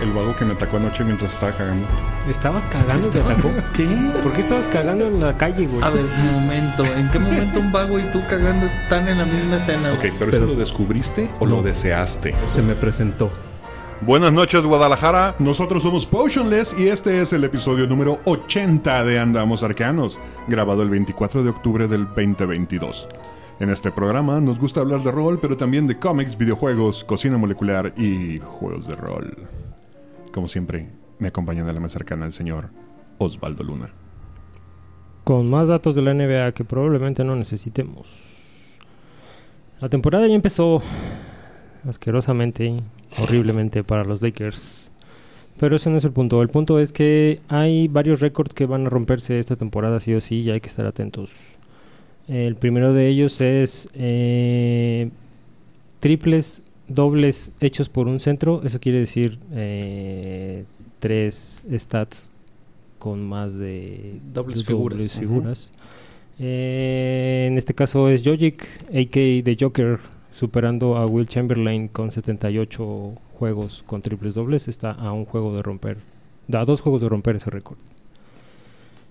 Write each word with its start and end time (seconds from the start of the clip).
El 0.00 0.12
vago 0.12 0.34
que 0.36 0.44
me 0.44 0.52
atacó 0.52 0.76
anoche 0.76 1.02
mientras 1.02 1.32
estaba 1.32 1.50
cagando. 1.52 1.84
¿Estabas 2.28 2.64
cagando? 2.66 3.08
¿Te 3.08 3.20
atacó? 3.20 3.50
¿Qué? 3.74 3.84
¿Por 4.22 4.32
qué 4.32 4.42
estabas 4.42 4.66
cagando 4.68 5.06
en 5.06 5.18
la 5.20 5.36
calle, 5.36 5.66
güey? 5.66 5.82
A 5.82 5.90
ver, 5.90 6.04
un 6.04 6.32
momento. 6.40 6.84
¿En 6.84 7.08
qué 7.10 7.18
momento 7.18 7.58
un 7.58 7.72
vago 7.72 7.98
y 7.98 8.02
tú 8.12 8.22
cagando 8.30 8.66
están 8.66 9.08
en 9.08 9.18
la 9.18 9.24
misma 9.24 9.56
escena? 9.56 9.92
Ok, 9.94 9.98
güey? 10.00 10.12
pero, 10.18 10.30
Pero- 10.30 10.44
¿eso 10.44 10.54
lo 10.54 10.58
descubriste 10.60 11.30
o 11.40 11.46
lo 11.46 11.62
deseaste? 11.62 12.32
Se 12.46 12.62
me 12.62 12.74
presentó. 12.76 13.28
Buenas 14.00 14.32
noches, 14.32 14.62
Guadalajara. 14.62 15.34
Nosotros 15.40 15.82
somos 15.82 16.06
Potionless 16.06 16.76
y 16.78 16.86
este 16.86 17.20
es 17.20 17.32
el 17.32 17.42
episodio 17.42 17.88
número 17.88 18.20
80 18.24 19.02
de 19.02 19.18
Andamos 19.18 19.64
Arcanos, 19.64 20.20
grabado 20.46 20.84
el 20.84 20.90
24 20.90 21.42
de 21.42 21.50
octubre 21.50 21.88
del 21.88 22.04
2022. 22.06 23.08
En 23.58 23.70
este 23.70 23.90
programa 23.90 24.38
nos 24.40 24.60
gusta 24.60 24.78
hablar 24.78 25.02
de 25.02 25.10
rol, 25.10 25.40
pero 25.40 25.56
también 25.56 25.88
de 25.88 25.98
cómics, 25.98 26.38
videojuegos, 26.38 27.02
cocina 27.02 27.36
molecular 27.36 27.92
y 27.96 28.38
juegos 28.38 28.86
de 28.86 28.94
rol. 28.94 29.36
Como 30.32 30.48
siempre, 30.48 30.88
me 31.18 31.28
acompaña 31.28 31.64
de 31.64 31.72
la 31.72 31.80
más 31.80 31.92
cercana 31.92 32.26
el 32.26 32.32
señor 32.32 32.70
Osvaldo 33.18 33.64
Luna. 33.64 33.90
Con 35.24 35.50
más 35.50 35.68
datos 35.68 35.94
de 35.94 36.02
la 36.02 36.14
NBA 36.14 36.52
que 36.52 36.64
probablemente 36.64 37.24
no 37.24 37.36
necesitemos. 37.36 38.22
La 39.80 39.88
temporada 39.88 40.26
ya 40.26 40.34
empezó 40.34 40.82
asquerosamente, 41.88 42.82
horriblemente 43.22 43.84
para 43.84 44.04
los 44.04 44.22
Lakers. 44.22 44.90
Pero 45.58 45.76
ese 45.76 45.90
no 45.90 45.96
es 45.96 46.04
el 46.04 46.12
punto. 46.12 46.40
El 46.42 46.48
punto 46.48 46.78
es 46.78 46.92
que 46.92 47.40
hay 47.48 47.88
varios 47.88 48.20
récords 48.20 48.54
que 48.54 48.66
van 48.66 48.86
a 48.86 48.90
romperse 48.90 49.38
esta 49.38 49.56
temporada 49.56 50.00
sí 50.00 50.14
o 50.14 50.20
sí 50.20 50.42
y 50.42 50.50
hay 50.50 50.60
que 50.60 50.68
estar 50.68 50.86
atentos. 50.86 51.30
El 52.28 52.56
primero 52.56 52.92
de 52.92 53.08
ellos 53.08 53.40
es 53.40 53.88
eh, 53.94 55.10
triples 55.98 56.62
dobles 56.88 57.52
hechos 57.60 57.88
por 57.88 58.08
un 58.08 58.20
centro. 58.20 58.62
Eso 58.64 58.80
quiere 58.80 58.98
decir 58.98 59.38
eh, 59.52 60.64
tres 60.98 61.64
stats 61.72 62.30
con 62.98 63.26
más 63.26 63.54
de 63.54 64.20
Dobles 64.32 64.58
de 64.58 64.64
figuras. 64.64 65.12
figuras. 65.12 65.70
Eh, 66.38 67.46
en 67.48 67.58
este 67.58 67.74
caso 67.74 68.08
es 68.08 68.22
Jojic, 68.24 68.64
a.k.a. 68.88 69.44
The 69.44 69.56
Joker, 69.58 69.98
superando 70.32 70.96
a 70.96 71.06
Will 71.06 71.26
Chamberlain 71.26 71.88
con 71.88 72.12
78 72.12 73.14
juegos 73.38 73.82
con 73.86 74.02
triples 74.02 74.34
dobles. 74.34 74.68
Está 74.68 74.92
a 74.92 75.12
un 75.12 75.24
juego 75.24 75.54
de 75.54 75.62
romper, 75.62 75.98
da 76.46 76.64
dos 76.64 76.80
juegos 76.80 77.02
de 77.02 77.08
romper 77.08 77.36
ese 77.36 77.50
récord. 77.50 77.78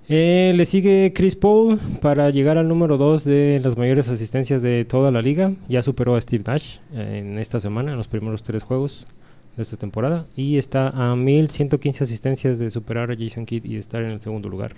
Eh, 0.10 0.54
le 0.56 0.64
sigue 0.64 1.12
Chris 1.14 1.36
Paul 1.36 1.80
para 2.02 2.30
llegar 2.30 2.58
al 2.58 2.70
número 2.70 2.98
2 2.98 3.26
de 3.26 3.60
las 3.62 3.78
mayores 3.78 4.08
asistencias 4.08 4.62
de 4.62 4.86
toda 4.86 5.12
la 5.12 5.22
liga. 5.22 5.52
Ya 5.68 5.84
superó 5.84 6.16
a 6.16 6.22
Steve 6.22 6.46
Nash 6.48 6.78
eh, 6.94 7.20
en 7.20 7.38
esta 7.40 7.60
semana, 7.60 7.92
en 7.92 7.98
los 7.98 8.08
primeros 8.08 8.42
tres 8.42 8.64
juegos 8.64 9.06
de 9.58 9.64
esta 9.64 9.76
temporada. 9.76 10.26
Y 10.34 10.58
está 10.58 10.88
a 10.90 11.14
1115 11.18 12.06
asistencias 12.06 12.58
de 12.58 12.72
superar 12.72 13.12
a 13.12 13.18
Jason 13.18 13.46
Kidd 13.46 13.66
y 13.66 13.76
estar 13.76 14.02
en 14.02 14.12
el 14.12 14.22
segundo 14.22 14.48
lugar. 14.48 14.76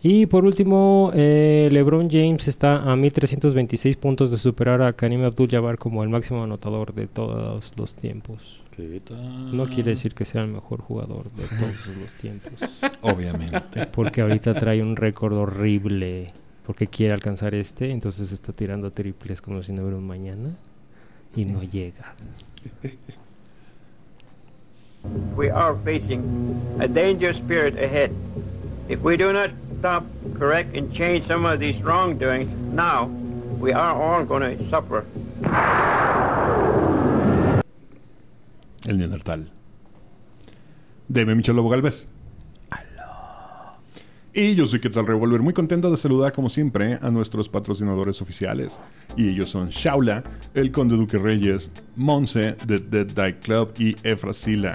Y 0.00 0.26
por 0.26 0.44
último, 0.44 1.10
eh, 1.12 1.68
LeBron 1.72 2.08
James 2.08 2.46
está 2.46 2.90
a 2.90 2.94
1326 2.94 3.96
puntos 3.96 4.30
de 4.30 4.38
superar 4.38 4.80
a 4.80 4.92
Karim 4.92 5.24
Abdul-Jabbar 5.24 5.76
como 5.76 6.04
el 6.04 6.08
máximo 6.08 6.44
anotador 6.44 6.94
de 6.94 7.08
todos 7.08 7.72
los 7.76 7.94
tiempos. 7.94 8.62
No 9.52 9.66
quiere 9.66 9.90
decir 9.90 10.14
que 10.14 10.24
sea 10.24 10.42
el 10.42 10.48
mejor 10.48 10.80
jugador 10.80 11.30
de 11.32 11.44
todos 11.44 11.86
los 12.00 12.12
tiempos. 12.20 12.52
Obviamente. 13.02 13.86
Porque 13.86 14.20
ahorita 14.20 14.54
trae 14.60 14.82
un 14.82 14.96
récord 14.96 15.34
horrible. 15.34 16.28
Porque 16.66 16.86
quiere 16.86 17.12
alcanzar 17.12 17.54
este. 17.54 17.90
Entonces 17.90 18.32
está 18.32 18.52
tirando 18.52 18.90
triples 18.90 19.40
como 19.40 19.62
si 19.62 19.72
no 19.72 19.82
hubiera 19.82 19.98
un 19.98 20.06
mañana. 20.06 20.50
Y 21.34 21.44
no 21.44 21.62
llega. 21.62 22.14
We 25.34 25.50
are 25.50 25.74
facing 25.84 26.22
a 26.80 26.86
dangerous 26.86 27.36
spirit 27.36 27.78
ahead. 27.78 28.10
If 28.88 29.02
we 29.02 29.16
do 29.16 29.32
not 29.32 29.50
stop, 29.78 30.04
correct, 30.38 30.76
and 30.76 30.92
change 30.92 31.26
some 31.26 31.46
of 31.46 31.58
these 31.60 31.80
wrongdoings 31.82 32.50
now, 32.74 33.06
we 33.58 33.72
are 33.72 33.94
all 33.94 34.24
going 34.24 34.58
to 34.58 34.68
suffer. 34.68 35.04
El 38.86 38.98
Neandertal. 38.98 39.50
Deme 41.08 41.34
Michel 41.34 41.56
Lobo 41.56 41.68
Galvez. 41.68 42.08
Y 44.32 44.54
yo 44.54 44.64
soy 44.66 44.78
Quetzal 44.78 45.08
Revolver, 45.08 45.40
muy 45.40 45.52
contento 45.52 45.90
de 45.90 45.96
saludar 45.96 46.32
como 46.32 46.48
siempre 46.48 46.98
a 47.02 47.10
nuestros 47.10 47.48
patrocinadores 47.48 48.22
oficiales. 48.22 48.78
Y 49.16 49.28
ellos 49.28 49.50
son 49.50 49.70
Shaula, 49.70 50.22
el 50.54 50.70
Conde 50.70 50.96
Duque 50.96 51.18
Reyes, 51.18 51.68
Monse 51.96 52.56
de 52.64 52.78
Dead 52.78 53.06
Die 53.06 53.38
Club 53.40 53.72
y 53.76 53.96
Efrasila. 54.04 54.74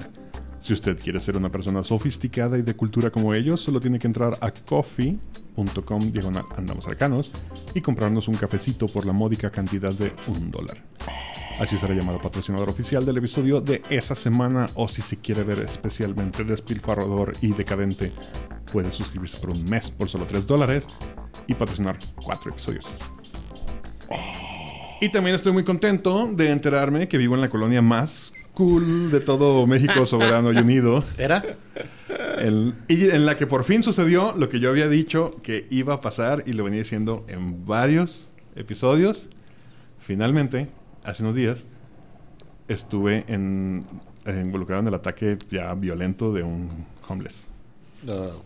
Si 0.59 0.73
usted 0.73 0.99
quiere 0.99 1.21
ser 1.21 1.37
una 1.37 1.49
persona 1.49 1.85
sofisticada 1.85 2.57
y 2.57 2.63
de 2.63 2.73
cultura 2.73 3.11
como 3.11 3.33
ellos, 3.33 3.61
solo 3.61 3.79
tiene 3.79 3.97
que 3.97 4.07
entrar 4.07 4.33
a 4.41 4.51
coffee.com 4.51 6.11
diagonal 6.11 6.43
andamos 6.57 6.85
arcanos 6.87 7.31
y 7.73 7.79
comprarnos 7.79 8.27
un 8.27 8.35
cafecito 8.35 8.87
por 8.87 9.05
la 9.05 9.13
módica 9.13 9.51
cantidad 9.51 9.93
de 9.93 10.11
un 10.27 10.51
dólar. 10.51 10.83
Así 11.59 11.77
será 11.77 11.93
llamado 11.95 12.19
patrocinador 12.21 12.69
oficial 12.69 13.05
del 13.05 13.17
episodio 13.17 13.61
de 13.61 13.81
esa 13.89 14.13
semana 14.13 14.67
o 14.75 14.87
si 14.89 15.01
se 15.01 15.17
quiere 15.17 15.43
ver 15.43 15.59
especialmente 15.59 16.43
despilfarrador 16.43 17.31
y 17.41 17.53
decadente, 17.53 18.11
puede 18.71 18.91
suscribirse 18.91 19.37
por 19.37 19.51
un 19.51 19.63
mes 19.65 19.89
por 19.89 20.09
solo 20.09 20.25
3 20.25 20.45
dólares 20.45 20.87
y 21.47 21.53
patrocinar 21.53 21.97
4 22.21 22.51
episodios. 22.51 22.85
Y 24.99 25.09
también 25.09 25.35
estoy 25.35 25.53
muy 25.53 25.63
contento 25.63 26.27
de 26.33 26.51
enterarme 26.51 27.07
que 27.07 27.17
vivo 27.17 27.35
en 27.35 27.41
la 27.41 27.49
colonia 27.49 27.81
más 27.81 28.33
cool 28.53 29.09
de 29.11 29.19
todo 29.21 29.65
México 29.65 30.05
soberano 30.05 30.51
y 30.51 30.57
unido. 30.57 31.05
¿Era? 31.17 31.41
El- 32.39 32.73
y 32.89 33.09
en 33.09 33.25
la 33.25 33.37
que 33.37 33.47
por 33.47 33.63
fin 33.63 33.81
sucedió 33.81 34.33
lo 34.37 34.49
que 34.49 34.59
yo 34.59 34.69
había 34.69 34.89
dicho 34.89 35.37
que 35.41 35.67
iba 35.69 35.93
a 35.95 36.01
pasar 36.01 36.43
y 36.45 36.51
lo 36.53 36.65
venía 36.65 36.79
diciendo 36.79 37.25
en 37.29 37.65
varios 37.65 38.31
episodios. 38.55 39.29
Finalmente, 39.99 40.67
hace 41.05 41.23
unos 41.23 41.35
días, 41.35 41.65
estuve 42.67 43.23
en, 43.27 43.81
eh, 44.25 44.41
involucrado 44.43 44.81
en 44.81 44.87
el 44.87 44.93
ataque 44.93 45.37
ya 45.49 45.73
violento 45.75 46.33
de 46.33 46.43
un 46.43 46.69
homeless. 47.07 47.49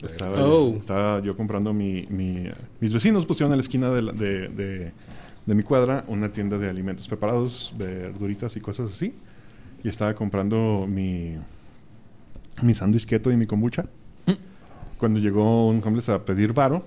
Estaba, 0.03 0.41
Oh. 0.45 0.75
estaba 0.77 1.19
yo 1.21 1.35
comprando 1.35 1.73
mi, 1.73 2.05
mi- 2.09 2.49
Mis 2.79 2.93
vecinos 2.93 3.25
pusieron 3.25 3.51
en 3.51 3.57
la 3.57 3.61
esquina 3.61 3.89
de, 3.89 4.01
la- 4.01 4.11
de- 4.13 4.47
de- 4.49 4.91
de 5.45 5.55
mi 5.55 5.63
cuadra 5.63 6.05
una 6.07 6.31
tienda 6.31 6.57
de 6.57 6.69
alimentos 6.69 7.07
preparados, 7.07 7.73
verduritas 7.77 8.55
y 8.55 8.61
cosas 8.61 8.93
así. 8.93 9.13
Y 9.83 9.89
estaba 9.89 10.13
comprando 10.13 10.85
mi, 10.87 11.35
mi 12.61 12.73
sándwich 12.73 13.05
keto 13.05 13.31
y 13.31 13.37
mi 13.37 13.45
kombucha. 13.45 13.85
Cuando 14.97 15.19
llegó 15.19 15.67
un 15.69 15.81
homeless 15.83 16.09
a 16.09 16.23
pedir 16.25 16.53
varo, 16.53 16.83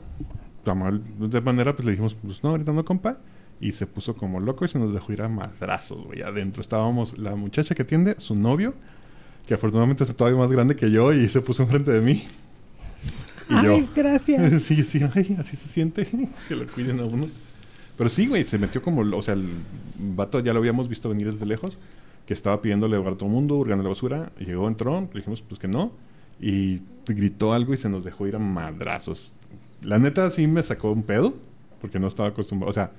de 0.64 1.40
manera 1.40 1.74
pues 1.74 1.84
le 1.86 1.92
dijimos, 1.92 2.14
pues 2.14 2.42
no, 2.44 2.50
ahorita 2.50 2.72
no, 2.72 2.84
compa. 2.84 3.16
Y 3.62 3.72
se 3.72 3.86
puso 3.86 4.14
como 4.16 4.40
loco 4.40 4.64
y 4.64 4.68
se 4.68 4.78
nos 4.78 4.92
dejó 4.92 5.12
ir 5.12 5.22
a 5.22 5.28
madrazos, 5.28 6.04
güey. 6.04 6.20
Adentro 6.20 6.60
estábamos 6.60 7.16
la 7.16 7.36
muchacha 7.36 7.76
que 7.76 7.82
atiende, 7.82 8.16
su 8.18 8.34
novio, 8.34 8.74
que 9.46 9.54
afortunadamente 9.54 10.02
es 10.02 10.14
todavía 10.14 10.38
más 10.38 10.50
grande 10.50 10.74
que 10.74 10.90
yo 10.90 11.12
y 11.12 11.28
se 11.28 11.40
puso 11.40 11.62
enfrente 11.62 11.92
de 11.92 12.00
mí. 12.00 12.26
Y 13.48 13.64
yo, 13.64 13.80
gracias. 13.94 14.62
sí, 14.64 14.82
sí, 14.82 15.00
ay, 15.14 15.36
así 15.38 15.56
se 15.56 15.68
siente 15.68 16.06
que 16.48 16.56
lo 16.56 16.66
cuiden 16.66 16.98
a 16.98 17.04
uno. 17.04 17.28
Pero 17.96 18.10
sí, 18.10 18.26
güey, 18.26 18.44
se 18.44 18.58
metió 18.58 18.82
como, 18.82 19.02
o 19.16 19.22
sea, 19.22 19.34
el 19.34 19.48
vato 19.96 20.40
ya 20.40 20.52
lo 20.52 20.58
habíamos 20.58 20.88
visto 20.88 21.08
venir 21.08 21.32
desde 21.32 21.46
lejos, 21.46 21.78
que 22.26 22.34
estaba 22.34 22.60
pidiéndole 22.60 22.96
a 22.96 23.14
todo 23.14 23.28
mundo, 23.28 23.54
hurgando 23.54 23.84
la 23.84 23.90
basura. 23.90 24.32
Y 24.40 24.44
llegó, 24.44 24.66
entró, 24.66 25.00
le 25.00 25.20
dijimos 25.20 25.40
pues 25.42 25.60
que 25.60 25.68
no. 25.68 25.92
Y 26.40 26.80
gritó 27.06 27.52
algo 27.52 27.74
y 27.74 27.76
se 27.76 27.88
nos 27.88 28.02
dejó 28.02 28.26
ir 28.26 28.34
a 28.34 28.40
madrazos. 28.40 29.34
La 29.82 30.00
neta 30.00 30.28
sí 30.30 30.48
me 30.48 30.64
sacó 30.64 30.90
un 30.90 31.04
pedo, 31.04 31.34
porque 31.80 32.00
no 32.00 32.08
estaba 32.08 32.30
acostumbrado, 32.30 32.70
o 32.70 32.74
sea, 32.74 32.90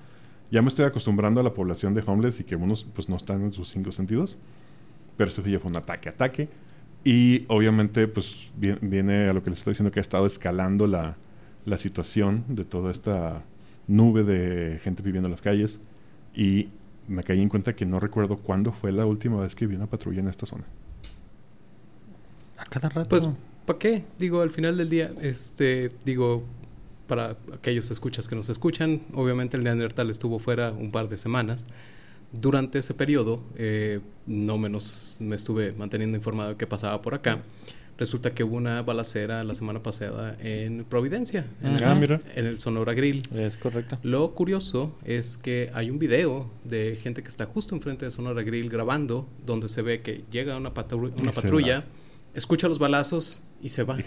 ya 0.53 0.61
me 0.61 0.67
estoy 0.67 0.85
acostumbrando 0.85 1.41
a 1.41 1.43
la 1.43 1.53
población 1.53 1.95
de 1.95 2.03
homeless 2.05 2.39
y 2.39 2.43
que 2.43 2.55
unos 2.55 2.83
pues 2.85 3.09
no 3.09 3.15
están 3.17 3.41
en 3.41 3.51
sus 3.51 3.69
cinco 3.69 3.91
sentidos. 3.91 4.37
Pero 5.17 5.29
eso 5.31 5.43
sí 5.43 5.51
ya 5.51 5.59
fue 5.59 5.71
un 5.71 5.77
ataque, 5.77 6.09
ataque. 6.09 6.47
Y 7.03 7.43
obviamente, 7.47 8.07
pues 8.07 8.51
vi- 8.55 8.77
viene 8.81 9.27
a 9.27 9.33
lo 9.33 9.41
que 9.43 9.49
les 9.49 9.59
estoy 9.59 9.73
diciendo 9.73 9.91
que 9.91 9.99
ha 9.99 10.01
estado 10.01 10.27
escalando 10.27 10.85
la, 10.85 11.15
la 11.65 11.77
situación 11.79 12.43
de 12.47 12.65
toda 12.65 12.91
esta 12.91 13.41
nube 13.87 14.23
de 14.23 14.79
gente 14.83 15.01
viviendo 15.01 15.27
en 15.27 15.31
las 15.31 15.41
calles. 15.41 15.79
Y 16.35 16.69
me 17.07 17.23
caí 17.23 17.41
en 17.41 17.49
cuenta 17.49 17.75
que 17.75 17.85
no 17.85 17.99
recuerdo 17.99 18.37
cuándo 18.37 18.71
fue 18.71 18.91
la 18.91 19.05
última 19.07 19.41
vez 19.41 19.55
que 19.55 19.65
vi 19.65 19.75
una 19.75 19.87
patrulla 19.87 20.19
en 20.21 20.27
esta 20.27 20.45
zona. 20.45 20.65
A 22.57 22.63
cada 22.65 22.89
rato. 22.89 23.09
Pues, 23.09 23.27
¿para 23.65 23.79
qué? 23.79 24.03
Digo, 24.19 24.41
al 24.41 24.51
final 24.51 24.77
del 24.77 24.89
día, 24.89 25.11
este, 25.21 25.91
digo, 26.05 26.43
para 27.13 27.37
aquellos 27.53 27.91
escuchas 27.91 28.27
que 28.27 28.35
nos 28.35 28.49
escuchan, 28.49 29.01
obviamente 29.13 29.55
el 29.55 29.63
Neandertal 29.63 30.09
estuvo 30.09 30.39
fuera 30.39 30.71
un 30.71 30.89
par 30.91 31.09
de 31.09 31.19
semanas. 31.19 31.67
Durante 32.31 32.79
ese 32.79 32.95
periodo, 32.95 33.39
eh, 33.55 33.99
no 34.25 34.57
menos 34.57 35.17
me 35.19 35.35
estuve 35.35 35.73
manteniendo 35.73 36.17
informado 36.17 36.49
de 36.49 36.55
qué 36.57 36.65
pasaba 36.65 37.03
por 37.03 37.13
acá. 37.13 37.37
Resulta 37.99 38.33
que 38.33 38.43
hubo 38.43 38.55
una 38.55 38.81
balacera 38.81 39.43
la 39.43 39.53
semana 39.53 39.83
pasada 39.83 40.35
en 40.39 40.85
Providencia, 40.85 41.45
en, 41.61 41.83
Ah, 41.83 41.93
el, 41.93 41.99
mira. 41.99 42.19
en 42.33 42.47
el 42.47 42.59
Sonora 42.59 42.95
Grill. 42.95 43.21
Es 43.35 43.57
correcto. 43.57 43.99
Lo 44.01 44.33
curioso 44.33 44.95
es 45.05 45.37
que 45.37 45.69
hay 45.75 45.91
un 45.91 45.99
video 45.99 46.49
de 46.63 46.97
gente 46.99 47.21
que 47.21 47.29
está 47.29 47.45
justo 47.45 47.75
enfrente 47.75 48.05
de 48.05 48.09
Sonora 48.09 48.41
Grill 48.41 48.67
grabando, 48.71 49.27
donde 49.45 49.69
se 49.69 49.83
ve 49.83 50.01
que 50.01 50.23
llega 50.31 50.57
una, 50.57 50.73
patru- 50.73 51.13
una 51.21 51.31
patrulla, 51.31 51.83
escucha 52.33 52.67
los 52.67 52.79
balazos 52.79 53.43
y 53.61 53.69
se 53.69 53.83
va. 53.83 53.97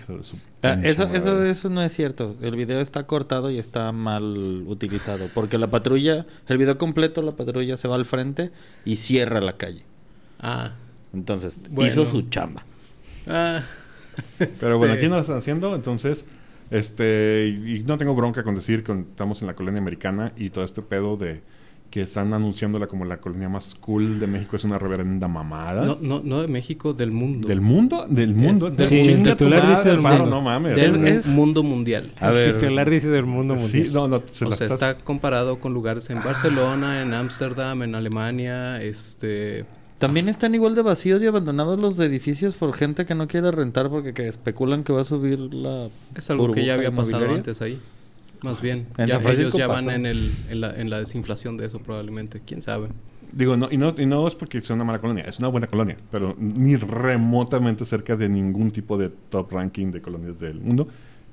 Ah, 0.62 0.78
eso, 0.82 1.04
eso, 1.14 1.44
eso 1.44 1.70
no 1.70 1.82
es 1.82 1.92
cierto. 1.92 2.36
El 2.42 2.56
video 2.56 2.80
está 2.80 3.06
cortado 3.06 3.50
y 3.50 3.58
está 3.58 3.92
mal 3.92 4.64
utilizado. 4.66 5.28
Porque 5.34 5.58
la 5.58 5.68
patrulla, 5.70 6.26
el 6.48 6.58
video 6.58 6.78
completo, 6.78 7.22
la 7.22 7.32
patrulla 7.32 7.76
se 7.76 7.88
va 7.88 7.94
al 7.94 8.04
frente 8.06 8.50
y 8.84 8.96
cierra 8.96 9.40
la 9.40 9.56
calle. 9.56 9.84
Ah, 10.38 10.72
Entonces, 11.14 11.58
Bueno. 11.70 11.88
hizo 11.90 12.04
su 12.06 12.22
chamba. 12.22 12.64
ah. 13.26 13.62
Pero 14.38 14.78
bueno, 14.78 14.94
Este, 14.94 15.04
aquí 15.04 15.08
no 15.10 15.16
lo 15.16 15.20
están 15.20 15.36
haciendo, 15.36 15.74
entonces, 15.74 16.24
este, 16.70 17.48
y, 17.48 17.76
y 17.76 17.82
no 17.84 17.98
tengo 17.98 18.14
bronca 18.14 18.42
con 18.44 18.54
decir 18.54 18.82
que 18.82 18.92
estamos 18.92 19.40
en 19.42 19.46
la 19.46 19.54
colonia 19.54 19.78
americana 19.80 20.32
y 20.36 20.48
todo 20.50 20.64
este 20.64 20.80
pedo 20.82 21.16
de 21.18 21.42
que 21.90 22.02
están 22.02 22.34
anunciándola 22.34 22.86
como 22.88 23.04
la 23.04 23.18
colonia 23.18 23.48
más 23.48 23.74
cool 23.76 24.18
de 24.20 24.26
México 24.26 24.56
es 24.56 24.64
una 24.64 24.78
reverenda 24.78 25.28
mamada. 25.28 25.84
No, 25.84 25.98
no, 26.00 26.20
no 26.22 26.42
de 26.42 26.48
México, 26.48 26.92
del 26.92 27.10
mundo. 27.10 27.48
¿Del 27.48 27.60
mundo? 27.60 28.06
¿Del 28.08 28.34
mundo? 28.34 28.70
del 28.70 28.86
Sí, 28.86 29.00
el 29.00 29.22
titular 29.22 29.60
madre, 29.62 29.76
dice 29.76 29.88
del 29.90 30.00
mundo. 30.00 30.26
No 30.26 30.40
mames. 30.42 30.76
Del 30.76 31.06
Es- 31.06 31.24
es- 31.24 31.26
mundo 31.26 31.62
mundial. 31.62 32.12
A 32.20 32.30
ver. 32.30 32.48
El 32.50 32.58
titular 32.58 32.90
dice 32.90 33.08
del 33.08 33.24
mundo 33.26 33.54
mundial. 33.54 33.86
Sí, 33.86 33.90
no, 33.92 34.08
no, 34.08 34.22
se 34.30 34.44
o 34.44 34.52
sea, 34.52 34.66
estás- 34.66 34.70
está 34.92 34.98
comparado 34.98 35.58
con 35.58 35.72
lugares 35.72 36.10
en 36.10 36.22
Barcelona, 36.22 37.02
en 37.02 37.14
Ámsterdam, 37.14 37.82
en 37.82 37.94
Alemania, 37.94 38.82
este... 38.82 39.64
También 39.98 40.28
están 40.28 40.54
igual 40.54 40.74
de 40.74 40.82
vacíos 40.82 41.22
y 41.22 41.26
abandonados 41.26 41.80
los 41.80 41.98
edificios 42.00 42.54
por 42.54 42.74
gente 42.74 43.06
que 43.06 43.14
no 43.14 43.26
quiere 43.28 43.50
rentar 43.50 43.88
porque 43.88 44.12
que 44.12 44.28
especulan 44.28 44.84
que 44.84 44.92
va 44.92 45.00
a 45.00 45.04
subir 45.04 45.38
la 45.38 45.88
Es 46.14 46.28
algo 46.28 46.50
que 46.50 46.66
ya 46.66 46.74
había 46.74 46.90
pasado 46.94 47.26
antes 47.30 47.62
ahí. 47.62 47.78
Más 48.42 48.60
bien. 48.60 48.86
En 48.98 49.06
Ya, 49.06 49.14
San 49.14 49.22
Francisco 49.22 49.56
ellos 49.56 49.58
ya 49.58 49.66
van 49.66 49.90
en, 49.90 50.06
el, 50.06 50.32
en, 50.48 50.60
la, 50.60 50.74
en 50.74 50.90
la 50.90 50.98
desinflación 50.98 51.56
de 51.56 51.66
eso 51.66 51.78
probablemente. 51.80 52.40
¿Quién 52.44 52.62
sabe? 52.62 52.88
Digo, 53.32 53.56
no 53.56 53.68
y, 53.70 53.76
no, 53.76 53.94
y 53.96 54.06
no 54.06 54.26
es 54.26 54.34
porque 54.34 54.62
sea 54.62 54.76
una 54.76 54.84
mala 54.84 55.00
colonia, 55.00 55.24
es 55.24 55.38
una 55.38 55.48
buena 55.48 55.66
colonia, 55.66 55.96
pero 56.10 56.34
ni 56.38 56.76
remotamente 56.76 57.84
cerca 57.84 58.16
de 58.16 58.28
ningún 58.28 58.70
tipo 58.70 58.96
de 58.96 59.10
top 59.10 59.52
ranking 59.52 59.90
de 59.90 60.00
colonias 60.00 60.38
del 60.38 60.60
mundo. 60.60 60.88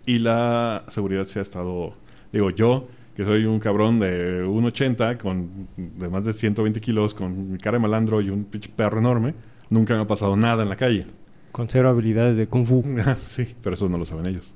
Y 0.06 0.20
la 0.20 0.84
seguridad 0.90 1.28
se 1.28 1.40
ha 1.40 1.42
estado, 1.42 1.94
digo, 2.32 2.50
yo, 2.50 2.88
que 3.16 3.24
soy 3.24 3.46
un 3.46 3.60
cabrón 3.60 4.00
de 4.00 4.44
1,80, 4.44 5.18
con 5.18 5.68
de 5.78 6.10
más 6.10 6.26
de 6.26 6.34
120 6.34 6.82
kilos, 6.82 7.14
con 7.14 7.54
mi 7.54 7.58
cara 7.58 7.78
de 7.78 7.82
malandro 7.84 8.22
y 8.22 8.30
un 8.30 8.44
pinche 8.44 8.70
perro 8.76 9.00
enorme, 9.00 9.34
nunca 9.70 9.96
me 9.96 10.02
ha 10.02 10.08
pasado 10.08 10.36
nada 10.36 10.64
en 10.64 10.70
la 10.70 10.76
calle. 10.76 11.06
Con 11.54 11.70
cero 11.70 11.88
habilidades 11.88 12.36
de 12.36 12.48
Kung 12.48 12.66
Fu. 12.66 12.84
sí, 13.26 13.56
pero 13.62 13.76
eso 13.76 13.88
no 13.88 13.98
lo 13.98 14.06
saben 14.06 14.28
ellos. 14.28 14.56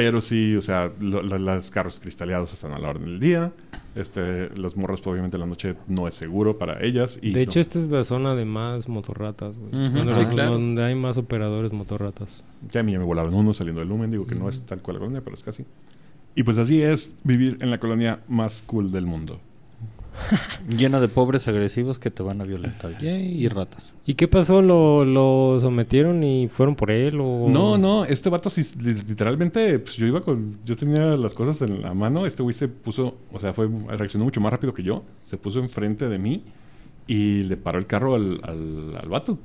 Pero 0.00 0.20
sí, 0.20 0.54
o 0.54 0.60
sea, 0.60 0.92
lo- 1.00 1.22
los 1.22 1.70
carros 1.72 1.98
cristaleados 1.98 2.52
están 2.52 2.70
a 2.72 2.78
la 2.78 2.90
orden 2.90 3.02
del 3.04 3.18
día. 3.18 3.52
Este, 3.96 4.48
los 4.56 4.76
morros, 4.76 5.00
pues, 5.00 5.12
obviamente, 5.12 5.36
en 5.36 5.40
la 5.40 5.46
noche 5.46 5.74
no 5.88 6.06
es 6.06 6.14
seguro 6.14 6.56
para 6.56 6.80
ellas. 6.84 7.18
Y 7.20 7.32
de 7.32 7.44
no- 7.44 7.50
hecho, 7.50 7.58
esta 7.58 7.80
es 7.80 7.88
la 7.88 8.04
zona 8.04 8.36
de 8.36 8.44
más 8.44 8.88
motorratas, 8.88 9.58
güey. 9.58 9.70
Ujú. 9.70 9.98
Donde, 9.98 10.14
Sí, 10.14 10.20
los- 10.20 10.28
claro. 10.30 10.52
donde 10.52 10.84
hay 10.84 10.94
más 10.94 11.16
operadores 11.16 11.72
motorratas. 11.72 12.44
ya 12.70 12.78
a 12.78 12.82
mí 12.84 12.92
ya 12.92 13.00
me 13.00 13.04
volaron 13.04 13.34
uno 13.34 13.52
saliendo 13.54 13.80
del 13.80 13.88
Lumen. 13.88 14.10
Digo 14.12 14.24
que 14.24 14.36
no 14.36 14.48
es 14.48 14.60
tal 14.60 14.80
cual 14.82 14.94
la 14.96 15.00
colonia, 15.00 15.20
pero 15.22 15.34
es 15.34 15.42
casi. 15.42 15.64
Y 16.36 16.44
pues 16.44 16.58
así 16.58 16.80
es 16.80 17.16
vivir 17.24 17.56
en 17.60 17.70
la 17.72 17.78
colonia 17.80 18.20
más 18.28 18.62
cool 18.62 18.92
del 18.92 19.04
mundo. 19.06 19.40
Lleno 20.68 21.00
de 21.00 21.08
pobres 21.08 21.48
agresivos 21.48 21.98
que 21.98 22.10
te 22.10 22.22
van 22.22 22.40
a 22.40 22.44
violentar. 22.44 22.98
Yay, 22.98 23.42
y 23.44 23.48
ratas. 23.48 23.94
¿Y 24.06 24.14
qué 24.14 24.28
pasó? 24.28 24.60
¿Lo, 24.62 25.04
lo 25.04 25.58
sometieron 25.60 26.22
y 26.24 26.48
fueron 26.48 26.74
por 26.76 26.90
él? 26.90 27.18
O... 27.20 27.46
No, 27.48 27.78
no, 27.78 28.04
este 28.04 28.28
vato 28.30 28.50
sí, 28.50 28.62
li- 28.82 28.94
literalmente, 28.94 29.78
pues 29.78 29.96
yo 29.96 30.06
iba 30.06 30.20
con, 30.20 30.58
yo 30.64 30.76
tenía 30.76 31.16
las 31.16 31.34
cosas 31.34 31.62
en 31.62 31.82
la 31.82 31.94
mano, 31.94 32.26
este 32.26 32.42
güey 32.42 32.54
se 32.54 32.68
puso, 32.68 33.16
o 33.32 33.38
sea, 33.40 33.52
fue, 33.52 33.68
reaccionó 33.88 34.24
mucho 34.24 34.40
más 34.40 34.52
rápido 34.52 34.74
que 34.74 34.82
yo, 34.82 35.02
se 35.24 35.36
puso 35.36 35.60
enfrente 35.60 36.08
de 36.08 36.18
mí 36.18 36.42
y 37.06 37.44
le 37.44 37.56
paró 37.56 37.78
el 37.78 37.86
carro 37.86 38.14
al, 38.14 38.40
al, 38.42 38.96
al 39.02 39.08
vato. 39.08 39.38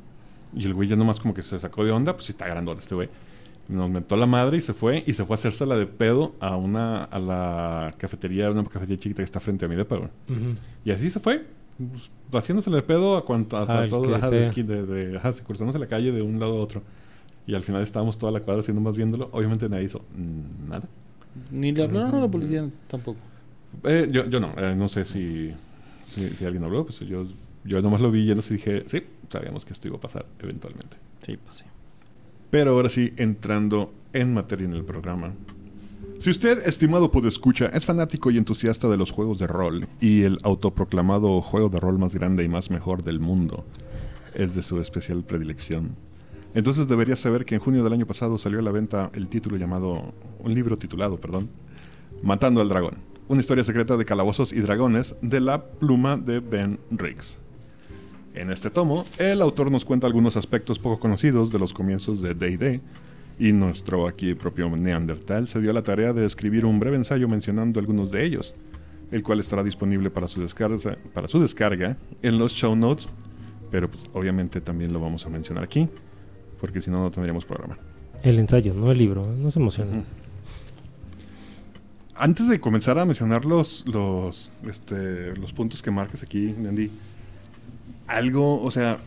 Y 0.55 0.65
el 0.65 0.73
güey 0.73 0.87
ya 0.87 0.95
nomás 0.95 1.19
como 1.19 1.33
que 1.33 1.41
se 1.41 1.57
sacó 1.57 1.83
de 1.83 1.91
onda, 1.91 2.13
pues 2.13 2.25
sí 2.25 2.31
está 2.33 2.45
grandote 2.47 2.79
este 2.81 2.93
güey. 2.93 3.09
Nos 3.69 3.89
mentó 3.89 4.15
la 4.17 4.25
madre 4.25 4.57
y 4.57 4.61
se 4.61 4.73
fue, 4.73 5.03
y 5.07 5.13
se 5.13 5.23
fue 5.25 5.35
a 5.35 5.35
hacerse 5.35 5.65
la 5.65 5.75
de 5.75 5.85
pedo 5.85 6.33
a 6.41 6.57
una, 6.57 7.05
a 7.05 7.19
la 7.19 7.93
cafetería, 7.97 8.51
una 8.51 8.63
cafetería 8.63 8.97
chiquita 8.97 9.17
que 9.21 9.23
está 9.25 9.39
frente 9.39 9.65
a 9.65 9.69
mi 9.69 9.75
depa, 9.75 9.95
güey. 9.95 10.09
Y 10.83 10.91
así 10.91 11.09
se 11.09 11.19
fue, 11.19 11.45
pues, 11.91 12.11
haciéndose 12.33 12.69
de 12.71 12.81
pedo 12.81 13.15
a 13.15 13.25
cuanto 13.25 13.55
a, 13.57 13.61
a 13.61 13.79
Al 13.83 13.89
todo, 13.89 14.03
ajá, 14.15 14.29
de, 14.29 14.63
de, 14.63 14.85
de- 14.85 15.17
ajá, 15.17 15.31
se 15.33 15.43
cruzándose 15.43 15.79
la 15.79 15.87
calle 15.87 16.11
de 16.11 16.21
un 16.21 16.39
lado 16.39 16.57
a 16.57 16.61
otro. 16.61 16.81
Y 17.47 17.55
al 17.55 17.63
final 17.63 17.81
estábamos 17.83 18.17
toda 18.17 18.31
la 18.31 18.39
cuadra 18.41 18.61
haciendo 18.61 18.81
más 18.81 18.95
viéndolo. 18.97 19.29
Obviamente 19.31 19.67
nadie 19.69 19.85
hizo 19.85 20.01
nada. 20.67 20.87
Ni 21.51 21.71
le 21.71 21.83
hablaron 21.83 22.15
a 22.15 22.19
la 22.21 22.27
policía 22.27 22.69
tampoco. 22.87 23.19
Eh, 23.83 24.07
yo, 24.11 24.25
yo 24.29 24.39
no, 24.39 24.53
eh, 24.57 24.75
no 24.75 24.87
sé 24.87 25.03
si, 25.05 25.51
si, 26.07 26.29
si 26.29 26.45
alguien 26.45 26.63
habló, 26.63 26.85
pues 26.85 26.99
yo, 26.99 27.25
yo 27.63 27.81
nomás 27.81 28.01
lo 28.01 28.11
vi 28.11 28.21
y 28.21 28.31
y 28.31 28.35
dije, 28.35 28.83
sí, 28.87 29.03
sabíamos 29.29 29.65
que 29.65 29.73
esto 29.73 29.87
iba 29.87 29.97
a 29.97 30.01
pasar 30.01 30.25
eventualmente. 30.39 30.97
Sí, 31.25 31.37
pues 31.37 31.57
sí. 31.57 31.65
Pero 32.53 32.73
ahora 32.73 32.87
sí, 32.87 33.13
entrando 33.17 33.91
en 34.13 34.31
materia 34.35 34.67
en 34.67 34.73
el 34.73 34.85
programa. 34.85 35.33
Si 36.19 36.29
usted, 36.29 36.67
estimado 36.67 37.09
podescucha, 37.09 37.65
es 37.73 37.83
fanático 37.83 38.29
y 38.29 38.37
entusiasta 38.37 38.87
de 38.87 38.95
los 38.95 39.09
juegos 39.09 39.39
de 39.39 39.47
rol 39.47 39.87
y 39.99 40.21
el 40.21 40.37
autoproclamado 40.43 41.41
juego 41.41 41.69
de 41.69 41.79
rol 41.79 41.97
más 41.97 42.13
grande 42.13 42.43
y 42.43 42.47
más 42.47 42.69
mejor 42.69 43.01
del 43.01 43.19
mundo 43.19 43.65
es 44.35 44.53
de 44.53 44.61
su 44.61 44.79
especial 44.79 45.23
predilección, 45.23 45.95
entonces 46.53 46.87
debería 46.87 47.15
saber 47.15 47.43
que 47.43 47.55
en 47.55 47.61
junio 47.61 47.83
del 47.83 47.93
año 47.93 48.05
pasado 48.05 48.37
salió 48.37 48.59
a 48.59 48.61
la 48.61 48.71
venta 48.71 49.09
el 49.15 49.29
título 49.29 49.57
llamado, 49.57 50.13
un 50.37 50.53
libro 50.53 50.77
titulado, 50.77 51.19
perdón, 51.19 51.49
Matando 52.21 52.61
al 52.61 52.69
Dragón, 52.69 52.99
una 53.29 53.41
historia 53.41 53.63
secreta 53.63 53.97
de 53.97 54.05
calabozos 54.05 54.53
y 54.53 54.59
dragones 54.59 55.15
de 55.23 55.39
la 55.39 55.65
pluma 55.65 56.17
de 56.17 56.39
Ben 56.39 56.79
Riggs. 56.91 57.39
En 58.33 58.51
este 58.51 58.71
tomo, 58.71 59.05
el 59.19 59.41
autor 59.41 59.69
nos 59.69 59.85
cuenta 59.85 60.07
algunos 60.07 60.37
aspectos 60.37 60.79
poco 60.79 60.99
conocidos 60.99 61.51
de 61.51 61.59
los 61.59 61.71
comienzos 61.71 62.19
de 62.19 62.33
D&D 62.33 62.81
y 63.37 63.51
nuestro 63.51 64.07
aquí 64.07 64.33
propio 64.33 64.69
Neandertal 64.75 65.47
se 65.47 65.61
dio 65.61 65.69
a 65.69 65.73
la 65.73 65.83
tarea 65.83 66.13
de 66.13 66.25
escribir 66.25 66.65
un 66.65 66.79
breve 66.79 66.97
ensayo 66.97 67.27
mencionando 67.27 67.79
algunos 67.79 68.09
de 68.09 68.25
ellos, 68.25 68.55
el 69.11 69.21
cual 69.21 69.39
estará 69.39 69.63
disponible 69.63 70.09
para 70.09 70.27
su 70.27 70.41
descarga, 70.41 70.97
para 71.13 71.27
su 71.27 71.39
descarga 71.39 71.97
en 72.23 72.39
los 72.39 72.53
show 72.53 72.75
notes, 72.75 73.07
pero 73.69 73.89
pues, 73.89 74.03
obviamente 74.13 74.61
también 74.61 74.91
lo 74.93 74.99
vamos 74.99 75.25
a 75.27 75.29
mencionar 75.29 75.63
aquí, 75.63 75.87
porque 76.59 76.81
si 76.81 76.89
no, 76.89 76.99
no 77.01 77.11
tendríamos 77.11 77.45
programa. 77.45 77.77
El 78.23 78.39
ensayo, 78.39 78.73
no 78.73 78.91
el 78.91 78.97
libro. 78.97 79.27
No 79.27 79.51
se 79.51 79.59
emocionen. 79.59 79.97
Ujú. 79.97 80.05
Antes 82.15 82.47
de 82.47 82.59
comenzar 82.59 82.97
a 82.97 83.05
mencionar 83.05 83.45
los, 83.45 83.85
los, 83.87 84.51
este, 84.67 85.35
los 85.35 85.51
puntos 85.51 85.81
que 85.81 85.91
marques 85.91 86.23
aquí, 86.23 86.49
Andy, 86.49 86.89
algo, 88.07 88.61
o 88.61 88.71
sea, 88.71 88.99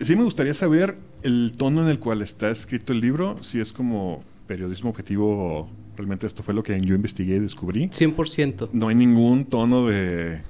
sí 0.00 0.16
me 0.16 0.24
gustaría 0.24 0.54
saber 0.54 0.96
el 1.22 1.52
tono 1.56 1.82
en 1.82 1.88
el 1.88 1.98
cual 1.98 2.22
está 2.22 2.50
escrito 2.50 2.92
el 2.92 3.00
libro, 3.00 3.42
si 3.42 3.60
es 3.60 3.72
como 3.72 4.22
periodismo 4.46 4.90
objetivo, 4.90 5.68
realmente 5.96 6.26
esto 6.26 6.42
fue 6.42 6.54
lo 6.54 6.62
que 6.62 6.80
yo 6.80 6.94
investigué 6.94 7.36
y 7.36 7.40
descubrí. 7.40 7.88
100%. 7.88 8.70
No 8.72 8.88
hay 8.88 8.94
ningún 8.94 9.44
tono 9.44 9.86
de 9.86 10.40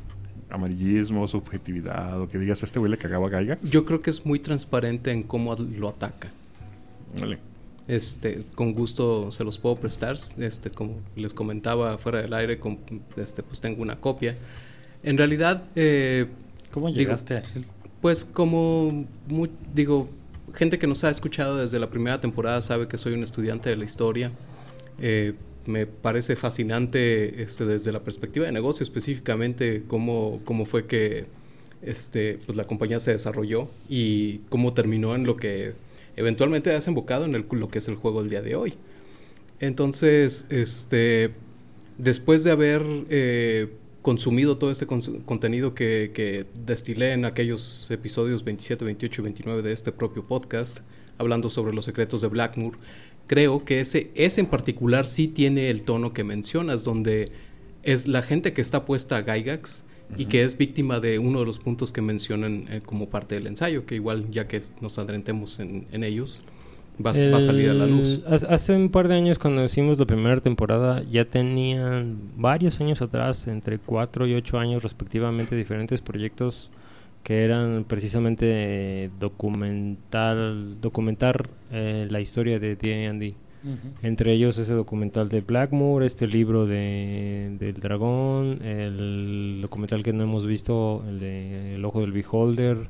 amarillismo, 0.51 1.27
subjetividad, 1.29 2.21
o 2.21 2.29
que 2.29 2.39
digas 2.39 2.63
este 2.63 2.79
güey 2.79 2.91
le 2.91 2.99
cagaba 2.99 3.27
a 3.29 3.41
Gygax. 3.41 3.71
Yo 3.71 3.85
creo 3.85 4.01
que 4.01 4.11
es 4.11 4.25
muy 4.25 4.39
transparente 4.39 5.11
en 5.11 5.23
cómo 5.23 5.55
lo 5.55 5.89
ataca. 5.89 6.31
Vale. 7.21 7.39
Este, 7.87 8.45
con 8.55 8.75
gusto 8.75 9.31
se 9.31 9.45
los 9.45 9.59
puedo 9.59 9.77
prestar. 9.77 10.17
Este, 10.39 10.71
como 10.71 11.01
les 11.17 11.35
comentaba 11.35 11.99
fuera 11.99 12.23
del 12.23 12.35
aire, 12.35 12.59
con, 12.59 12.79
este, 13.17 13.43
pues 13.43 13.61
tengo 13.61 13.83
una 13.83 13.97
copia. 13.97 14.37
En 15.03 15.17
realidad, 15.17 15.65
eh, 15.75 16.27
¿Cómo 16.71 16.89
Digo- 16.89 16.99
llegaste 16.99 17.35
a 17.35 17.39
él? 17.55 17.65
pues 18.01 18.25
como 18.25 19.07
digo, 19.75 20.09
gente 20.55 20.79
que 20.79 20.87
nos 20.87 21.03
ha 21.05 21.11
escuchado 21.11 21.57
desde 21.59 21.79
la 21.79 21.91
primera 21.91 22.21
temporada 22.21 22.61
sabe 22.63 22.87
que 22.89 22.97
soy 22.99 23.13
un 23.15 23.23
estudiante 23.23 23.71
de 23.71 23.77
la 23.77 23.85
historia. 23.85 24.31
Eh, 25.01 25.35
me 25.67 25.87
parece 25.87 26.35
fascinante 26.37 27.43
este, 27.43 27.65
desde 27.67 27.93
la 27.93 28.01
perspectiva 28.01 28.47
de 28.47 28.53
negocio 28.53 28.83
específicamente 28.83 29.83
cómo, 29.87 30.41
cómo 30.45 30.65
fue 30.65 30.87
que 30.87 31.27
este, 31.83 32.39
pues, 32.47 32.57
la 32.57 32.67
compañía 32.67 32.99
se 33.01 33.11
desarrolló 33.13 33.69
y 33.89 34.39
cómo 34.49 34.73
terminó 34.73 35.15
en 35.15 35.25
lo 35.25 35.37
que 35.37 35.75
eventualmente 36.17 36.71
ha 36.71 36.75
desembocado 36.75 37.25
en 37.27 37.35
el, 37.35 37.45
lo 37.51 37.69
que 37.69 37.79
es 37.79 37.89
el 37.89 37.97
juego 37.97 38.21
del 38.23 38.31
día 38.31 38.43
de 38.43 38.55
hoy. 38.57 38.75
Entonces, 39.61 40.47
este, 40.51 41.33
después 41.99 42.45
de 42.45 42.51
haber 42.51 42.83
eh, 43.11 43.69
consumido 44.03 44.59
todo 44.59 44.71
este 44.71 44.87
contenido 44.87 45.75
que, 45.75 46.13
que 46.15 46.47
destilé 46.67 47.13
en 47.13 47.25
aquellos 47.25 47.91
episodios 47.91 48.45
27, 48.45 48.85
28 48.85 49.21
y 49.21 49.25
29 49.25 49.63
de 49.63 49.73
este 49.73 49.93
propio 49.93 50.25
podcast, 50.27 50.81
hablando 51.19 51.51
sobre 51.51 51.75
los 51.75 51.85
secretos 51.85 52.21
de 52.21 52.29
Blackmoor, 52.29 52.79
creo 53.27 53.65
que 53.65 53.81
ese, 53.81 54.11
ese 54.15 54.41
en 54.41 54.47
particular 54.47 55.07
sí 55.07 55.29
tiene 55.29 55.71
el 55.71 55.83
tono 55.83 56.13
que 56.13 56.25
mencionas, 56.25 56.85
donde 56.85 57.31
es 57.83 58.09
la 58.09 58.23
gente 58.23 58.53
que 58.53 58.61
está 58.61 58.85
puesta 58.85 59.17
a 59.17 59.23
Gygax 59.23 59.85
y 60.17 60.27
que 60.27 60.43
es 60.43 60.57
víctima 60.57 61.01
de 61.01 61.19
uno 61.19 61.41
de 61.41 61.47
los 61.47 61.59
puntos 61.59 61.93
que 61.93 62.01
mencionan 62.01 62.67
eh, 62.71 62.81
como 62.85 63.11
parte 63.11 63.35
del 63.35 63.47
ensayo, 63.47 63.85
que 63.85 63.95
igual 63.95 64.31
ya 64.31 64.49
que 64.49 64.61
nos 64.81 64.99
adentremos 64.99 65.61
en, 65.61 65.87
en 65.93 66.03
ellos, 66.03 66.43
va, 67.05 67.11
a- 67.11 67.31
va 67.31 67.37
a 67.39 67.41
salir 67.41 67.71
a 67.71 67.75
la 67.75 67.87
luz. 67.87 68.21
El- 68.27 68.47
hace- 68.53 68.75
un 68.75 68.89
par 68.91 69.09
de 69.09 69.15
años 69.15 69.39
cuando 69.39 69.65
hicimos 69.65 69.99
la 69.99 70.07
primera 70.07 70.41
temporada 70.41 71.03
ya 71.11 71.25
tenían 71.25 72.19
varios 72.37 72.81
años 72.81 73.01
atrás, 73.03 73.47
entre 73.47 73.79
4 73.79 74.27
y 74.27 74.35
8 74.35 74.59
años 74.59 74.83
respectivamente, 74.83 75.55
diferentes 75.57 76.01
proyectos 76.01 76.71
que 77.23 77.45
eran 77.45 77.85
precisamente 77.85 78.47
eh, 78.49 79.11
documental, 79.21 80.81
documentar 80.81 81.49
eh, 81.71 82.07
la 82.11 82.21
historia 82.21 82.59
de 82.59 82.77
D&D. 82.77 83.35
Entre 84.03 84.33
ellos 84.33 84.57
ese 84.57 84.73
documental 84.73 85.29
de 85.29 85.41
Blackmoor, 85.41 86.05
este 86.05 86.27
libro 86.29 86.65
de, 86.67 87.57
del 87.59 87.75
dragón, 87.75 88.61
el 88.65 89.59
documental 89.61 90.03
que 90.05 90.13
no 90.13 90.23
hemos 90.23 90.47
visto, 90.47 91.05
el 91.09 91.19
de 91.19 91.75
El 91.75 91.85
ojo 91.85 92.01
del 92.01 92.13
beholder. 92.13 92.89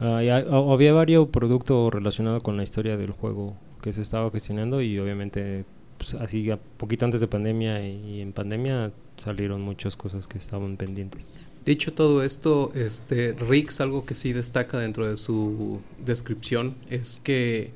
Ah, 0.00 0.22
y 0.22 0.28
ha- 0.28 0.36
ha- 0.38 0.72
había 0.72 0.92
varios 0.92 1.28
productos 1.28 1.92
relacionados 1.92 2.42
con 2.42 2.56
la 2.56 2.62
historia 2.62 2.96
del 2.96 3.12
juego 3.12 3.56
que 3.82 3.92
se 3.92 4.02
estaba 4.02 4.30
gestionando 4.30 4.82
y 4.82 4.98
obviamente 4.98 5.64
pues, 5.98 6.14
así 6.14 6.50
a 6.50 6.58
poquito 6.58 7.04
antes 7.04 7.20
de 7.20 7.26
pandemia 7.28 7.86
y 7.88 8.20
en 8.20 8.32
pandemia 8.32 8.92
salieron 9.16 9.62
muchas 9.62 9.96
cosas 9.96 10.26
que 10.26 10.36
estaban 10.38 10.76
pendientes. 10.76 11.24
Dicho 11.64 11.92
todo 11.94 12.22
esto, 12.22 12.70
este 12.74 13.32
Rix 13.32 13.80
algo 13.80 14.04
que 14.04 14.14
sí 14.14 14.32
destaca 14.32 14.78
dentro 14.78 15.08
de 15.08 15.16
su 15.16 15.80
descripción 16.04 16.74
es 16.90 17.18
que 17.18 17.70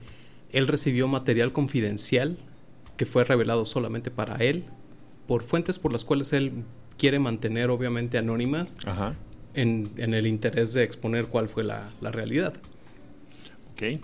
él 0.53 0.69
recibió 0.69 1.09
material 1.09 1.53
confidencial 1.53 2.37
que 2.97 3.07
fue 3.07 3.25
revelado 3.25 3.65
solamente 3.65 4.11
para 4.11 4.37
él 4.37 4.65
por 5.27 5.43
fuentes 5.43 5.79
por 5.79 5.91
las 5.93 6.05
cuales 6.05 6.33
él 6.33 6.53
quiere 6.99 7.19
mantener 7.19 7.71
obviamente 7.71 8.19
anónimas 8.19 8.77
Ajá. 8.85 9.15
En, 9.55 9.91
en 9.97 10.15
el 10.15 10.27
interés 10.27 10.73
de 10.75 10.83
exponer 10.83 11.27
cuál 11.27 11.49
fue 11.49 11.65
la, 11.65 11.91
la 12.01 12.11
realidad. 12.11 12.55
Ok. 13.73 14.01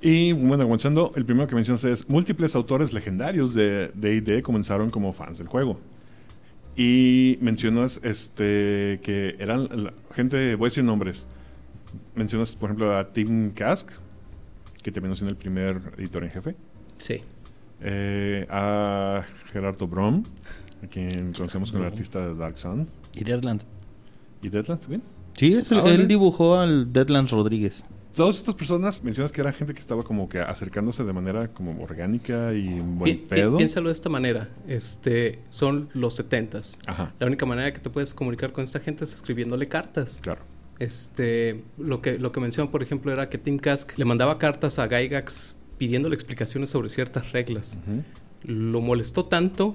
Y 0.00 0.32
bueno, 0.32 0.62
avanzando, 0.64 1.12
el 1.16 1.24
primero 1.24 1.48
que 1.48 1.54
mencionas 1.56 1.84
es 1.84 2.08
múltiples 2.08 2.54
autores 2.54 2.92
legendarios 2.92 3.52
de 3.54 3.90
D&D 3.94 4.42
comenzaron 4.42 4.90
como 4.90 5.12
fans 5.12 5.38
del 5.38 5.48
juego. 5.48 5.80
Y 6.76 7.36
mencionas 7.40 7.98
este 8.04 9.00
que 9.02 9.34
eran 9.40 9.68
la- 9.84 9.92
gente, 10.14 10.54
voy 10.54 10.66
a 10.66 10.70
decir 10.70 10.84
nombres. 10.84 11.26
Mencionas, 12.14 12.54
por 12.54 12.68
ejemplo, 12.70 12.96
a 12.96 13.12
Tim 13.12 13.50
Kask, 13.50 13.88
que 14.82 14.92
también 14.92 15.16
siendo 15.16 15.30
el 15.30 15.36
primer 15.36 15.80
editor 15.98 16.22
en 16.22 16.30
jefe. 16.30 16.54
Sí. 16.98 17.20
Eh, 17.80 18.46
a 18.50 19.24
Gerardo 19.52 19.88
Brom, 19.88 20.22
a 20.84 20.86
quien 20.86 21.32
conocemos 21.32 21.72
como 21.72 21.82
el 21.84 21.90
artista 21.90 22.24
de 22.28 22.34
Dark 22.36 22.58
Sun. 22.58 22.86
Y 23.16 23.24
Deadlands. 23.24 23.66
¿Y 24.42 24.48
Deadlands 24.48 24.82
también? 24.82 25.02
Sí, 25.36 25.54
es 25.54 25.70
el- 25.72 25.78
Ah, 25.78 25.88
él 25.88 26.08
dibujó 26.08 26.56
al 26.56 26.92
Deadlands 26.92 27.30
Rodríguez. 27.32 27.84
Todas 28.14 28.36
estas 28.36 28.56
personas 28.56 29.04
mencionas 29.04 29.30
que 29.30 29.40
era 29.40 29.52
gente 29.52 29.74
que 29.74 29.80
estaba 29.80 30.02
como 30.02 30.28
que 30.28 30.40
acercándose 30.40 31.04
de 31.04 31.12
manera 31.12 31.48
como 31.52 31.80
orgánica 31.82 32.52
y 32.52 32.66
en 32.66 32.98
buen 32.98 33.12
Pi- 33.12 33.22
pi- 33.22 33.26
pedo. 33.28 33.56
piénsalo 33.58 33.88
de 33.90 33.92
esta 33.92 34.08
manera. 34.08 34.48
Este, 34.66 35.38
son 35.50 35.88
los 35.94 36.14
setentas. 36.16 36.80
Ajá, 36.86 37.14
La 37.20 37.26
única 37.28 37.46
manera 37.46 37.72
que 37.72 37.78
te 37.78 37.90
puedes 37.90 38.14
comunicar 38.14 38.50
con 38.52 38.64
esta 38.64 38.80
gente 38.80 39.04
es 39.04 39.12
escribiéndole 39.12 39.68
cartas. 39.68 40.18
claro. 40.22 40.40
Este, 40.80 41.64
lo 41.76 42.00
que, 42.02 42.18
lo 42.20 42.30
que 42.30 42.38
mencionan, 42.40 42.70
por 42.70 42.82
ejemplo, 42.84 43.12
era 43.12 43.28
que 43.28 43.36
Tim 43.38 43.58
Kask 43.58 43.98
le 43.98 44.04
mandaba 44.04 44.38
cartas 44.38 44.78
a 44.78 44.86
Gygax 44.86 45.56
pidiéndole 45.76 46.14
explicaciones 46.14 46.70
sobre 46.70 46.88
ciertas 46.88 47.32
reglas. 47.32 47.78
Lo 48.42 48.80
molestó 48.80 49.24
tanto 49.26 49.74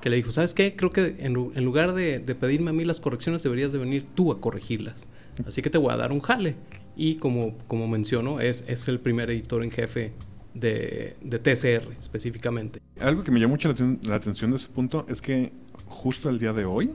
que 0.00 0.10
le 0.10 0.16
dijo, 0.16 0.32
¿sabes 0.32 0.54
qué? 0.54 0.76
Creo 0.76 0.90
que 0.90 1.16
en, 1.20 1.34
lu- 1.34 1.52
en 1.54 1.64
lugar 1.64 1.92
de, 1.94 2.20
pedirme 2.20 2.70
a 2.70 2.72
mí 2.72 2.84
las 2.84 3.00
correcciones, 3.00 3.42
deberías 3.42 3.72
de 3.72 3.78
venir 3.78 4.04
tú 4.14 4.32
a 4.32 4.40
corregirlas. 4.40 5.08
Así 5.46 5.62
que 5.62 5.70
te 5.70 5.78
voy 5.78 5.92
a 5.92 5.96
dar 5.96 6.12
un 6.12 6.20
jale. 6.20 6.56
Y 6.96 7.16
como, 7.16 7.56
como 7.68 7.86
menciono, 7.88 8.40
es, 8.40 8.64
es 8.68 8.88
el 8.88 8.98
primer 9.00 9.30
editor 9.30 9.62
en 9.62 9.70
jefe 9.70 10.12
de, 10.54 11.16
de 11.22 11.38
TCR 11.38 11.92
específicamente. 11.98 12.80
Algo 13.00 13.22
que 13.22 13.30
me 13.30 13.38
llama 13.38 13.52
mucho 13.52 13.68
la, 13.68 13.96
la 14.02 14.16
atención 14.16 14.50
de 14.50 14.56
ese 14.56 14.68
punto 14.68 15.06
es 15.08 15.20
que 15.22 15.52
justo 15.86 16.28
el 16.28 16.38
día 16.38 16.52
de 16.52 16.64
hoy, 16.64 16.90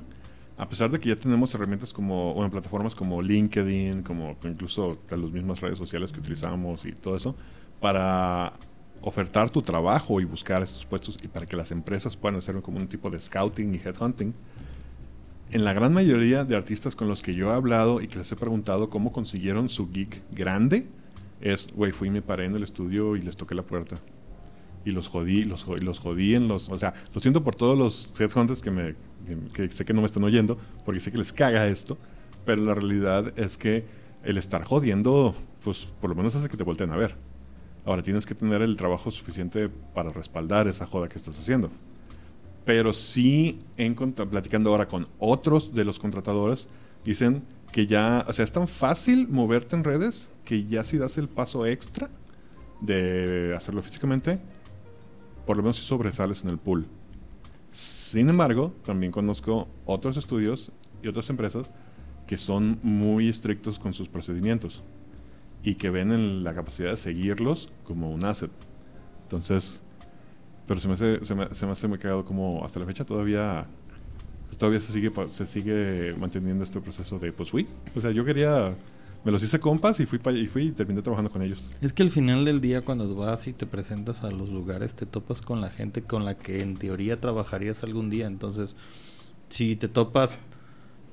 a 0.57 0.67
pesar 0.67 0.91
de 0.91 0.99
que 0.99 1.09
ya 1.09 1.15
tenemos 1.15 1.53
herramientas 1.55 1.93
como, 1.93 2.33
bueno, 2.33 2.51
plataformas 2.51 2.95
como 2.95 3.21
LinkedIn, 3.21 4.03
como 4.03 4.35
incluso 4.43 4.97
las 5.09 5.31
mismas 5.31 5.61
redes 5.61 5.77
sociales 5.77 6.11
que 6.11 6.19
utilizamos 6.19 6.85
y 6.85 6.91
todo 6.91 7.15
eso, 7.15 7.35
para 7.79 8.53
ofertar 9.03 9.49
tu 9.49 9.61
trabajo 9.61 10.21
y 10.21 10.25
buscar 10.25 10.63
estos 10.63 10.85
puestos 10.85 11.17
y 11.21 11.27
para 11.27 11.45
que 11.45 11.57
las 11.57 11.71
empresas 11.71 12.15
puedan 12.15 12.37
hacer 12.37 12.59
como 12.61 12.77
un 12.77 12.87
tipo 12.87 13.09
de 13.09 13.19
scouting 13.19 13.75
y 13.75 13.77
headhunting, 13.77 14.33
en 15.51 15.65
la 15.65 15.73
gran 15.73 15.93
mayoría 15.93 16.45
de 16.45 16.55
artistas 16.55 16.95
con 16.95 17.07
los 17.07 17.21
que 17.21 17.35
yo 17.35 17.51
he 17.51 17.53
hablado 17.53 18.01
y 18.01 18.07
que 18.07 18.17
les 18.17 18.31
he 18.31 18.35
preguntado 18.35 18.89
cómo 18.89 19.11
consiguieron 19.11 19.69
su 19.69 19.91
gig 19.91 20.23
grande, 20.31 20.87
es, 21.41 21.67
güey, 21.75 21.91
fui 21.91 22.07
y 22.07 22.11
me 22.11 22.21
paré 22.21 22.45
en 22.45 22.55
el 22.55 22.63
estudio 22.63 23.15
y 23.17 23.21
les 23.21 23.35
toqué 23.35 23.53
la 23.53 23.63
puerta. 23.63 23.97
Y 24.85 24.91
los 24.91 25.09
jodí, 25.09 25.43
los, 25.43 25.67
los 25.67 25.99
jodí 25.99 26.35
en 26.35 26.47
los... 26.47 26.69
O 26.69 26.79
sea, 26.79 26.93
lo 27.13 27.21
siento 27.21 27.43
por 27.43 27.55
todos 27.55 27.77
los 27.77 28.19
headhunters 28.19 28.61
que, 28.61 28.71
me, 28.71 28.95
que, 29.53 29.67
que 29.67 29.75
sé 29.75 29.85
que 29.85 29.93
no 29.93 30.01
me 30.01 30.07
están 30.07 30.23
oyendo, 30.23 30.57
porque 30.85 31.01
sé 31.01 31.11
que 31.11 31.17
les 31.17 31.33
caga 31.33 31.67
esto, 31.67 31.97
pero 32.45 32.63
la 32.63 32.73
realidad 32.73 33.37
es 33.37 33.57
que 33.57 33.85
el 34.23 34.37
estar 34.37 34.63
jodiendo, 34.63 35.35
pues 35.63 35.87
por 35.99 36.09
lo 36.09 36.15
menos 36.15 36.33
hace 36.35 36.47
que 36.49 36.57
te 36.57 36.63
volteen 36.63 36.91
a 36.91 36.95
ver. 36.95 37.15
Ahora 37.85 38.01
tienes 38.01 38.25
que 38.25 38.33
tener 38.33 38.61
el 38.61 38.77
trabajo 38.77 39.11
suficiente 39.11 39.69
para 39.69 40.09
respaldar 40.09 40.67
esa 40.67 40.85
joda 40.85 41.09
que 41.09 41.17
estás 41.17 41.37
haciendo. 41.37 41.69
Pero 42.65 42.93
sí, 42.93 43.59
en 43.75 43.93
platicando 43.93 44.69
ahora 44.69 44.87
con 44.87 45.07
otros 45.19 45.75
de 45.75 45.83
los 45.83 45.99
contratadores, 45.99 46.67
dicen 47.03 47.43
que 47.73 47.85
ya, 47.87 48.25
o 48.27 48.31
sea, 48.31 48.43
es 48.43 48.53
tan 48.53 48.67
fácil 48.67 49.27
moverte 49.27 49.75
en 49.75 49.83
redes 49.83 50.29
que 50.45 50.65
ya 50.65 50.83
si 50.83 50.97
das 50.97 51.17
el 51.17 51.27
paso 51.27 51.65
extra 51.65 52.09
de 52.79 53.53
hacerlo 53.55 53.81
físicamente, 53.81 54.39
por 55.45 55.57
lo 55.57 55.63
menos 55.63 55.77
si 55.77 55.83
sobresales 55.83 56.43
en 56.43 56.51
el 56.51 56.57
pool. 56.57 56.85
Sin 57.71 58.29
embargo, 58.29 58.73
también 58.85 59.11
conozco 59.11 59.67
otros 59.85 60.15
estudios 60.15 60.71
y 61.01 61.07
otras 61.07 61.29
empresas 61.29 61.69
que 62.27 62.37
son 62.37 62.79
muy 62.81 63.27
estrictos 63.27 63.77
con 63.77 63.93
sus 63.93 64.07
procedimientos 64.07 64.83
y 65.63 65.75
que 65.75 65.89
ven 65.89 66.11
en 66.11 66.43
la 66.43 66.53
capacidad 66.53 66.91
de 66.91 66.97
seguirlos 66.97 67.69
como 67.85 68.11
un 68.11 68.25
asset. 68.25 68.51
Entonces, 69.23 69.79
pero 70.67 70.79
se 70.79 70.87
me 70.87 70.93
hace, 70.95 71.25
se 71.25 71.35
me, 71.35 71.53
se 71.53 71.65
me 71.65 71.71
hace 71.71 71.87
muy 71.87 71.97
cagado 71.99 72.23
como 72.25 72.63
hasta 72.65 72.79
la 72.79 72.85
fecha 72.85 73.05
todavía 73.05 73.65
todavía 74.57 74.79
se 74.79 74.93
sigue 74.93 75.11
se 75.29 75.47
sigue 75.47 76.15
manteniendo 76.17 76.63
este 76.63 76.79
proceso 76.79 77.17
de 77.19 77.31
pues 77.33 77.49
fui. 77.51 77.67
O 77.95 78.01
sea, 78.01 78.11
yo 78.11 78.23
quería 78.23 78.75
me 79.25 79.31
los 79.31 79.41
hice 79.41 79.59
compas 79.59 79.99
y 80.01 80.05
fui 80.05 80.19
pa- 80.19 80.33
y 80.33 80.47
fui 80.47 80.63
y 80.67 80.71
terminé 80.71 81.01
trabajando 81.01 81.31
con 81.31 81.41
ellos. 81.41 81.63
Es 81.81 81.93
que 81.93 82.03
al 82.03 82.09
final 82.09 82.43
del 82.45 82.59
día 82.61 82.81
cuando 82.81 83.13
vas 83.15 83.47
y 83.47 83.53
te 83.53 83.65
presentas 83.65 84.21
a 84.23 84.31
los 84.31 84.49
lugares 84.49 84.95
te 84.95 85.05
topas 85.05 85.41
con 85.41 85.61
la 85.61 85.69
gente 85.69 86.01
con 86.03 86.25
la 86.25 86.35
que 86.37 86.61
en 86.61 86.75
teoría 86.77 87.19
trabajarías 87.19 87.83
algún 87.83 88.09
día. 88.09 88.27
Entonces, 88.27 88.75
si 89.49 89.75
te 89.75 89.87
topas, 89.87 90.39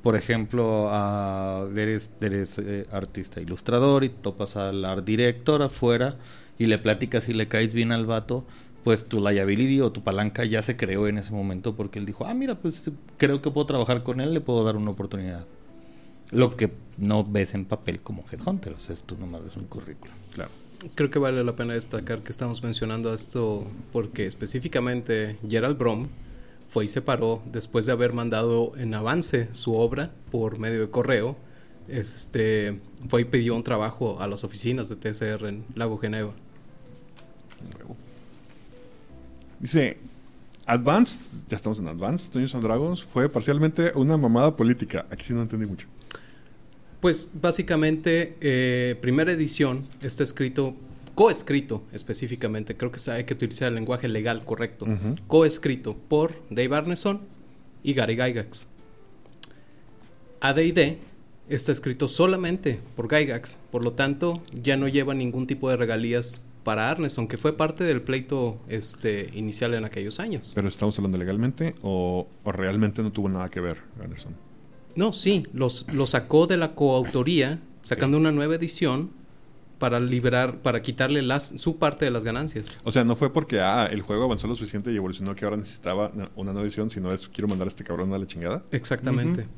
por 0.03 0.17
ejemplo, 0.17 0.89
a, 0.91 1.67
eres, 1.77 2.11
eres 2.21 2.59
eh, 2.59 2.87
artista 2.91 3.41
ilustrador 3.41 4.05
y 4.05 4.09
topas 4.09 4.57
al 4.57 4.85
art 4.85 5.05
director 5.05 5.63
afuera 5.63 6.17
y 6.59 6.67
le 6.67 6.79
platicas 6.79 7.29
y 7.29 7.35
le 7.35 7.49
caes 7.49 7.75
bien 7.75 7.93
al 7.93 8.07
vato, 8.07 8.45
pues 8.83 9.05
tu 9.05 9.21
liability 9.21 9.81
o 9.81 9.93
tu 9.93 10.03
palanca 10.03 10.45
ya 10.45 10.63
se 10.63 10.77
creó 10.77 11.07
en 11.07 11.19
ese 11.19 11.33
momento 11.33 11.77
porque 11.77 11.99
él 11.99 12.07
dijo, 12.07 12.27
ah, 12.27 12.35
mira, 12.35 12.55
pues 12.55 12.91
creo 13.19 13.43
que 13.43 13.51
puedo 13.51 13.67
trabajar 13.67 14.03
con 14.03 14.21
él, 14.21 14.33
le 14.33 14.41
puedo 14.41 14.65
dar 14.65 14.77
una 14.77 14.91
oportunidad. 14.91 15.47
Lo 16.31 16.57
que 16.57 16.71
no 16.97 17.25
ves 17.25 17.55
en 17.55 17.65
papel 17.65 18.01
como 18.01 18.25
headhunter, 18.31 18.73
o 18.73 18.79
sea, 18.79 18.97
tú 18.97 19.17
nomás 19.19 19.45
ves 19.45 19.57
un 19.57 19.65
currículum. 19.65 20.15
Claro. 20.33 20.51
Creo 20.95 21.11
que 21.11 21.19
vale 21.19 21.45
la 21.45 21.57
pena 21.57 21.75
destacar 21.75 22.23
que 22.23 22.33
estamos 22.33 22.63
mencionando 22.63 23.13
esto 23.13 23.67
porque 23.93 24.25
específicamente 24.25 25.37
Gerald 25.47 25.77
Brom 25.77 26.09
fue 26.71 26.85
y 26.85 26.89
se 26.89 27.03
paró 27.03 27.43
después 27.51 27.85
de 27.85 27.93
haber 27.93 28.13
mandado 28.13 28.73
en 28.77 28.95
avance 28.95 29.49
su 29.53 29.75
obra 29.75 30.13
por 30.31 30.59
medio 30.59 30.81
de 30.81 30.91
correo. 30.91 31.37
Este 31.89 32.79
fue 33.09 33.23
y 33.23 33.25
pidió 33.25 33.57
un 33.57 33.65
trabajo 33.65 34.21
a 34.21 34.29
las 34.29 34.45
oficinas 34.45 34.89
de 34.89 34.95
TCR 34.95 35.47
en 35.47 35.65
Lago 35.75 35.99
Geneva. 35.99 36.33
Dice, 39.59 39.99
Advanced, 40.65 41.21
ya 41.49 41.57
estamos 41.57 41.81
en 41.81 41.89
Advanced, 41.89 42.33
Dungeons 42.33 42.55
and 42.55 42.65
Dragons, 42.65 43.05
fue 43.05 43.29
parcialmente 43.29 43.91
una 43.97 44.17
mamada 44.17 44.57
política. 44.57 45.07
Aquí 45.11 45.25
sí 45.25 45.33
no 45.35 45.43
entendí 45.43 45.67
mucho. 45.67 45.89
Pues 47.01 47.33
básicamente, 47.35 48.37
eh, 48.41 48.97
primera 49.01 49.33
edición 49.33 49.89
está 50.01 50.23
escrito, 50.23 50.77
coescrito 51.15 51.83
específicamente, 51.93 52.77
creo 52.77 52.91
que 52.93 53.11
hay 53.11 53.25
que 53.25 53.35
utilizar 53.35 53.69
el 53.69 53.75
lenguaje 53.75 54.09
legal 54.09 54.45
correcto, 54.45 54.85
Ujú. 54.87 55.17
coescrito 55.27 55.97
por 55.97 56.35
Dave 56.51 56.75
Arneson 56.77 57.21
y 57.83 57.95
Gary 57.95 58.15
Gygax. 58.17 58.67
AD&D 60.41 60.99
está 61.49 61.73
escrito 61.73 62.09
solamente 62.09 62.81
por 62.97 63.09
Gygax, 63.09 63.59
por 63.71 63.85
lo 63.85 63.93
tanto 63.93 64.43
ya 64.53 64.77
no 64.77 64.89
lleva 64.89 65.15
ningún 65.15 65.47
tipo 65.47 65.69
de 65.69 65.77
regalías 65.77 66.45
para 66.65 66.91
Arnes, 66.91 67.17
aunque 67.19 67.37
fue 67.39 67.57
parte 67.57 67.85
del 67.85 68.03
pleito 68.03 68.59
este 68.69 69.31
inicial 69.35 69.75
en 69.75 69.85
aquellos 69.85 70.21
años. 70.21 70.53
¿Pero 70.55 70.69
estamos 70.69 70.97
hablando 70.99 71.19
legalmente 71.19 71.75
o, 71.83 72.27
o 72.45 72.53
realmente 72.53 73.03
no 73.03 73.11
tuvo 73.13 73.29
nada 73.29 73.49
que 73.51 73.61
ver, 73.61 73.79
Anderson? 74.03 74.35
No, 74.95 75.13
sí, 75.13 75.45
los, 75.53 75.87
lo 75.93 76.07
sacó 76.07 76.47
de 76.47 76.57
la 76.57 76.75
coautoría, 76.75 77.61
sacando 77.83 78.17
una 78.19 78.33
nueva 78.33 78.57
edición 78.57 79.11
para 79.81 79.99
liberar, 79.99 80.59
para 80.63 80.81
quitarle 80.83 81.23
las, 81.23 81.49
su 81.49 81.79
parte 81.79 82.05
de 82.05 82.13
las 82.13 82.23
ganancias. 82.23 82.77
O 82.85 82.93
sea, 82.93 83.03
no 83.03 83.17
fue 83.17 83.33
porque 83.33 83.61
ah, 83.61 83.87
el 83.91 84.03
juego 84.03 84.25
avanzó 84.25 84.47
lo 84.47 84.55
suficiente 84.55 84.93
y 84.93 84.97
evolucionó 84.97 85.35
que 85.35 85.45
ahora 85.45 85.57
necesitaba 85.57 86.13
una- 86.37 86.53
nueva 86.53 86.63
edición, 86.63 86.89
sino 86.91 87.13
es 87.13 87.27
quiero 87.27 87.49
mandar 87.49 87.67
a 87.67 87.71
este 87.71 87.83
cabrón 87.83 88.15
a 88.15 88.19
la 88.19 88.27
chingada. 88.29 88.63
Exactamente. 88.71 89.49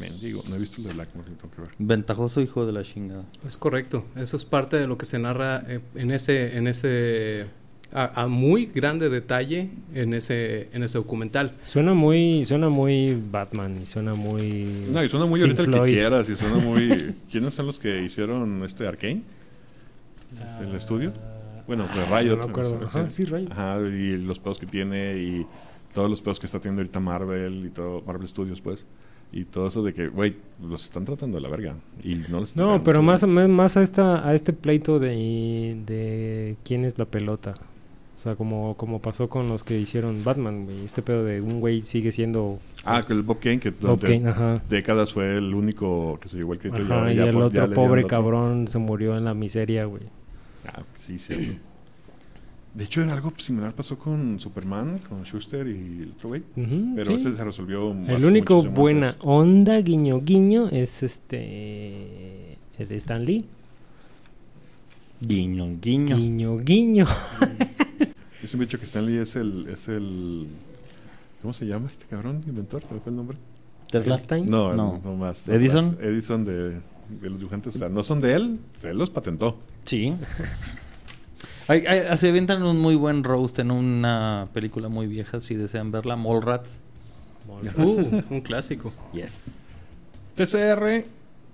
Mendigo, 0.00 0.42
no 0.48 0.56
he 0.56 0.58
visto 0.58 0.80
el 0.80 0.88
de 0.88 0.94
Blackmore, 0.94 1.30
lo 1.30 1.36
tengo 1.36 1.54
que 1.54 1.60
ver. 1.62 1.70
Ventajoso 1.78 2.40
hijo 2.40 2.66
de 2.66 2.72
la 2.72 2.82
chingada. 2.82 3.24
Es 3.46 3.56
correcto. 3.56 4.04
Eso 4.16 4.36
es 4.36 4.44
parte 4.44 4.76
de 4.76 4.86
lo 4.86 4.98
que 4.98 5.06
se 5.06 5.18
narra 5.18 5.62
eh, 5.68 5.80
en 5.94 6.10
ese, 6.10 6.56
en 6.56 6.66
ese, 6.66 7.46
a, 7.92 8.22
a 8.22 8.26
muy 8.28 8.66
grande 8.66 9.08
detalle 9.08 9.70
en 9.94 10.14
ese, 10.14 10.68
en 10.72 10.82
ese 10.82 10.98
documental. 10.98 11.52
Suena 11.64 11.94
muy, 11.94 12.44
suena 12.44 12.68
muy 12.68 13.20
Batman 13.30 13.80
y 13.82 13.86
suena 13.86 14.14
muy... 14.14 14.86
No, 14.90 15.04
y 15.04 15.08
suena 15.08 15.26
muy 15.26 15.40
Pink 15.40 15.58
ahorita 15.58 15.76
el 15.78 15.84
que 15.84 15.92
quieras 15.92 16.28
y 16.28 16.36
suena 16.36 16.56
muy... 16.56 17.14
¿Quiénes 17.30 17.54
son 17.54 17.66
los 17.66 17.78
que 17.78 18.02
hicieron 18.02 18.64
este 18.64 18.86
Arkane? 18.86 19.22
¿El 20.60 20.74
estudio? 20.74 21.12
Bueno, 21.66 21.86
de 21.94 22.04
Riot. 22.06 22.38
Ah, 22.42 22.46
No 22.46 22.78
me 22.78 22.86
Ajá, 22.86 23.10
sí, 23.10 23.24
Riot. 23.24 23.50
Ajá, 23.50 23.78
y 23.80 24.16
los 24.16 24.38
pedos 24.38 24.58
que 24.58 24.66
tiene 24.66 25.16
y 25.18 25.46
todos 25.92 26.10
los 26.10 26.22
pedos 26.22 26.40
que 26.40 26.46
está 26.46 26.58
teniendo 26.58 26.80
ahorita 26.80 27.00
Marvel 27.00 27.66
y 27.66 27.70
todo, 27.70 28.02
Marvel 28.02 28.26
Studios, 28.26 28.60
pues. 28.60 28.86
Y 29.34 29.44
todo 29.44 29.68
eso 29.68 29.82
de 29.82 29.94
que, 29.94 30.08
güey, 30.08 30.36
los 30.62 30.84
están 30.84 31.04
tratando 31.04 31.36
de 31.36 31.42
la 31.42 31.48
verga. 31.48 31.74
Y 32.02 32.16
no 32.28 32.40
les 32.40 32.50
están 32.50 32.66
No, 32.66 32.82
pero 32.82 33.02
más 33.02 33.26
más 33.26 33.76
a 33.76 33.82
esta 33.82 34.26
a 34.26 34.34
este 34.34 34.52
pleito 34.52 34.98
de, 34.98 35.78
de 35.86 36.56
quién 36.64 36.84
es 36.84 36.98
la 36.98 37.06
pelota. 37.06 37.54
O 38.22 38.24
sea, 38.24 38.36
como, 38.36 38.76
como 38.76 39.00
pasó 39.02 39.28
con 39.28 39.48
los 39.48 39.64
que 39.64 39.80
hicieron 39.80 40.22
Batman, 40.22 40.64
güey. 40.64 40.84
Este 40.84 41.02
pedo 41.02 41.24
de 41.24 41.40
un 41.40 41.58
güey 41.58 41.82
sigue 41.82 42.12
siendo 42.12 42.60
Ah, 42.84 43.02
que 43.04 43.12
el 43.14 43.22
Bob 43.22 43.40
Kane, 43.40 43.58
que 43.58 43.70
Bob 43.70 43.80
durante 43.80 44.06
Kane, 44.06 44.28
ajá. 44.28 44.62
décadas 44.70 45.12
fue 45.12 45.38
el 45.38 45.52
único 45.52 46.20
que 46.22 46.28
se 46.28 46.36
llevó 46.36 46.52
el 46.52 46.60
crédito. 46.60 46.82
Ajá, 46.94 47.12
y 47.12 47.16
ya 47.16 47.24
el 47.24 47.34
por- 47.34 47.52
ya 47.52 47.64
otro 47.64 47.74
pobre 47.74 48.02
el 48.02 48.04
otro. 48.04 48.16
cabrón 48.16 48.68
se 48.68 48.78
murió 48.78 49.18
en 49.18 49.24
la 49.24 49.34
miseria, 49.34 49.86
güey. 49.86 50.04
Ah, 50.68 50.82
sí, 51.04 51.18
sí. 51.18 51.58
De 52.74 52.84
hecho, 52.84 53.02
algo 53.02 53.32
similar 53.38 53.74
pasó 53.74 53.98
con 53.98 54.38
Superman, 54.38 55.00
con 55.08 55.24
Schuster 55.24 55.66
y 55.66 56.02
el 56.02 56.12
otro 56.16 56.28
güey. 56.28 56.42
Pero 56.94 57.06
sí. 57.06 57.14
ese 57.26 57.34
se 57.36 57.42
resolvió 57.44 57.90
El 57.90 58.24
único 58.24 58.62
buena 58.62 59.08
antes. 59.08 59.20
onda, 59.24 59.80
guiño, 59.80 60.20
guiño, 60.22 60.68
es 60.68 61.02
este... 61.02 62.56
El 62.78 62.86
de 62.88 62.96
Stan 62.98 63.24
Lee. 63.24 63.44
Guiño, 65.20 65.76
guiño. 65.82 66.16
Guiño, 66.16 66.56
guiño. 66.58 67.06
Yo 68.42 68.48
siempre 68.48 68.64
he 68.64 68.66
dicho 68.66 68.78
que 68.78 68.84
Stanley 68.86 69.18
es 69.18 69.36
el, 69.36 69.68
es 69.68 69.88
el... 69.88 70.48
¿Cómo 71.40 71.54
se 71.54 71.64
llama 71.66 71.86
este 71.88 72.04
cabrón? 72.06 72.40
Inventor, 72.46 72.82
¿se 72.86 72.92
me 72.94 73.00
fue 73.00 73.10
el 73.10 73.16
nombre? 73.16 73.38
Tesla. 73.90 74.14
Einstein. 74.16 74.46
No, 74.50 74.74
No. 74.74 75.00
no, 75.02 75.16
más. 75.16 75.48
¿Edison? 75.48 75.92
más 75.96 76.00
Edison 76.04 76.44
de, 76.44 76.52
de 76.70 77.30
los 77.30 77.38
dibujantes. 77.38 77.74
O 77.76 77.78
sea, 77.78 77.88
no 77.88 78.02
son 78.02 78.20
de 78.20 78.34
él, 78.34 78.58
él 78.82 78.98
los 78.98 79.10
patentó. 79.10 79.58
Sí. 79.84 80.14
Hay, 81.68 81.86
hay- 81.86 82.16
se 82.18 82.28
avientan 82.28 82.62
un 82.64 82.80
muy 82.80 82.96
buen 82.96 83.22
roast 83.22 83.58
en 83.60 83.70
una 83.70 84.48
película 84.52 84.88
muy 84.88 85.06
vieja, 85.06 85.40
si 85.40 85.54
desean 85.54 85.92
verla, 85.92 86.16
Mallrats. 86.16 86.80
Uh, 87.76 88.20
un 88.30 88.40
clásico. 88.40 88.92
Yes. 89.12 89.74
TCR 90.34 91.04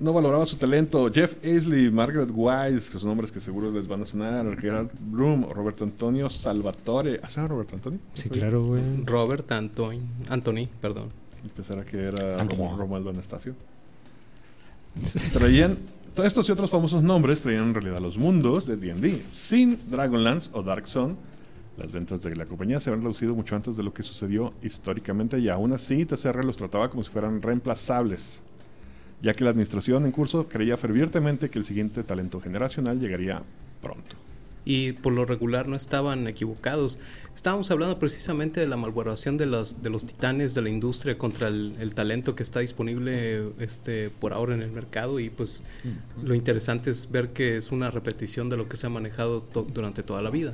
no 0.00 0.12
valoraba 0.12 0.46
su 0.46 0.56
talento. 0.56 1.10
Jeff 1.12 1.36
Aisley, 1.44 1.90
Margaret 1.90 2.30
Wise, 2.32 2.90
que 2.90 2.98
son 2.98 3.08
nombres 3.08 3.32
que 3.32 3.40
seguro 3.40 3.70
les 3.70 3.86
van 3.88 4.02
a 4.02 4.04
sonar. 4.06 4.56
Gerard 4.60 4.88
Broom, 5.00 5.48
Roberto 5.50 5.84
Antonio 5.84 6.30
Salvatore. 6.30 7.20
¿Ah, 7.22 7.46
Roberto 7.46 7.74
Antonio? 7.74 7.98
Sí, 8.14 8.28
claro, 8.28 8.64
güey. 8.66 8.82
Robert 9.04 9.50
Antoine, 9.52 10.02
Anthony, 10.28 10.68
perdón. 10.80 11.08
Y 11.44 11.48
pensara 11.48 11.84
que 11.84 11.98
era 11.98 12.40
Antonio. 12.40 12.66
Romo- 12.70 12.76
Romualdo 12.78 13.10
Anastasio. 13.10 13.54
Traían, 15.32 15.78
todos 16.14 16.26
estos 16.26 16.48
y 16.48 16.52
otros 16.52 16.70
famosos 16.70 17.02
nombres 17.02 17.40
traían 17.40 17.64
en 17.68 17.74
realidad 17.74 18.00
los 18.00 18.18
mundos 18.18 18.66
de 18.66 18.76
D&D. 18.76 19.24
Sin 19.28 19.78
Dragonlance 19.90 20.50
o 20.52 20.62
Dark 20.62 20.88
Zone, 20.88 21.14
las 21.76 21.92
ventas 21.92 22.22
de 22.22 22.34
la 22.34 22.46
compañía 22.46 22.80
se 22.80 22.90
habían 22.90 23.04
reducido 23.04 23.34
mucho 23.34 23.54
antes 23.54 23.76
de 23.76 23.82
lo 23.84 23.92
que 23.94 24.02
sucedió 24.02 24.52
históricamente 24.62 25.38
y 25.38 25.48
aún 25.48 25.72
así 25.72 26.04
TCR 26.04 26.44
los 26.44 26.56
trataba 26.56 26.90
como 26.90 27.04
si 27.04 27.10
fueran 27.10 27.40
reemplazables, 27.40 28.40
ya 29.22 29.34
que 29.34 29.44
la 29.44 29.50
administración 29.50 30.06
en 30.06 30.12
curso 30.12 30.48
creía 30.48 30.76
fervientemente 30.76 31.50
que 31.50 31.58
el 31.58 31.64
siguiente 31.64 32.04
talento 32.04 32.40
generacional 32.40 33.00
llegaría 33.00 33.42
pronto. 33.82 34.16
Y 34.64 34.92
por 34.92 35.14
lo 35.14 35.24
regular 35.24 35.66
no 35.66 35.76
estaban 35.76 36.28
equivocados. 36.28 37.00
Estábamos 37.34 37.70
hablando 37.70 37.98
precisamente 37.98 38.60
de 38.60 38.66
la 38.66 38.76
malvaloración 38.76 39.38
de 39.38 39.46
los, 39.46 39.82
de 39.82 39.88
los 39.88 40.04
titanes 40.04 40.54
de 40.54 40.60
la 40.60 40.68
industria 40.68 41.16
contra 41.16 41.48
el, 41.48 41.74
el 41.80 41.94
talento 41.94 42.34
que 42.34 42.42
está 42.42 42.60
disponible 42.60 43.50
este, 43.60 44.10
por 44.10 44.34
ahora 44.34 44.54
en 44.54 44.60
el 44.60 44.70
mercado. 44.70 45.20
Y 45.20 45.30
pues 45.30 45.62
lo 46.22 46.34
interesante 46.34 46.90
es 46.90 47.10
ver 47.10 47.30
que 47.30 47.56
es 47.56 47.72
una 47.72 47.90
repetición 47.90 48.50
de 48.50 48.58
lo 48.58 48.68
que 48.68 48.76
se 48.76 48.86
ha 48.86 48.90
manejado 48.90 49.40
to- 49.40 49.62
durante 49.72 50.02
toda 50.02 50.20
la 50.20 50.28
vida. 50.30 50.52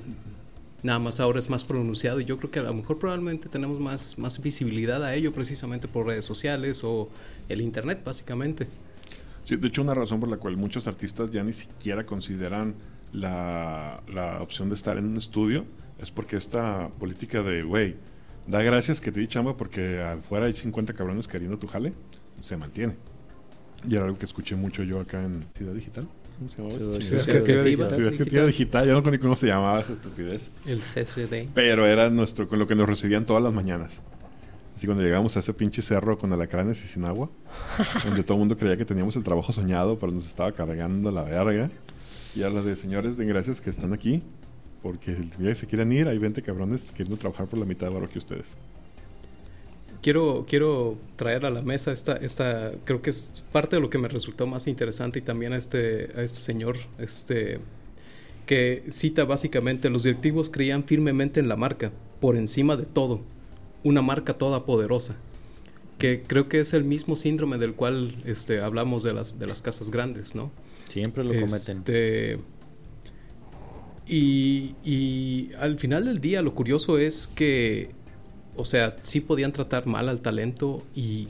Nada 0.85 0.98
más 1.00 1.18
ahora 1.18 1.40
es 1.40 1.50
más 1.50 1.64
pronunciado 1.64 2.20
y 2.20 2.24
yo 2.24 2.37
creo 2.37 2.50
que 2.53 2.61
a 2.61 2.64
lo 2.64 2.74
mejor 2.74 2.98
probablemente 2.98 3.48
tenemos 3.48 3.81
más, 3.81 4.16
más 4.18 4.40
visibilidad 4.40 5.03
a 5.03 5.14
ello 5.14 5.33
precisamente 5.33 5.88
por 5.88 6.07
redes 6.07 6.27
sociales 6.27 6.85
o 6.85 7.09
el 7.49 7.61
internet 7.61 8.03
básicamente. 8.05 8.67
Sí, 9.45 9.57
de 9.57 9.69
hecho, 9.69 9.83
una 9.83 9.95
razón 9.95 10.21
por 10.21 10.29
la 10.29 10.37
cual 10.39 10.57
muchos 10.57 10.87
artistas 10.87 11.31
ya 11.31 11.43
ni 11.45 11.53
siquiera 11.53 12.07
consideran 12.07 12.75
la, 13.13 14.03
la 14.13 14.41
opción 14.43 14.69
de 14.69 14.75
estar 14.75 14.97
en 14.99 15.05
un 15.07 15.17
estudio 15.19 15.65
es 16.01 16.11
porque 16.11 16.37
esta 16.37 16.89
política 16.99 17.43
de, 17.43 17.63
güey, 17.63 17.97
da 18.47 18.63
gracias 18.63 19.01
que 19.01 19.13
te 19.13 19.21
di 19.21 19.29
chamba 19.29 19.57
porque 19.57 20.01
afuera 20.03 20.47
hay 20.47 20.55
50 20.55 20.95
cabrones 20.95 21.29
queriendo 21.29 21.59
tu 21.59 21.67
jale, 21.67 21.93
se 22.41 22.57
mantiene. 22.57 22.97
Y 23.89 23.95
era 23.97 24.05
algo 24.07 24.19
que 24.19 24.25
escuché 24.25 24.57
mucho 24.57 24.83
yo 24.83 24.99
acá 25.01 25.23
en 25.23 25.45
Ciudad 25.55 25.75
Digital. 25.75 26.09
¿Cómo 26.39 26.51
se 26.51 26.79
llamaba? 26.79 27.01
Ciudad- 27.01 27.25
Creativa. 27.45 27.91
Ciudad 27.91 28.13
Creativa 28.15 28.47
Digital. 28.47 28.89
Yo 28.89 29.01
no 29.01 29.11
ni 29.11 29.19
cómo 29.19 29.37
se 29.37 29.47
llamaba 29.47 29.81
esa 29.81 29.93
estupidez. 29.93 30.51
El 30.67 30.81
CCD. 30.81 31.49
Pero 31.55 31.87
era 31.87 32.09
nuestro, 32.11 32.49
con 32.49 32.59
lo 32.59 32.67
que 32.67 32.75
nos 32.75 32.89
recibían 32.89 33.25
todas 33.27 33.43
las 33.43 33.53
mañanas. 33.53 34.01
Así 34.77 34.87
cuando 34.87 35.05
llegamos 35.05 35.37
a 35.37 35.41
ese 35.41 35.55
pinche 35.55 35.83
cerro 35.83 36.19
con 36.19 36.33
alacranes 36.33 36.83
y 36.85 36.89
sin 36.89 37.05
agua, 37.05 37.31
donde 38.05 38.25
todo 38.25 38.35
el 38.35 38.41
mundo 38.41 38.57
creía 38.57 38.77
que 38.77 38.85
teníamos 38.85 39.15
el 39.15 39.23
trabajo 39.23 39.53
soñado, 39.53 39.99
pero 39.99 40.11
nos 40.11 40.27
estaba 40.27 40.51
cargando 40.53 41.11
la 41.11 41.23
verga. 41.23 41.71
Y 42.35 42.43
a 42.43 42.51
la 42.51 42.63
de 42.63 42.75
señores 42.75 43.17
de 43.17 43.25
gracias 43.25 43.61
que 43.61 43.71
están 43.71 43.93
aquí, 43.93 44.23
porque 44.83 45.13
el 45.13 45.31
día 45.31 45.51
que 45.51 45.55
se 45.55 45.67
quieran 45.67 45.93
ir, 45.93 46.09
hay 46.09 46.19
20 46.19 46.43
cabrones 46.43 46.85
queriendo 46.91 47.17
trabajar 47.17 47.47
por 47.47 47.59
la 47.59 47.65
mitad 47.65 47.87
de 47.87 47.95
valor 47.95 48.09
que 48.09 48.19
ustedes. 48.19 48.47
Quiero, 50.03 50.45
quiero 50.47 50.99
traer 51.17 51.47
a 51.47 51.51
la 51.51 51.63
mesa 51.63 51.93
esta, 51.93 52.17
esta, 52.17 52.73
creo 52.85 53.01
que 53.01 53.11
es 53.11 53.45
parte 53.53 53.77
de 53.77 53.81
lo 53.81 53.89
que 53.89 53.97
me 53.97 54.09
resultó 54.09 54.47
más 54.47 54.67
interesante 54.67 55.21
y 55.21 55.23
también 55.23 55.53
a 55.53 55.57
este, 55.57 56.11
a 56.17 56.23
este 56.23 56.41
señor, 56.41 56.77
este, 56.99 57.61
que 58.45 58.83
cita 58.91 59.25
básicamente, 59.25 59.89
los 59.89 60.03
directivos 60.03 60.51
creían 60.51 60.85
firmemente 60.85 61.41
en 61.41 61.49
la 61.49 61.57
marca, 61.57 61.93
por 62.21 62.37
encima 62.37 62.77
de 62.77 62.85
todo, 62.85 63.23
una 63.85 64.03
marca 64.03 64.35
toda 64.35 64.64
poderosa, 64.64 65.16
que 65.99 66.23
creo 66.23 66.49
que 66.49 66.59
es 66.59 66.75
el 66.75 66.83
mismo 66.83 67.14
síndrome 67.14 67.59
del 67.59 67.75
cual 67.75 68.16
este, 68.25 68.61
hablamos 68.61 69.05
de 69.05 69.12
las, 69.12 69.38
de 69.38 69.47
las 69.47 69.62
casas 69.62 69.90
grandes, 69.90 70.35
¿no? 70.35 70.51
Siempre 70.88 71.23
lo 71.23 71.38
cometen. 71.38 71.79
Este, 71.79 72.38
y, 74.07 74.75
y 74.85 75.51
al 75.61 75.79
final 75.79 76.07
del 76.07 76.20
día 76.20 76.42
lo 76.42 76.55
curioso 76.55 76.99
es 76.99 77.29
que, 77.29 77.90
o 78.57 78.64
sea, 78.64 78.97
sí 79.03 79.20
podían 79.20 79.53
tratar 79.53 79.87
mal 79.87 80.09
al 80.09 80.20
talento 80.20 80.83
y 80.94 81.29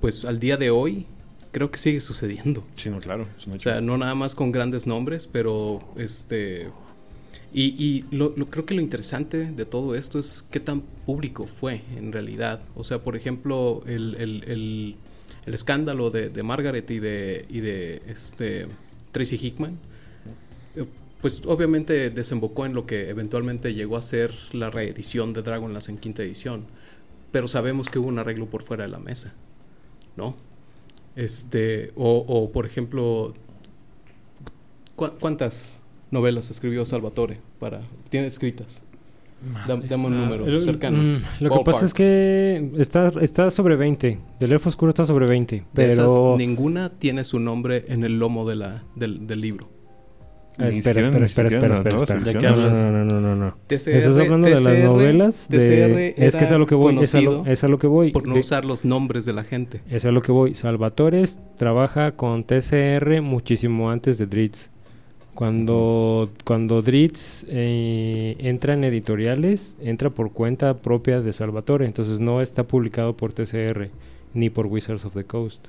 pues 0.00 0.24
al 0.24 0.38
día 0.38 0.56
de 0.56 0.70
hoy 0.70 1.06
creo 1.52 1.70
que 1.70 1.78
sigue 1.78 2.00
sucediendo. 2.00 2.64
Sí, 2.76 2.90
no, 2.90 3.00
claro. 3.00 3.28
O 3.54 3.58
sea, 3.58 3.80
no 3.80 3.96
nada 3.96 4.14
más 4.14 4.34
con 4.34 4.52
grandes 4.52 4.86
nombres, 4.86 5.26
pero 5.26 5.80
este... 5.96 6.68
Y, 7.54 7.66
y 7.82 8.04
lo, 8.10 8.34
creo 8.34 8.66
que 8.66 8.74
lo 8.74 8.80
interesante 8.82 9.52
de 9.52 9.64
todo 9.64 9.94
esto 9.94 10.18
es 10.18 10.44
qué 10.50 10.60
tan 10.60 10.82
público 11.06 11.46
fue 11.46 11.82
en 11.96 12.12
realidad. 12.12 12.62
O 12.74 12.82
sea, 12.84 13.00
por 13.00 13.16
ejemplo, 13.16 13.84
el, 13.86 14.96
escándalo 15.46 16.10
de, 16.10 16.42
Margaret 16.42 16.90
y 16.90 16.98
de, 16.98 17.46
y 17.48 17.60
de 17.60 18.02
este, 18.08 18.66
Tracy 19.12 19.36
Hickman, 19.40 19.78
eh, 20.76 20.86
pues 21.20 21.42
obviamente 21.46 22.10
desembocó 22.10 22.66
en 22.66 22.74
lo 22.74 22.86
que 22.86 23.08
eventualmente 23.10 23.74
llegó 23.74 23.96
a 23.96 24.02
ser 24.02 24.34
la 24.52 24.70
reedición 24.70 25.32
de 25.32 25.42
Dragonlance 25.42 25.92
en 25.92 25.98
quinta 25.98 26.22
edición. 26.22 26.66
Pero 27.32 27.48
sabemos 27.48 27.90
que 27.90 27.98
hubo 28.00 28.08
un 28.08 28.18
arreglo 28.18 28.46
por 28.46 28.62
fuera 28.62 28.84
de 28.84 28.90
la 28.90 28.98
mesa, 29.00 29.34
¿no? 30.16 30.36
Este, 31.16 31.92
o, 31.96 32.50
por 32.52 32.66
ejemplo, 32.66 33.34
¿cu- 34.96 35.12
¿cuántas 35.20 35.83
novelas 36.14 36.50
escribió 36.50 36.84
Salvatore 36.86 37.38
para 37.60 37.80
tiene 38.08 38.26
escritas? 38.28 38.82
Da- 39.68 39.76
dame 39.76 40.06
un 40.06 40.18
número 40.18 40.46
Lo- 40.46 40.62
cercano. 40.62 40.96
mm, 40.96 41.22
lo 41.44 41.50
que 41.50 41.64
pasa 41.66 41.84
es 41.84 41.92
que 41.92 42.70
está, 42.78 43.12
está 43.20 43.50
sobre 43.50 43.76
20. 43.76 44.18
Del 44.40 44.52
elfo 44.52 44.70
oscuro 44.70 44.88
está 44.88 45.04
sobre 45.04 45.26
20. 45.26 45.56
De 45.56 45.62
Pero. 45.74 45.88
esas, 45.92 46.10
ninguna 46.38 46.88
tiene 46.88 47.24
su 47.24 47.38
nombre 47.38 47.84
en 47.88 48.04
el 48.04 48.18
lomo 48.18 48.46
de 48.46 48.56
la, 48.56 48.84
del, 48.96 49.26
del 49.26 49.42
libro. 49.42 49.68
Ah, 50.56 50.68
espera, 50.68 51.00
espera, 51.00 51.24
espera, 51.26 51.48
espera, 51.48 51.78
espera. 51.78 52.20
¿De 52.20 52.38
qué 52.38 52.46
hablas? 52.46 52.72
No, 52.80 52.90
no, 52.92 53.04
no, 53.04 53.20
no, 53.20 53.34
no. 53.34 53.56
TCR, 53.66 53.90
Estás 53.98 54.16
hablando 54.16 54.46
de 54.46 54.52
las 54.54 54.62
TCR, 54.62 54.84
novelas. 54.84 55.48
De... 55.50 56.14
Es 56.16 56.36
que 56.36 56.44
es 56.44 56.52
a 56.52 56.58
lo 56.58 56.66
que 56.66 56.76
voy. 56.76 56.96
Es 57.02 57.14
a 57.14 57.20
lo, 57.20 57.24
conocido 57.32 57.52
es 57.52 57.64
a 57.64 57.68
lo 57.68 57.78
que 57.80 57.86
voy. 57.88 58.12
por 58.12 58.26
no 58.28 58.34
De- 58.34 58.40
usar 58.40 58.64
los 58.64 58.84
nombres 58.84 59.24
de 59.26 59.32
la 59.34 59.42
gente. 59.44 59.80
Es 59.90 60.04
a 60.06 60.12
lo 60.12 60.22
que 60.22 60.30
voy. 60.32 60.54
Salvatores 60.54 61.38
trabaja 61.58 62.12
con 62.12 62.44
TCR 62.44 63.20
muchísimo 63.20 63.90
antes 63.90 64.16
de 64.16 64.26
Dritz. 64.26 64.70
Cuando, 65.34 66.30
cuando 66.44 66.80
Dritz 66.80 67.44
eh, 67.48 68.36
entra 68.38 68.74
en 68.74 68.84
editoriales, 68.84 69.76
entra 69.80 70.10
por 70.10 70.32
cuenta 70.32 70.78
propia 70.78 71.20
de 71.20 71.32
Salvatore. 71.32 71.86
Entonces 71.86 72.20
no 72.20 72.40
está 72.40 72.64
publicado 72.64 73.16
por 73.16 73.32
TCR 73.32 73.90
ni 74.32 74.50
por 74.50 74.66
Wizards 74.66 75.04
of 75.04 75.14
the 75.14 75.24
Coast. 75.24 75.66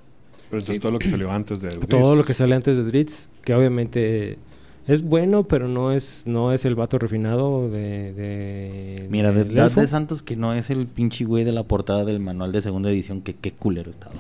Pero 0.50 0.60
entonces 0.60 0.80
todo 0.80 0.92
lo 0.92 1.00
que 1.00 1.10
salió 1.10 1.32
antes 1.32 1.62
de 1.62 1.70
Todo 1.70 2.16
lo 2.16 2.24
que 2.24 2.34
sale 2.34 2.56
antes 2.56 2.78
de 2.78 2.84
Dritz, 2.84 3.30
que 3.44 3.54
obviamente 3.56 4.38
es 4.88 5.02
bueno, 5.04 5.44
pero 5.48 5.68
no 5.68 5.92
es, 5.92 6.24
no 6.28 6.54
es 6.54 6.64
el 6.66 6.76
vato 6.76 7.00
refinado 7.00 7.70
de... 7.70 8.14
de 8.14 9.08
Mira, 9.10 9.32
de, 9.32 9.42
elfo. 9.42 9.82
de 9.82 9.88
Santos 9.88 10.22
que 10.22 10.36
no 10.36 10.54
es 10.54 10.70
el 10.70 10.88
pinche 10.88 11.26
güey 11.26 11.44
de 11.44 11.52
la 11.52 11.64
portada 11.64 12.06
del 12.06 12.20
manual 12.20 12.52
de 12.52 12.62
segunda 12.62 12.90
edición, 12.92 13.22
que 13.22 13.34
qué 13.36 13.52
culero 13.52 13.90
estaba. 13.92 14.14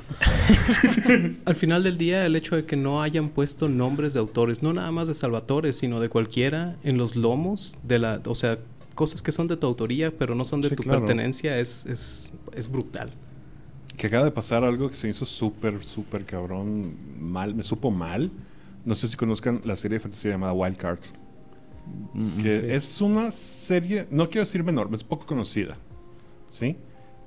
Al 1.45 1.56
final 1.56 1.84
del 1.84 1.97
día, 1.97 2.25
el 2.25 2.36
hecho 2.36 2.56
de 2.56 2.65
que 2.65 2.75
no 2.75 3.01
hayan 3.01 3.30
puesto 3.30 3.67
nombres 3.69 4.13
de 4.13 4.19
autores, 4.19 4.63
no 4.63 4.73
nada 4.73 4.91
más 4.91 5.08
de 5.08 5.13
Salvatore, 5.13 5.73
sino 5.73 5.99
de 5.99 6.10
cualquiera 6.10 6.75
en 6.84 6.97
los 6.97 7.15
lomos 7.15 7.78
de 7.84 7.99
la, 7.99 8.21
o 8.25 8.36
sea, 8.36 8.58
cosas 8.95 9.21
que 9.21 9.32
son 9.32 9.47
de 9.47 9.58
tu 9.58 9.67
autoría, 9.67 10.12
pero 10.17 10.36
no 10.36 10.45
son 10.45 10.62
de 10.62 10.69
Sí, 10.69 10.75
tu 10.75 10.84
claro. 10.84 11.01
pertenencia, 11.01 11.60
es, 11.60 11.86
es, 11.86 12.34
es 12.54 12.71
brutal. 12.71 13.12
Que 13.97 14.08
acaba 14.08 14.25
de 14.25 14.32
pasar 14.32 14.63
algo 14.63 14.89
que 14.89 14.95
se 14.95 15.08
hizo 15.10 15.25
súper, 15.25 15.84
súper 15.86 16.25
cabrón 16.25 16.95
mal. 17.19 17.56
Me 17.56 17.63
supo 17.63 17.91
mal. 17.91 18.30
No 18.86 18.95
sé 18.95 19.08
si 19.08 19.17
conozcan 19.17 19.62
la 19.65 19.76
serie 19.76 19.95
de 19.95 20.00
fantasía 20.00 20.32
llamada 20.32 20.54
Wild 20.54 20.78
Cards. 20.78 21.13
Mm, 22.13 22.41
que 22.43 22.60
Sí. 22.60 22.65
es 22.69 23.02
una 23.02 23.32
serie, 23.32 24.08
no 24.12 24.28
quiero 24.30 24.41
decir 24.45 24.63
menor, 24.63 24.89
es 24.93 25.04
poco 25.04 25.26
conocida. 25.26 25.78
¿Sí? 26.52 26.78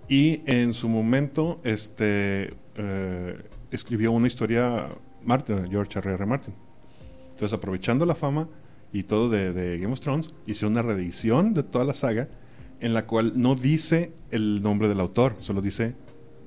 Y 0.08 0.40
en 0.46 0.72
su 0.72 0.88
momento, 0.88 1.60
este 1.64 2.54
eh, 2.76 3.42
escribió 3.70 4.12
una 4.12 4.26
historia 4.28 4.88
Martin, 5.24 5.68
George 5.68 5.98
R. 5.98 6.12
R. 6.14 6.26
Martin. 6.26 6.54
Entonces, 7.30 7.52
aprovechando 7.52 8.06
la 8.06 8.14
fama 8.14 8.48
y 8.92 9.02
todo 9.02 9.28
de, 9.28 9.52
de 9.52 9.78
Game 9.78 9.92
of 9.92 10.00
Thrones, 10.00 10.28
hizo 10.46 10.66
una 10.66 10.80
reedición 10.82 11.52
de 11.54 11.62
toda 11.62 11.84
la 11.84 11.92
saga 11.92 12.28
en 12.80 12.94
la 12.94 13.06
cual 13.06 13.32
no 13.36 13.54
dice 13.56 14.12
el 14.30 14.62
nombre 14.62 14.88
del 14.88 15.00
autor, 15.00 15.34
solo 15.40 15.60
dice 15.60 15.94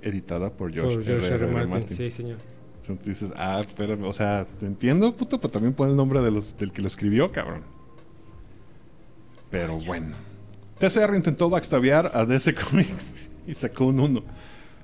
editada 0.01 0.53
por 0.53 0.73
George, 0.73 0.95
Por 0.95 1.03
George. 1.05 1.27
R. 1.33 1.47
Martin. 1.47 1.69
Martin. 1.71 1.97
Sí, 1.97 2.09
señor. 2.09 2.37
Entonces 2.81 3.05
dices, 3.05 3.31
ah, 3.37 3.61
espérame, 3.61 4.03
o 4.05 4.13
sea, 4.13 4.45
te 4.59 4.65
entiendo, 4.65 5.11
puto, 5.15 5.39
pero 5.39 5.51
también 5.51 5.73
pon 5.73 5.89
el 5.89 5.95
nombre 5.95 6.19
de 6.21 6.31
los, 6.31 6.57
del 6.57 6.71
que 6.71 6.81
lo 6.81 6.87
escribió, 6.87 7.31
cabrón. 7.31 7.63
Pero 9.49 9.77
bueno. 9.79 10.15
TCR 10.79 11.15
intentó 11.15 11.49
backstabear 11.49 12.11
a 12.13 12.25
DC 12.25 12.53
Comics 12.69 13.29
y 13.47 13.53
sacó 13.53 13.85
un 13.85 13.99
1. 13.99 14.23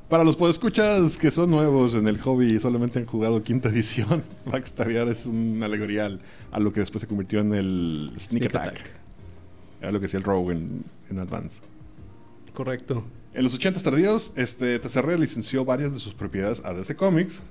Para 0.09 0.23
los 0.23 0.37
podescuchas 0.37 1.17
que 1.17 1.31
son 1.31 1.49
nuevos 1.51 1.93
en 1.95 2.07
el 2.07 2.17
hobby 2.19 2.55
y 2.55 2.59
solamente 2.59 2.99
han 2.99 3.05
jugado 3.05 3.41
quinta 3.43 3.69
edición, 3.73 4.23
backstabear 4.45 5.07
es 5.09 5.25
una 5.25 5.65
alegoría 5.65 6.05
al- 6.05 6.21
a 6.51 6.59
lo 6.59 6.71
que 6.71 6.79
después 6.81 7.01
se 7.01 7.07
convirtió 7.07 7.39
en 7.39 7.53
el 7.53 8.11
Sneak, 8.17 8.21
Sneak 8.51 8.55
Attack. 8.55 8.67
Attack. 8.79 8.89
Era 9.81 9.91
lo 9.91 9.99
que 9.99 10.05
hacía 10.05 10.19
el 10.19 10.23
Rogue 10.23 10.53
en, 10.55 10.83
en 11.09 11.19
Advance. 11.19 11.61
Correcto. 12.53 13.03
En 13.33 13.43
los 13.43 13.53
80 13.53 13.81
tardíos, 13.81 14.33
este, 14.35 14.79
TCR 14.79 15.19
licenció 15.19 15.63
varias 15.65 15.93
de 15.93 15.99
sus 15.99 16.13
propiedades 16.13 16.63
a 16.65 16.73
DC 16.73 16.95
Comics, 16.95 17.41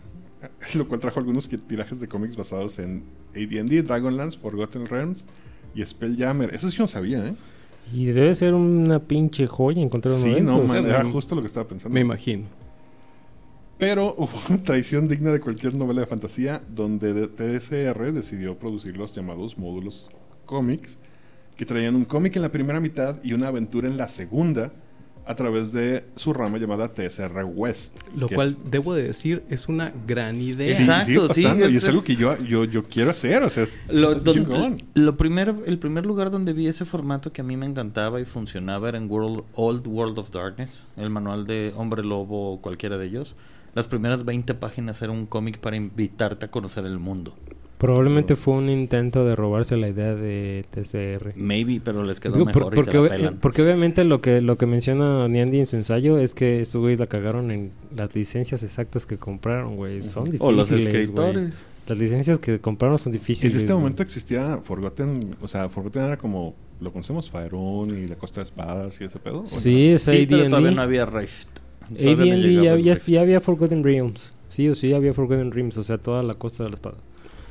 lo 0.74 0.86
cual 0.88 1.00
trajo 1.00 1.20
algunos 1.20 1.48
tirajes 1.48 2.00
de 2.00 2.08
cómics 2.08 2.36
basados 2.36 2.78
en 2.78 3.04
AD&D, 3.34 3.82
Dragonlance, 3.82 4.38
Forgotten 4.38 4.86
Realms 4.86 5.24
y 5.74 5.84
Spelljammer. 5.84 6.54
Eso 6.54 6.70
sí 6.70 6.76
no 6.78 6.86
sabía, 6.86 7.26
¿eh? 7.26 7.34
Y 7.92 8.06
debe 8.06 8.34
ser 8.34 8.54
una 8.54 8.98
pinche 8.98 9.46
joya 9.46 9.80
encontrar 9.82 10.14
uno 10.14 10.22
Sí, 10.24 10.34
de 10.34 10.40
no, 10.40 10.56
esos. 10.56 10.68
man, 10.68 10.82
Sí, 10.82 10.88
era 10.88 11.04
justo 11.04 11.34
lo 11.34 11.40
que 11.42 11.46
estaba 11.46 11.68
pensando. 11.68 11.94
Me 11.94 12.00
imagino. 12.00 12.44
Pero 13.78 14.14
hubo 14.18 14.30
una 14.48 14.62
traición 14.62 15.06
digna 15.08 15.30
de 15.32 15.40
cualquier 15.40 15.76
novela 15.76 16.00
de 16.00 16.06
fantasía 16.06 16.62
donde 16.68 17.12
de- 17.14 17.28
TSR 17.28 18.12
decidió 18.12 18.58
producir 18.58 18.96
los 18.96 19.14
llamados 19.14 19.58
módulos 19.58 20.10
cómics, 20.46 20.98
que 21.56 21.64
traían 21.66 21.94
un 21.96 22.04
cómic 22.04 22.36
en 22.36 22.42
la 22.42 22.50
primera 22.52 22.80
mitad 22.80 23.22
y 23.22 23.32
una 23.32 23.48
aventura 23.48 23.88
en 23.88 23.96
la 23.96 24.06
segunda 24.08 24.72
a 25.26 25.34
través 25.34 25.72
de 25.72 26.04
su 26.14 26.32
rama 26.32 26.56
llamada 26.58 26.94
TSR 26.94 27.44
West. 27.44 27.96
Lo 28.14 28.28
cual, 28.28 28.50
es- 28.50 28.70
debo 28.70 28.94
de 28.94 29.02
decir, 29.02 29.42
es 29.50 29.68
una 29.68 29.92
gran 30.06 30.40
idea. 30.40 30.68
Sí, 30.68 30.82
Exacto, 30.82 31.28
sí, 31.34 31.42
pasando, 31.42 31.68
y 31.68 31.76
es- 31.76 31.82
es, 31.82 31.88
algo 31.88 31.98
es- 32.00 32.04
que 32.06 32.14
yo, 32.16 32.38
yo, 32.44 32.64
yo 32.64 32.84
quiero 32.84 33.10
hacer, 33.10 33.42
o 33.42 33.50
sea, 33.50 33.64
es, 33.64 33.80
Lo, 33.88 34.14
don- 34.14 34.34
chingón. 34.36 34.76
lo 34.94 35.16
primer, 35.16 35.54
el 35.66 35.78
primer 35.78 36.06
lugar 36.06 36.30
donde 36.30 36.52
vi 36.52 36.68
ese 36.68 36.84
formato 36.84 37.32
que 37.32 37.40
a 37.40 37.44
mí 37.44 37.56
me 37.56 37.66
encantaba 37.66 38.20
y 38.20 38.24
funcionaba 38.24 38.88
era 38.88 38.98
en 38.98 39.10
World, 39.10 39.42
Old 39.54 39.86
World 39.86 40.18
of 40.18 40.30
Darkness, 40.30 40.80
el 40.96 41.10
manual 41.10 41.44
de 41.46 41.72
Hombre 41.76 42.04
Lobo 42.04 42.52
o 42.52 42.60
cualquiera 42.62 42.96
de 42.96 43.06
ellos. 43.06 43.34
Las 43.74 43.88
primeras 43.88 44.24
20 44.24 44.54
páginas 44.54 45.02
era 45.02 45.12
un 45.12 45.26
cómic 45.26 45.58
para 45.58 45.76
invitarte 45.76 46.46
a 46.46 46.50
conocer 46.50 46.84
el 46.86 46.98
mundo. 46.98 47.34
Probablemente 47.78 48.36
fue 48.36 48.54
un 48.54 48.70
intento 48.70 49.24
de 49.26 49.36
robarse 49.36 49.76
la 49.76 49.88
idea 49.90 50.14
de 50.14 50.64
TCR. 50.70 51.34
Maybe, 51.36 51.80
pero 51.84 52.04
les 52.04 52.20
quedó 52.20 52.32
Digo, 52.34 52.46
mejor 52.46 52.62
por- 52.64 52.72
y 52.72 52.76
porque, 52.76 52.90
se 52.92 52.96
la 52.96 53.02
obvi- 53.04 53.10
pelan. 53.10 53.38
porque 53.40 53.62
obviamente 53.62 54.04
lo 54.04 54.22
que 54.22 54.40
lo 54.40 54.56
que 54.56 54.64
menciona 54.66 55.28
Niandi 55.28 55.60
en 55.60 55.66
su 55.66 55.76
ensayo 55.76 56.18
es 56.18 56.32
que 56.32 56.62
estos 56.62 56.80
güeyes 56.80 56.98
la 56.98 57.06
cagaron 57.06 57.50
en 57.50 57.72
las 57.94 58.14
licencias 58.14 58.62
exactas 58.62 59.04
que 59.04 59.18
compraron, 59.18 59.76
güey. 59.76 60.02
Son 60.02 60.24
difíciles, 60.24 60.48
O 60.48 60.52
los 60.52 60.72
escritores. 60.72 61.62
Las 61.86 61.98
licencias 61.98 62.38
que 62.38 62.58
compraron 62.60 62.98
son 62.98 63.12
difíciles. 63.12 63.52
en 63.52 63.58
este 63.58 63.74
momento 63.74 64.02
existía 64.02 64.56
Forgotten, 64.62 65.36
o 65.40 65.46
sea, 65.46 65.68
Forgotten 65.68 66.02
era 66.02 66.16
como, 66.16 66.54
lo 66.80 66.90
conocemos, 66.92 67.30
Faerun 67.30 67.90
y 67.96 68.08
la 68.08 68.16
Costa 68.16 68.40
de 68.40 68.46
Espadas 68.46 68.98
y 69.00 69.04
ese 69.04 69.18
pedo. 69.18 69.40
¿o 69.40 69.42
no? 69.42 69.46
Sí, 69.46 69.88
es 69.90 70.02
Sí, 70.02 70.26
pero 70.28 70.48
todavía 70.48 70.70
no 70.72 70.82
había 70.82 71.04
Rift. 71.06 71.46
No 71.90 71.96
AD&D 72.10 72.36
llegaba 72.38 72.80
ya, 72.80 72.94
ya 72.94 73.20
había 73.20 73.40
Forgotten 73.40 73.84
Realms. 73.84 74.32
Sí 74.48 74.68
o 74.68 74.74
sí 74.74 74.92
había 74.94 75.12
Forgotten 75.14 75.52
Realms, 75.52 75.76
o 75.76 75.82
sea, 75.84 75.98
toda 75.98 76.22
la 76.24 76.34
costa 76.34 76.64
de 76.64 76.70
la 76.70 76.74
espada. 76.76 76.96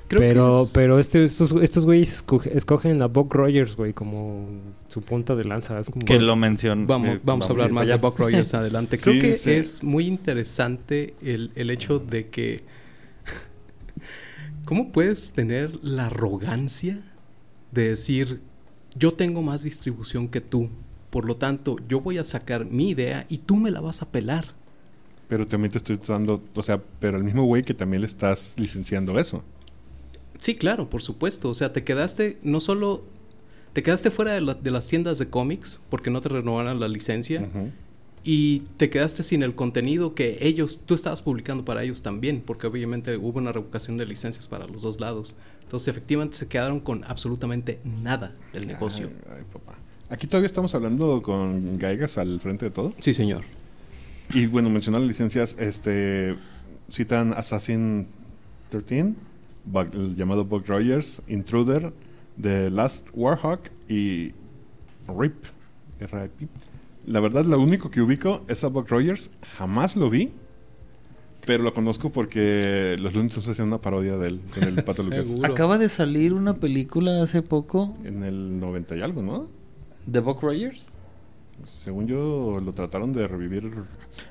Creo 0.07 0.21
que 0.21 0.27
pero 0.27 0.61
es- 0.63 0.71
pero 0.73 0.99
este, 0.99 1.23
estos, 1.23 1.51
estos 1.61 1.85
güeyes 1.85 2.23
escoge- 2.23 2.51
escogen 2.53 3.01
a 3.01 3.07
Buck 3.07 3.33
Rogers, 3.33 3.75
güey, 3.75 3.93
como 3.93 4.45
su 4.87 5.01
punta 5.01 5.35
de 5.35 5.45
lanza. 5.45 5.79
Es 5.79 5.89
como 5.89 6.05
Que 6.05 6.19
lo 6.19 6.35
mencionó. 6.35 6.85
Vamos, 6.85 7.19
vamos 7.23 7.47
a 7.47 7.51
hablar 7.51 7.71
más 7.71 7.89
de 7.89 7.95
Buck 7.95 8.19
Rogers 8.19 8.53
adelante. 8.53 8.97
Creo 8.99 9.15
Sí, 9.15 9.19
que 9.19 9.37
sí. 9.37 9.51
es 9.51 9.83
muy 9.83 10.05
interesante 10.07 11.15
el, 11.21 11.51
el 11.55 11.69
hecho 11.71 11.97
de 11.99 12.27
que... 12.29 12.63
¿Cómo 14.65 14.91
puedes 14.91 15.31
tener 15.31 15.83
la 15.83 16.07
arrogancia 16.07 17.01
de 17.71 17.89
decir, 17.89 18.41
yo 18.95 19.13
tengo 19.13 19.41
más 19.41 19.63
distribución 19.63 20.27
que 20.27 20.41
tú, 20.41 20.69
por 21.09 21.25
lo 21.25 21.35
tanto, 21.37 21.77
yo 21.87 22.01
voy 22.01 22.17
a 22.17 22.25
sacar 22.25 22.65
mi 22.65 22.89
idea 22.89 23.25
y 23.29 23.39
tú 23.39 23.57
me 23.57 23.71
la 23.71 23.79
vas 23.81 24.01
a 24.01 24.11
pelar? 24.11 24.45
Pero 25.27 25.47
también 25.47 25.71
te 25.71 25.79
estoy 25.79 25.99
dando, 26.07 26.41
o 26.53 26.63
sea, 26.63 26.79
pero 26.99 27.17
al 27.17 27.23
mismo 27.23 27.43
güey 27.45 27.63
que 27.63 27.73
también 27.73 28.01
le 28.01 28.07
estás 28.07 28.55
licenciando 28.59 29.17
eso. 29.19 29.43
Sí, 30.45 30.53
claro, 30.55 30.89
por 30.91 31.01
supuesto. 31.01 31.49
O 31.49 31.53
sea, 31.55 31.73
te 31.73 31.83
quedaste 31.83 32.37
no 32.43 32.59
solo... 32.59 33.03
Te 33.73 33.81
quedaste 33.81 34.11
fuera 34.11 34.33
de, 34.33 34.41
la- 34.41 34.53
de 34.53 34.69
las 34.69 34.87
tiendas 34.87 35.17
de 35.17 35.27
cómics 35.27 35.79
porque 35.89 36.11
no 36.11 36.21
te 36.21 36.29
renovaron 36.29 36.79
la 36.79 36.87
licencia. 36.87 37.49
Y 38.23 38.59
te 38.77 38.89
quedaste 38.91 39.23
sin 39.23 39.41
el 39.41 39.55
contenido 39.55 40.13
que 40.13 40.37
ellos, 40.41 40.81
tú 40.85 40.93
estabas 40.93 41.21
publicando 41.23 41.65
para 41.65 41.83
ellos 41.83 42.01
también, 42.03 42.41
porque 42.45 42.67
obviamente 42.67 43.17
hubo 43.17 43.39
una 43.39 43.51
revocación 43.51 43.97
de 43.97 44.05
licencias 44.05 44.47
para 44.47 44.67
los 44.67 44.83
dos 44.83 44.99
lados. 44.99 45.35
Entonces, 45.63 45.87
efectivamente, 45.87 46.37
se 46.37 46.47
quedaron 46.47 46.79
con 46.79 47.03
absolutamente 47.05 47.79
nada 47.83 48.35
del 48.53 48.67
negocio. 48.67 49.09
Ay, 49.27 49.37
ay, 49.39 49.43
papá. 49.51 49.73
Aquí 50.09 50.27
todavía 50.27 50.47
estamos 50.47 50.75
hablando 50.75 51.21
con 51.23 51.79
Gaigas 51.79 52.19
al 52.19 52.39
frente 52.39 52.65
de 52.65 52.71
todo. 52.71 52.93
Sí, 52.99 53.13
señor. 53.13 53.43
Y 54.31 54.45
bueno, 54.45 54.69
mencionar 54.69 55.01
las 55.01 55.07
licencias, 55.07 55.55
este 55.59 56.35
citan 56.91 57.33
Assassin 57.33 58.07
13, 58.69 59.13
El 59.93 60.15
llamado 60.15 60.45
Buck 60.45 60.67
Rogers, 60.67 61.21
Intruder, 61.27 61.91
The 62.41 62.69
Last 62.69 63.07
Warhawk 63.13 63.71
y 63.89 64.31
RIP. 65.07 65.35
RIP. 65.99 66.49
La 67.07 67.19
verdad, 67.19 67.45
lo 67.45 67.59
único 67.59 67.91
que 67.91 68.01
ubico 68.01 68.41
es 68.47 68.63
a 68.63 68.67
Buck 68.67 68.89
Rogers. 68.89 69.31
Jamás 69.57 69.95
lo 69.95 70.09
vi, 70.09 70.31
pero 71.45 71.63
lo 71.63 71.73
conozco 71.73 72.11
porque 72.11 72.95
los 72.99 73.13
Tunes 73.13 73.37
hacían 73.37 73.67
una 73.67 73.79
parodia 73.79 74.17
de 74.17 74.27
él 74.27 74.41
con 74.53 74.63
el 74.63 74.83
Pato 74.83 75.03
Lucas. 75.05 75.27
Seguro. 75.27 75.51
Acaba 75.51 75.77
de 75.77 75.89
salir 75.89 76.33
una 76.33 76.55
película 76.55 77.21
hace 77.21 77.41
poco 77.41 77.95
En 78.03 78.23
el 78.23 78.59
90 78.59 78.97
y 78.97 79.01
algo, 79.01 79.21
¿no? 79.21 79.47
de 80.05 80.19
Buck 80.19 80.41
Rogers. 80.41 80.87
Según 81.63 82.05
yo, 82.07 82.59
lo 82.63 82.73
trataron 82.73 83.11
de 83.13 83.27
revivir. 83.27 83.71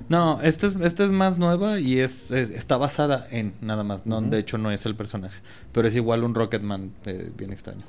No, 0.08 0.40
esta 0.42 0.66
es, 0.66 0.76
esta 0.76 1.04
es 1.04 1.10
más 1.10 1.38
nueva 1.38 1.80
y 1.80 1.98
es, 1.98 2.30
es- 2.30 2.50
está 2.50 2.76
basada 2.76 3.26
en 3.30 3.54
nada 3.60 3.82
más. 3.82 4.06
No. 4.06 4.20
De 4.20 4.38
hecho, 4.38 4.58
no 4.58 4.70
es 4.70 4.86
el 4.86 4.94
personaje. 4.94 5.40
Pero 5.72 5.88
es 5.88 5.96
igual 5.96 6.22
un 6.22 6.34
Rocketman 6.34 6.90
eh, 7.06 7.32
bien 7.36 7.52
extraño. 7.52 7.82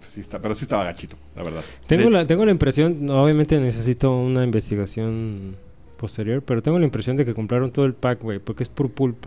Pues 0.00 0.12
sí 0.12 0.20
está, 0.20 0.40
pero 0.42 0.54
sí 0.54 0.64
estaba 0.64 0.82
gachito, 0.84 1.16
la 1.36 1.44
verdad. 1.44 1.62
Tengo, 1.86 2.04
De- 2.04 2.10
la, 2.10 2.26
tengo 2.26 2.44
la 2.44 2.50
impresión, 2.50 3.08
obviamente 3.08 3.58
necesito 3.60 4.10
una 4.14 4.42
investigación 4.44 5.56
posterior, 5.96 6.42
pero 6.42 6.60
tengo 6.60 6.78
la 6.78 6.84
impresión 6.84 7.16
de 7.16 7.24
que 7.24 7.34
compraron 7.34 7.70
todo 7.70 7.84
el 7.84 7.94
pack, 7.94 8.20
güey, 8.22 8.38
porque 8.40 8.64
es 8.64 8.68
puro 8.68 8.88
pulp. 8.88 9.24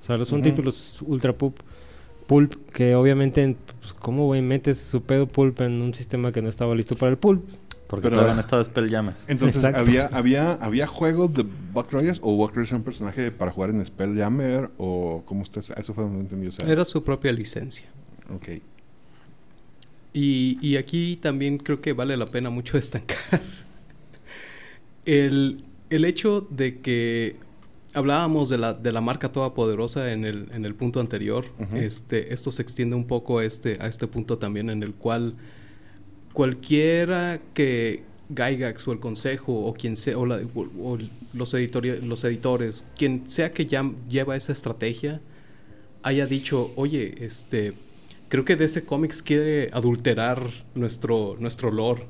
O 0.00 0.04
sea, 0.04 0.24
son 0.24 0.40
títulos 0.42 1.02
ultra 1.06 1.32
pulp, 1.34 1.58
pulp 2.26 2.54
que 2.70 2.94
obviamente, 2.94 3.54
pues, 3.80 3.92
¿cómo, 3.94 4.24
güey, 4.26 4.40
metes 4.40 4.78
su 4.78 5.02
pedo 5.02 5.26
pulp 5.28 5.60
en 5.60 5.82
un 5.82 5.92
sistema 5.94 6.32
que 6.32 6.40
no 6.40 6.48
estaba 6.48 6.74
listo 6.74 6.96
para 6.96 7.10
el 7.10 7.18
pulp? 7.18 7.44
Porque 7.92 8.04
Pero- 8.04 8.16
todavía 8.16 8.34
no 8.34 8.40
estaba 8.40 8.64
Spelljammers. 8.64 9.18
Entonces. 9.28 9.62
¿había, 9.64 10.06
había, 10.06 10.52
¿había 10.54 10.86
juegos 10.86 11.34
de 11.34 11.44
Buck 11.74 11.92
Rogers 11.92 12.18
o 12.22 12.34
Buck 12.36 12.52
Rogers 12.54 12.70
era 12.70 12.78
un 12.78 12.84
personaje 12.84 13.30
para 13.30 13.50
jugar 13.52 13.68
en 13.68 13.84
Spelljammer 13.84 14.70
o 14.78 15.22
cómo 15.26 15.42
usted 15.42 15.60
Eso 15.76 15.92
fue 15.92 16.02
donde 16.04 16.20
entendí. 16.20 16.46
O 16.46 16.52
sea, 16.52 16.66
Era 16.66 16.86
su 16.86 17.04
propia 17.04 17.30
licencia. 17.32 17.86
ok. 18.34 18.48
Y, 20.14 20.58
y 20.62 20.76
aquí 20.76 21.18
también 21.22 21.58
creo 21.58 21.80
que 21.82 21.92
vale 21.92 22.16
la 22.16 22.26
pena 22.30 22.48
mucho 22.50 22.76
destacar 22.78 23.18
el, 25.04 25.62
el 25.90 26.04
hecho 26.04 26.46
de 26.50 26.80
que 26.80 27.36
hablábamos 27.94 28.48
de 28.48 28.58
la, 28.58 28.72
de 28.74 28.92
la 28.92 29.00
marca 29.00 29.32
todopoderosa 29.32 30.12
en 30.12 30.24
el, 30.24 30.48
en 30.52 30.64
el 30.64 30.74
punto 30.74 31.00
anterior. 31.00 31.44
Este, 31.74 32.32
esto 32.32 32.50
se 32.50 32.62
extiende 32.62 32.96
un 32.96 33.06
poco 33.06 33.38
a 33.38 33.44
este, 33.44 33.76
a 33.80 33.86
este 33.86 34.06
punto 34.06 34.38
también 34.38 34.70
en 34.70 34.82
el 34.82 34.94
cual 34.94 35.34
cualquiera 36.32 37.40
que 37.54 38.02
Gygax 38.28 38.88
o 38.88 38.92
el 38.92 39.00
consejo 39.00 39.52
o 39.66 39.74
quien 39.74 39.96
sea 39.96 40.16
o, 40.18 40.26
la- 40.26 40.40
o- 40.54 40.98
los, 41.32 41.54
editori- 41.54 42.00
los 42.00 42.24
editores, 42.24 42.88
quien 42.96 43.28
sea 43.30 43.52
que 43.52 43.66
ya 43.66 43.90
lleva 44.08 44.36
esa 44.36 44.52
estrategia, 44.52 45.20
haya 46.02 46.26
dicho, 46.26 46.72
oye, 46.76 47.14
este, 47.24 47.74
creo 48.28 48.44
que 48.44 48.56
DC 48.56 48.84
Comics 48.84 49.22
quiere 49.22 49.70
adulterar 49.72 50.42
nuestro, 50.74 51.36
nuestro 51.38 51.70
lore. 51.70 52.06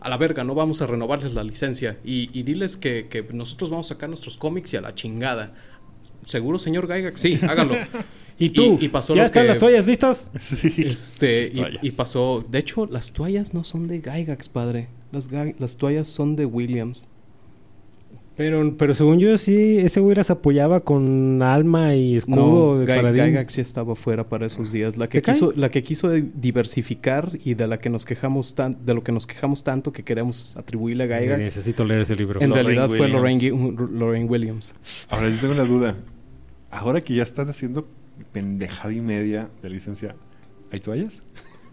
A 0.00 0.08
la 0.08 0.16
verga, 0.16 0.44
no 0.44 0.54
vamos 0.54 0.80
a 0.80 0.86
renovarles 0.86 1.34
la 1.34 1.44
licencia. 1.44 1.98
Y, 2.04 2.30
y 2.38 2.42
diles 2.44 2.78
que, 2.78 3.08
que 3.10 3.22
nosotros 3.34 3.68
vamos 3.68 3.86
a 3.90 3.94
sacar 3.94 4.08
nuestros 4.08 4.38
cómics 4.38 4.72
y 4.72 4.76
a 4.78 4.80
la 4.80 4.94
chingada. 4.94 5.52
¿Seguro, 6.24 6.58
señor 6.58 6.86
Gygax? 6.86 7.20
Sí, 7.20 7.38
hágalo. 7.42 7.74
¿Y 8.40 8.50
tú? 8.50 8.78
y 8.80 8.88
pasó 8.88 9.14
¿Ya 9.14 9.20
lo 9.22 9.26
están 9.26 9.42
que- 9.44 9.48
las 9.48 9.58
toallas 9.58 9.86
listas? 9.86 10.30
Este, 10.78 11.50
toallas. 11.50 11.82
y, 11.84 11.88
y 11.88 11.90
pasó. 11.92 12.42
De 12.48 12.58
hecho, 12.58 12.86
las 12.86 13.12
toallas 13.12 13.54
no 13.54 13.62
son 13.64 13.86
de 13.86 14.00
Gygax, 14.00 14.48
padre. 14.48 14.88
Las, 15.12 15.28
las 15.58 15.76
toallas 15.76 16.08
son 16.08 16.34
de 16.36 16.46
Williams. 16.46 17.08
Pero, 18.36 18.74
pero 18.78 18.94
según 18.94 19.18
yo, 19.18 19.36
sí, 19.36 19.76
ese 19.78 20.00
güey 20.00 20.16
las 20.16 20.30
apoyaba 20.30 20.80
con 20.80 21.42
alma 21.42 21.94
y 21.94 22.16
escudo 22.16 22.76
No, 22.76 22.78
de 22.78 22.86
paladín. 22.86 23.24
Gygax 23.26 23.56
ya 23.56 23.62
estaba 23.62 23.94
fuera 23.94 24.26
para 24.30 24.46
esos 24.46 24.72
días. 24.72 24.96
La 24.96 25.08
que 25.08 25.20
quiso, 25.20 25.52
la 25.54 25.68
que 25.68 25.82
quiso 25.82 26.08
diversificar 26.10 27.32
y 27.44 27.52
de 27.52 27.66
la 27.66 27.78
que 27.78 27.90
nos 27.90 28.06
quejamos 28.06 28.54
tan, 28.54 28.78
de 28.86 28.94
lo 28.94 29.02
que 29.04 29.12
nos 29.12 29.26
quejamos 29.26 29.62
tanto 29.62 29.92
que 29.92 30.02
queremos 30.04 30.56
atribuirle 30.56 31.04
a 31.04 31.06
Gygax. 31.20 31.38
Necesito 31.38 31.84
leer 31.84 32.00
ese 32.00 32.16
libro. 32.16 32.40
En 32.40 32.48
Lorraine 32.48 32.68
realidad 32.78 32.96
fue. 32.96 33.08
Lorraine, 33.08 33.50
Lorraine 33.92 34.26
Williams. 34.26 34.74
Ahora 35.10 35.28
yo 35.28 35.36
tengo 35.38 35.52
una 35.52 35.64
duda. 35.64 35.96
Ahora 36.70 37.02
que 37.02 37.14
ya 37.14 37.24
están 37.24 37.50
haciendo 37.50 37.86
pendejada 38.32 38.92
y 38.92 39.00
media 39.00 39.48
de 39.62 39.70
licencia, 39.70 40.14
¿hay 40.72 40.80
toallas? 40.80 41.22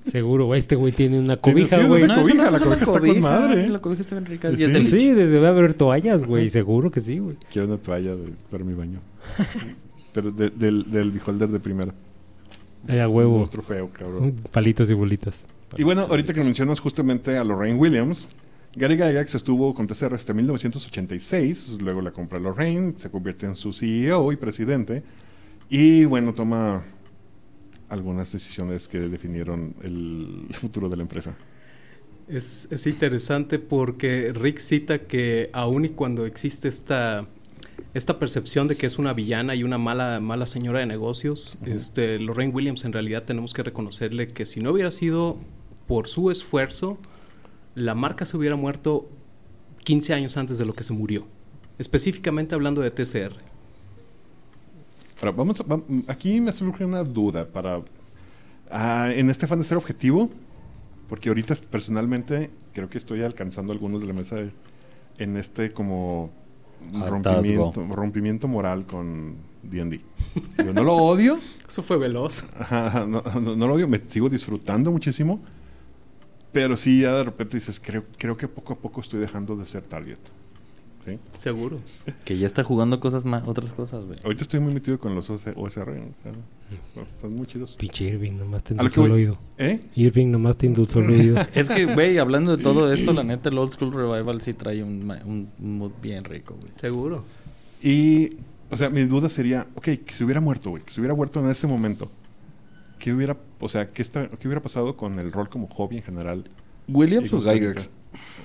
Seguro, 0.06 0.46
güey. 0.46 0.60
Este 0.60 0.76
güey 0.76 0.94
tiene 0.94 1.20
una 1.20 1.36
cobija, 1.42 1.80
sí, 1.82 1.86
güey. 1.88 2.04
una 2.04 2.16
cobija, 2.22 2.50
la 2.52 2.60
cobija 2.60 2.84
está 2.86 3.00
con 3.00 3.20
madre. 3.22 3.68
La 3.68 3.80
cobija 3.80 4.02
está 4.02 4.16
bien 4.16 4.26
rica. 4.26 4.50
Sí. 4.52 4.56
y 4.60 4.64
es 4.64 4.74
de 4.74 4.82
Sí, 4.82 5.12
debe 5.12 5.48
haber 5.48 5.74
toallas, 5.74 6.24
güey. 6.24 6.50
Seguro 6.50 6.90
que 6.92 7.02
sí, 7.02 7.18
güey. 7.20 7.36
Quiero 7.52 7.68
una 7.68 7.78
toalla 7.78 8.16
de- 8.16 8.32
para 8.50 8.64
mi 8.64 8.74
baño. 8.74 9.00
Pero 10.14 10.32
de- 10.32 10.50
del, 10.50 10.90
del 10.90 11.12
beholder 11.12 11.50
de 11.50 11.60
primera. 11.60 11.94
Ay, 12.88 13.00
a 13.00 13.10
huevo. 13.10 13.42
Un 13.44 13.50
trofeo, 13.50 13.90
cabrón. 13.92 14.36
Palitos 14.52 14.90
y 14.90 14.94
bolitas. 14.94 15.46
Y 15.78 15.84
bueno, 15.84 16.04
ahorita 16.04 16.32
que 16.34 16.42
mencionas 16.44 16.80
justamente 16.80 17.38
a 17.38 17.44
Lorraine 17.44 17.78
Williams, 17.78 18.30
Gary 18.76 18.96
Gygax 18.96 19.36
estuvo 19.36 19.74
con 19.74 19.88
TCR 19.88 20.14
hasta 20.14 20.34
1986, 20.34 21.78
luego 21.82 22.00
la 22.02 22.12
compra 22.12 22.40
Lorraine, 22.40 22.94
se 22.98 23.10
convierte 23.10 23.46
en 23.46 23.56
su 23.56 23.74
CEO 23.74 24.32
y 24.32 24.38
presidente, 24.38 25.04
y 25.70 26.06
bueno, 26.06 26.34
toma 26.34 26.84
algunas 27.90 28.32
decisiones 28.32 28.88
que 28.88 29.00
definieron 29.00 29.76
el 29.82 30.48
futuro 30.52 30.90
de 30.90 30.98
la 30.98 31.04
empresa. 31.04 31.36
Es, 32.28 32.68
es 32.72 32.86
interesante 32.88 33.58
porque 33.58 34.34
Rick 34.34 34.60
cita 34.60 35.00
que 35.00 35.50
aun 35.54 35.86
y 35.86 35.90
cuando 35.90 36.26
existe 36.26 36.68
esta, 36.68 37.26
esta 37.94 38.20
percepción 38.20 38.68
de 38.68 38.76
que 38.76 38.86
es 38.86 39.00
una 39.00 39.14
villana 39.14 39.56
y 39.56 39.64
una 39.64 39.78
mala, 39.78 40.20
mala 40.20 40.46
señora 40.46 40.80
de 40.80 40.86
negocios, 40.86 41.58
este, 41.66 42.20
Lorraine 42.20 42.54
Williams 42.54 42.84
en 42.84 42.92
realidad 42.92 43.24
tenemos 43.24 43.54
que 43.54 43.64
reconocerle 43.64 44.34
que 44.34 44.46
si 44.46 44.60
no 44.60 44.72
hubiera 44.72 44.92
sido 44.92 45.38
por 45.88 46.08
su 46.08 46.30
esfuerzo, 46.30 46.98
la 47.76 47.96
marca 47.96 48.26
se 48.26 48.36
hubiera 48.36 48.58
muerto 48.58 49.10
15 49.86 50.14
años 50.14 50.36
antes 50.36 50.58
de 50.58 50.66
lo 50.66 50.74
que 50.74 50.84
se 50.84 50.92
murió. 50.92 51.28
Específicamente 51.78 52.56
hablando 52.56 52.82
de 52.82 52.92
TCR. 52.92 53.34
Ahora, 55.20 55.32
vamos 55.32 55.64
aquí 56.08 56.40
me 56.42 56.54
surge 56.54 56.86
una 56.86 57.04
duda 57.04 57.46
para 57.48 57.82
ah, 58.70 59.10
en 59.14 59.30
este 59.30 59.48
fan 59.48 59.60
de 59.60 59.66
ser 59.66 59.78
objetivo, 59.78 60.30
porque 61.10 61.30
ahorita 61.30 61.56
personalmente 61.72 62.52
creo 62.74 62.90
que 62.90 62.98
estoy 62.98 63.24
alcanzando 63.24 63.74
algunos 63.74 64.02
de 64.02 64.08
la 64.08 64.14
mesa 64.14 64.36
de- 64.36 64.52
en 65.18 65.36
este 65.38 65.72
como 65.72 66.30
rompimiento, 67.10 67.86
rompimiento 67.90 68.48
moral 68.48 68.86
con 68.86 69.36
D&D. 69.64 70.02
Yo 70.64 70.74
no 70.74 70.84
lo 70.84 70.94
odio, 70.96 71.40
Eso 71.68 71.82
fue 71.82 71.98
veloz. 71.98 72.46
ajá, 72.60 72.88
ajá, 72.88 73.06
no, 73.08 73.24
no- 73.42 73.56
no 73.56 73.68
lo 73.68 73.74
odio, 73.74 73.88
me 73.88 74.00
sigo 74.08 74.30
disfrutando 74.30 74.92
muchísimo, 74.92 75.42
pero 76.52 76.78
sí 76.78 77.02
ya 77.02 77.16
de 77.16 77.24
repente 77.24 77.58
dices, 77.58 77.80
creo, 77.84 78.04
creo 78.18 78.38
que 78.38 78.48
poco 78.48 78.74
a 78.74 78.78
poco 78.78 79.02
estoy 79.02 79.20
dejando 79.20 79.56
de 79.56 79.66
ser 79.66 79.82
target. 79.84 80.20
¿Sí? 81.08 81.18
Seguro. 81.38 81.80
Que 82.26 82.38
ya 82.38 82.46
está 82.46 82.64
jugando 82.64 83.00
cosas 83.00 83.26
más, 83.26 83.48
otras 83.48 83.72
cosas, 83.72 84.06
güey. 84.06 84.20
Ahorita 84.24 84.44
estoy 84.44 84.60
muy 84.60 84.74
metido 84.74 85.00
con 85.00 85.16
los 85.16 85.30
OS- 85.30 85.54
OSR, 85.56 85.58
o 85.60 85.66
sea, 85.74 86.34
bueno, 86.94 87.10
están 87.16 87.36
muy 87.36 87.46
chidos. 87.48 87.76
Pinche 87.80 88.06
Irving, 88.06 88.34
nomás 88.34 88.64
te 88.64 88.74
endulzó 88.74 89.06
el 89.06 89.12
oído. 89.14 89.38
¿Eh? 89.58 89.80
Irving, 89.96 90.28
nomás 90.28 90.58
te 90.58 90.68
endulzó 90.68 91.00
el 91.00 91.10
oído. 91.10 91.38
Es 91.54 91.70
que, 91.70 91.86
güey, 91.86 92.18
hablando 92.18 92.56
de 92.56 92.62
todo 92.62 92.92
esto, 92.94 93.14
la 93.14 93.24
neta, 93.24 93.50
el 93.50 93.58
Old 93.58 93.72
School 93.72 93.94
Revival 93.94 94.42
sí 94.42 94.54
trae 94.54 94.84
un, 94.84 95.10
un 95.60 95.78
mood 95.78 95.92
bien 96.02 96.24
rico, 96.26 96.56
güey. 96.60 96.72
Seguro. 96.76 97.24
Y, 97.82 98.38
o 98.70 98.76
sea, 98.78 98.90
mi 98.90 99.04
duda 99.06 99.30
sería, 99.30 99.68
ok, 99.76 99.84
que 99.84 100.14
se 100.14 100.24
hubiera 100.24 100.42
muerto, 100.42 100.72
güey, 100.72 100.84
que 100.84 100.92
se 100.92 101.00
hubiera 101.00 101.16
muerto 101.16 101.40
en 101.40 101.50
ese 101.50 101.68
momento. 101.68 102.12
¿Qué 103.00 103.14
hubiera, 103.14 103.38
o 103.60 103.70
sea, 103.70 103.92
qué, 103.92 104.02
está, 104.02 104.28
qué 104.28 104.48
hubiera 104.48 104.62
pasado 104.62 104.98
con 104.98 105.20
el 105.20 105.32
rol 105.32 105.50
como 105.50 105.68
hobby 105.68 105.98
en 105.98 106.04
general? 106.04 106.44
¿Williams 106.88 107.32
Y 107.32 107.36
o 107.36 107.42
Gygax? 107.42 107.92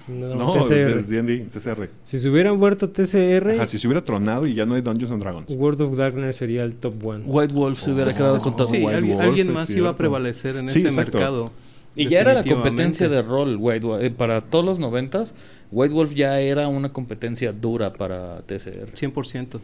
No, 0.08 0.34
No, 0.34 0.50
TCR. 0.50 1.04
de 1.06 1.22
D&D, 1.22 1.46
TCR. 1.52 1.88
Si 2.02 2.18
se 2.18 2.28
hubieran 2.28 2.58
muerto 2.58 2.90
TCR, 2.90 3.52
Ajá, 3.56 3.66
si 3.68 3.78
se 3.78 3.86
hubiera 3.86 4.04
tronado 4.04 4.46
y 4.46 4.54
ya 4.54 4.66
no 4.66 4.74
hay 4.74 4.82
Dungeons 4.82 5.12
and 5.12 5.22
Dragons. 5.22 5.46
World 5.50 5.80
of 5.82 5.96
Darkness 5.96 6.36
sería 6.36 6.64
el 6.64 6.74
top 6.74 7.04
one. 7.04 7.24
White 7.24 7.54
Wolf 7.54 7.80
se 7.80 7.92
hubiera 7.92 8.10
Oh. 8.10 8.14
quedado 8.14 8.38
con 8.38 8.56
todo. 8.56 8.66
Sí, 8.66 8.78
White 8.82 8.96
alguien, 8.96 9.16
Wolf, 9.16 9.28
alguien 9.28 9.48
es 9.48 9.54
más 9.54 9.70
iba 9.70 9.90
a 9.90 9.96
prevalecer 9.96 10.56
en 10.56 10.68
Sí, 10.68 10.78
ese 10.78 10.88
exacto. 10.88 11.18
mercado. 11.18 11.52
Y 11.94 12.08
ya 12.08 12.20
era 12.22 12.32
la 12.34 12.42
competencia 12.42 13.08
de 13.08 13.22
rol, 13.22 13.56
White 13.60 13.86
Wolf. 13.86 14.02
Eh, 14.02 14.10
para 14.10 14.40
todos 14.40 14.64
los 14.64 14.78
noventas, 14.78 15.34
White 15.70 15.94
Wolf 15.94 16.14
ya 16.14 16.40
era 16.40 16.66
una 16.66 16.92
competencia 16.92 17.52
dura 17.52 17.92
para 17.92 18.40
TCR. 18.42 18.88
100%. 18.94 19.60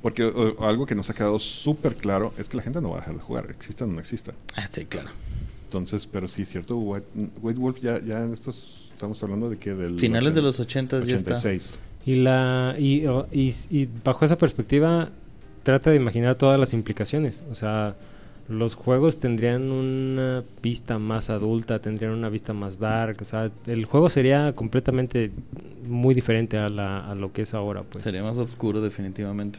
Porque 0.00 0.24
o- 0.24 0.64
algo 0.64 0.86
que 0.86 0.94
nos 0.94 1.10
ha 1.10 1.14
quedado 1.14 1.38
súper 1.38 1.96
claro 1.96 2.32
es 2.38 2.48
que 2.48 2.56
la 2.56 2.62
gente 2.62 2.80
no 2.80 2.90
va 2.90 2.96
a 2.98 3.00
dejar 3.00 3.14
de 3.14 3.20
jugar, 3.20 3.46
exista 3.50 3.84
o 3.84 3.88
no 3.88 4.00
exista. 4.00 4.32
Ah, 4.54 4.66
sí, 4.68 4.84
claro. 4.84 5.08
Entonces, 5.72 6.06
pero 6.06 6.28
sí, 6.28 6.44
cierto, 6.44 6.76
White, 6.76 7.06
White 7.40 7.58
Wolf 7.58 7.78
ya, 7.80 7.98
ya 8.04 8.22
en 8.22 8.34
estos, 8.34 8.90
estamos 8.92 9.22
hablando 9.22 9.48
de 9.48 9.56
que 9.56 9.72
del... 9.72 9.98
Finales 9.98 10.34
de 10.34 10.40
ochen- 10.40 10.44
los 10.44 10.60
ochentas 10.60 11.06
ya 11.06 11.16
está. 11.16 11.36
86. 11.36 11.78
Y 12.04 12.16
la 12.16 12.74
y, 12.78 13.06
o- 13.06 13.26
y, 13.32 13.54
y 13.70 13.88
bajo 14.04 14.26
esa 14.26 14.36
perspectiva 14.36 15.08
trata 15.62 15.88
de 15.90 15.96
imaginar 15.96 16.34
todas 16.34 16.60
las 16.60 16.74
implicaciones. 16.74 17.42
O 17.50 17.54
sea, 17.54 17.96
los 18.50 18.74
juegos 18.74 19.18
tendrían 19.18 19.70
una 19.70 20.44
vista 20.62 20.98
más 20.98 21.30
adulta, 21.30 21.78
tendrían 21.78 22.12
una 22.12 22.28
vista 22.28 22.52
más 22.52 22.78
dark. 22.78 23.16
O 23.22 23.24
sea, 23.24 23.50
el 23.66 23.86
juego 23.86 24.10
sería 24.10 24.54
completamente 24.54 25.30
muy 25.88 26.14
diferente 26.14 26.58
a, 26.58 26.68
la, 26.68 26.98
a 27.08 27.14
lo 27.14 27.32
que 27.32 27.42
es 27.42 27.54
ahora. 27.54 27.82
Pues. 27.82 28.04
Sería 28.04 28.22
más 28.22 28.36
oscuro, 28.36 28.82
definitivamente. 28.82 29.58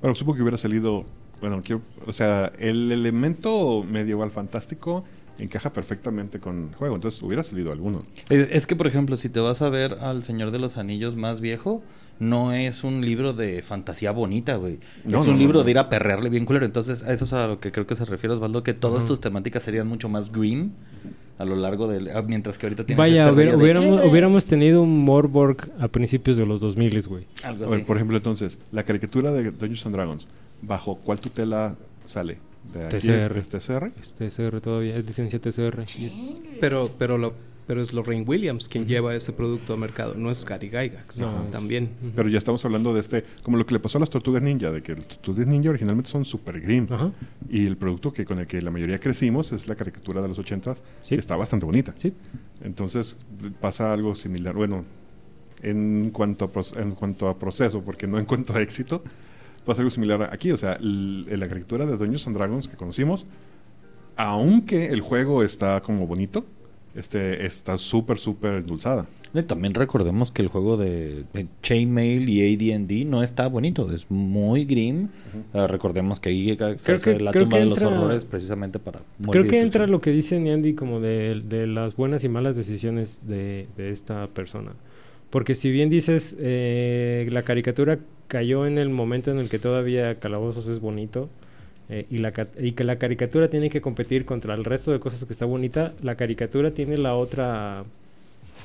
Bueno, 0.00 0.14
supongo 0.14 0.36
que 0.36 0.42
hubiera 0.42 0.56
salido, 0.56 1.04
bueno, 1.42 1.60
quiero, 1.62 1.82
o 2.06 2.12
sea, 2.14 2.52
el 2.58 2.90
elemento 2.92 3.84
medieval 3.84 4.30
fantástico 4.30 5.04
encaja 5.38 5.72
perfectamente 5.72 6.40
con 6.40 6.68
el 6.70 6.74
juego, 6.74 6.94
entonces 6.94 7.22
hubiera 7.22 7.42
salido 7.44 7.72
alguno. 7.72 8.04
Es 8.30 8.66
que, 8.66 8.74
por 8.76 8.86
ejemplo, 8.86 9.16
si 9.16 9.28
te 9.28 9.40
vas 9.40 9.62
a 9.62 9.68
ver 9.68 9.94
al 10.00 10.22
Señor 10.22 10.50
de 10.50 10.58
los 10.58 10.76
Anillos 10.78 11.16
más 11.16 11.40
viejo, 11.40 11.82
no 12.18 12.52
es 12.52 12.84
un 12.84 13.02
libro 13.02 13.32
de 13.34 13.60
fantasía 13.62 14.10
bonita, 14.12 14.56
güey. 14.56 14.78
No, 15.04 15.18
es 15.18 15.24
no, 15.26 15.32
un 15.32 15.36
no, 15.36 15.38
libro 15.42 15.58
no. 15.60 15.64
de 15.64 15.70
ir 15.72 15.78
a 15.78 15.88
perrearle 15.90 16.30
bien 16.30 16.46
culero. 16.46 16.64
Entonces, 16.64 17.02
a 17.04 17.12
eso 17.12 17.26
es 17.26 17.32
a 17.34 17.46
lo 17.46 17.60
que 17.60 17.72
creo 17.72 17.86
que 17.86 17.94
se 17.94 18.04
refiere 18.06 18.34
Osvaldo, 18.34 18.62
que 18.62 18.72
todas 18.74 19.04
tus 19.04 19.20
temáticas 19.20 19.62
serían 19.62 19.86
mucho 19.86 20.08
más 20.08 20.32
green 20.32 20.72
a 21.38 21.44
lo 21.44 21.54
largo 21.56 21.86
del... 21.86 22.08
ah, 22.16 22.22
Mientras 22.26 22.56
que 22.56 22.64
ahorita 22.64 22.86
tienes 22.86 22.98
Vaya, 22.98 23.24
este 23.24 23.34
hubiera- 23.34 23.52
rollo 23.52 23.58
de, 23.58 23.64
hubiéramos, 23.78 24.00
"Eh, 24.04 24.08
hubiéramos 24.08 24.44
tenido 24.46 24.80
un 24.82 25.04
Morborg 25.04 25.70
a 25.78 25.88
principios 25.88 26.38
de 26.38 26.46
los 26.46 26.60
2000, 26.60 27.02
güey. 27.08 27.26
Algo 27.42 27.64
A 27.64 27.66
así. 27.66 27.76
ver, 27.76 27.84
por 27.86 27.96
ejemplo, 27.98 28.16
entonces, 28.16 28.58
la 28.72 28.84
caricatura 28.84 29.30
de 29.32 29.50
Dungeons 29.50 29.84
and 29.84 29.94
Dragons, 29.94 30.26
¿bajo 30.62 30.96
cuál 30.96 31.20
tutela 31.20 31.76
sale? 32.06 32.38
De 32.72 32.84
aquí 32.84 32.96
TCR. 32.98 33.38
es 33.38 33.48
TCR. 33.48 33.92
Es 34.00 34.12
TCR 34.14 34.60
todavía, 34.60 34.96
es 34.96 35.06
licencia 35.06 35.38
TCR. 35.40 35.84
y 35.98 36.06
es- 36.06 36.42
Pero, 36.60 36.90
pero, 36.98 37.16
lo, 37.18 37.34
pero 37.66 37.80
es 37.82 37.92
Lorraine 37.92 38.24
Williams 38.26 38.68
quien 38.68 38.86
lleva 38.86 39.14
ese 39.14 39.32
producto 39.32 39.72
al 39.74 39.80
mercado, 39.80 40.14
no 40.16 40.30
es 40.30 40.44
Gary 40.44 40.68
Gygax. 40.68 41.18
No, 41.20 41.44
es- 41.46 41.50
también. 41.50 41.90
Pero 42.14 42.28
ya 42.28 42.38
estamos 42.38 42.64
hablando 42.64 42.92
de 42.94 43.00
este, 43.00 43.24
como 43.42 43.56
lo 43.56 43.66
que 43.66 43.74
le 43.74 43.80
pasó 43.80 43.98
a 43.98 44.00
las 44.00 44.10
tortugas 44.10 44.42
ninja, 44.42 44.70
de 44.70 44.82
que 44.82 44.94
las 44.94 45.06
tortugas 45.08 45.46
ninja 45.46 45.70
originalmente 45.70 46.10
son 46.10 46.24
super 46.24 46.60
grim. 46.60 46.86
Ajá, 46.90 47.12
Y 47.48 47.66
el 47.66 47.76
producto 47.76 48.12
que 48.12 48.24
con 48.24 48.38
el 48.38 48.46
que 48.46 48.60
la 48.62 48.70
mayoría 48.70 48.98
crecimos 48.98 49.52
es 49.52 49.68
la 49.68 49.74
caricatura 49.74 50.20
de 50.22 50.28
los 50.28 50.38
80s, 50.38 50.82
Sí. 51.02 51.14
que 51.14 51.20
está 51.20 51.36
bastante 51.36 51.66
bonita. 51.66 51.94
sí. 51.98 52.12
Entonces 52.62 53.16
pasa 53.60 53.92
algo 53.92 54.14
similar. 54.14 54.54
Bueno, 54.54 54.84
en 55.62 56.10
cuanto, 56.10 56.50
a, 56.54 56.80
en 56.80 56.92
cuanto 56.92 57.28
a 57.28 57.38
proceso, 57.38 57.82
porque 57.82 58.06
no 58.06 58.18
en 58.18 58.24
cuanto 58.26 58.54
a 58.54 58.60
éxito, 58.60 59.02
pasa 59.66 59.82
algo 59.82 59.90
similar 59.90 60.30
aquí. 60.32 60.52
O 60.52 60.56
sea, 60.56 60.78
la 60.80 61.48
caricatura 61.48 61.84
de 61.84 61.96
Dungeons 61.96 62.26
and 62.26 62.36
Dragons 62.36 62.68
que 62.68 62.76
conocimos, 62.76 63.26
aunque 64.16 64.86
el 64.86 65.00
juego 65.00 65.42
está 65.42 65.80
como 65.82 66.06
bonito, 66.06 66.44
este 66.94 67.44
está 67.44 67.76
súper, 67.76 68.18
súper 68.18 68.54
endulzada. 68.54 69.06
Y 69.34 69.42
también 69.42 69.74
recordemos 69.74 70.32
que 70.32 70.40
el 70.40 70.48
juego 70.48 70.78
de 70.78 71.24
Chainmail 71.62 72.26
y 72.26 72.54
AD&D 72.54 73.04
no 73.04 73.22
está 73.22 73.48
bonito, 73.48 73.92
es 73.92 74.10
muy 74.10 74.64
grim. 74.64 75.08
Ah, 75.52 75.66
recordemos 75.66 76.20
que 76.20 76.30
ahí 76.30 76.56
Creo 76.56 76.74
hace 76.74 76.98
que- 77.00 77.20
la 77.20 77.32
creo 77.32 77.42
tumba 77.42 77.58
que 77.58 77.64
de 77.64 77.68
los 77.68 77.78
entra- 77.82 77.98
horrores 77.98 78.24
precisamente 78.24 78.78
para 78.78 79.00
Creo 79.30 79.44
que 79.44 79.56
de 79.56 79.60
entra 79.60 79.86
lo 79.86 80.00
que 80.00 80.10
dice 80.10 80.36
Andy 80.36 80.72
como 80.72 81.00
de, 81.00 81.42
de 81.46 81.66
las 81.66 81.96
buenas 81.96 82.24
y 82.24 82.30
malas 82.30 82.56
decisiones 82.56 83.20
de, 83.28 83.66
de 83.76 83.90
esta 83.90 84.26
persona. 84.28 84.72
Porque 85.30 85.54
si 85.54 85.70
bien 85.70 85.90
dices, 85.90 86.36
eh, 86.40 87.28
la 87.30 87.42
caricatura 87.42 87.98
cayó 88.28 88.66
en 88.66 88.78
el 88.78 88.88
momento 88.90 89.30
en 89.30 89.38
el 89.38 89.48
que 89.48 89.58
todavía 89.58 90.18
Calabozos 90.18 90.66
es 90.68 90.80
bonito 90.80 91.28
eh, 91.88 92.06
y, 92.10 92.18
la, 92.18 92.32
y 92.60 92.72
que 92.72 92.84
la 92.84 92.96
caricatura 92.96 93.48
tiene 93.48 93.70
que 93.70 93.80
competir 93.80 94.24
contra 94.24 94.54
el 94.54 94.64
resto 94.64 94.92
de 94.92 95.00
cosas 95.00 95.24
que 95.24 95.32
está 95.32 95.44
bonita, 95.44 95.92
la 96.02 96.16
caricatura 96.16 96.72
tiene 96.72 96.96
la 96.98 97.14
otra 97.14 97.84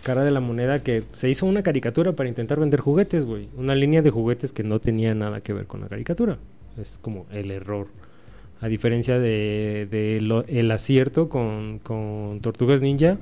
cara 0.04 0.24
de 0.24 0.32
la 0.32 0.39
moneda 0.39 0.82
que 0.82 1.04
se 1.13 1.30
hizo 1.30 1.45
una 1.45 1.62
caricatura 1.63 2.13
para 2.13 2.30
intentar 2.30 2.60
vender 2.60 2.80
juguetes, 2.80 3.26
güey. 3.26 3.50
Una 3.56 3.76
línea 3.76 4.02
de 4.02 4.10
juguetes 4.10 4.52
que 4.54 4.63
no 4.63 4.80
tenía 4.80 5.13
nada 5.13 5.41
que 5.41 5.54
ver 5.54 5.67
con 5.67 5.82
la 5.82 5.88
caricatura. 5.89 6.38
Es 6.80 6.97
como 7.02 7.26
el 7.32 7.52
error. 7.52 7.88
A 8.62 8.67
diferencia 8.67 9.19
de, 9.19 9.88
de 9.91 10.21
lo- 10.21 10.43
el 10.47 10.71
acierto 10.71 11.30
con, 11.30 11.80
con 11.80 12.39
Tortugas 12.41 12.82
Ninja, 12.82 13.17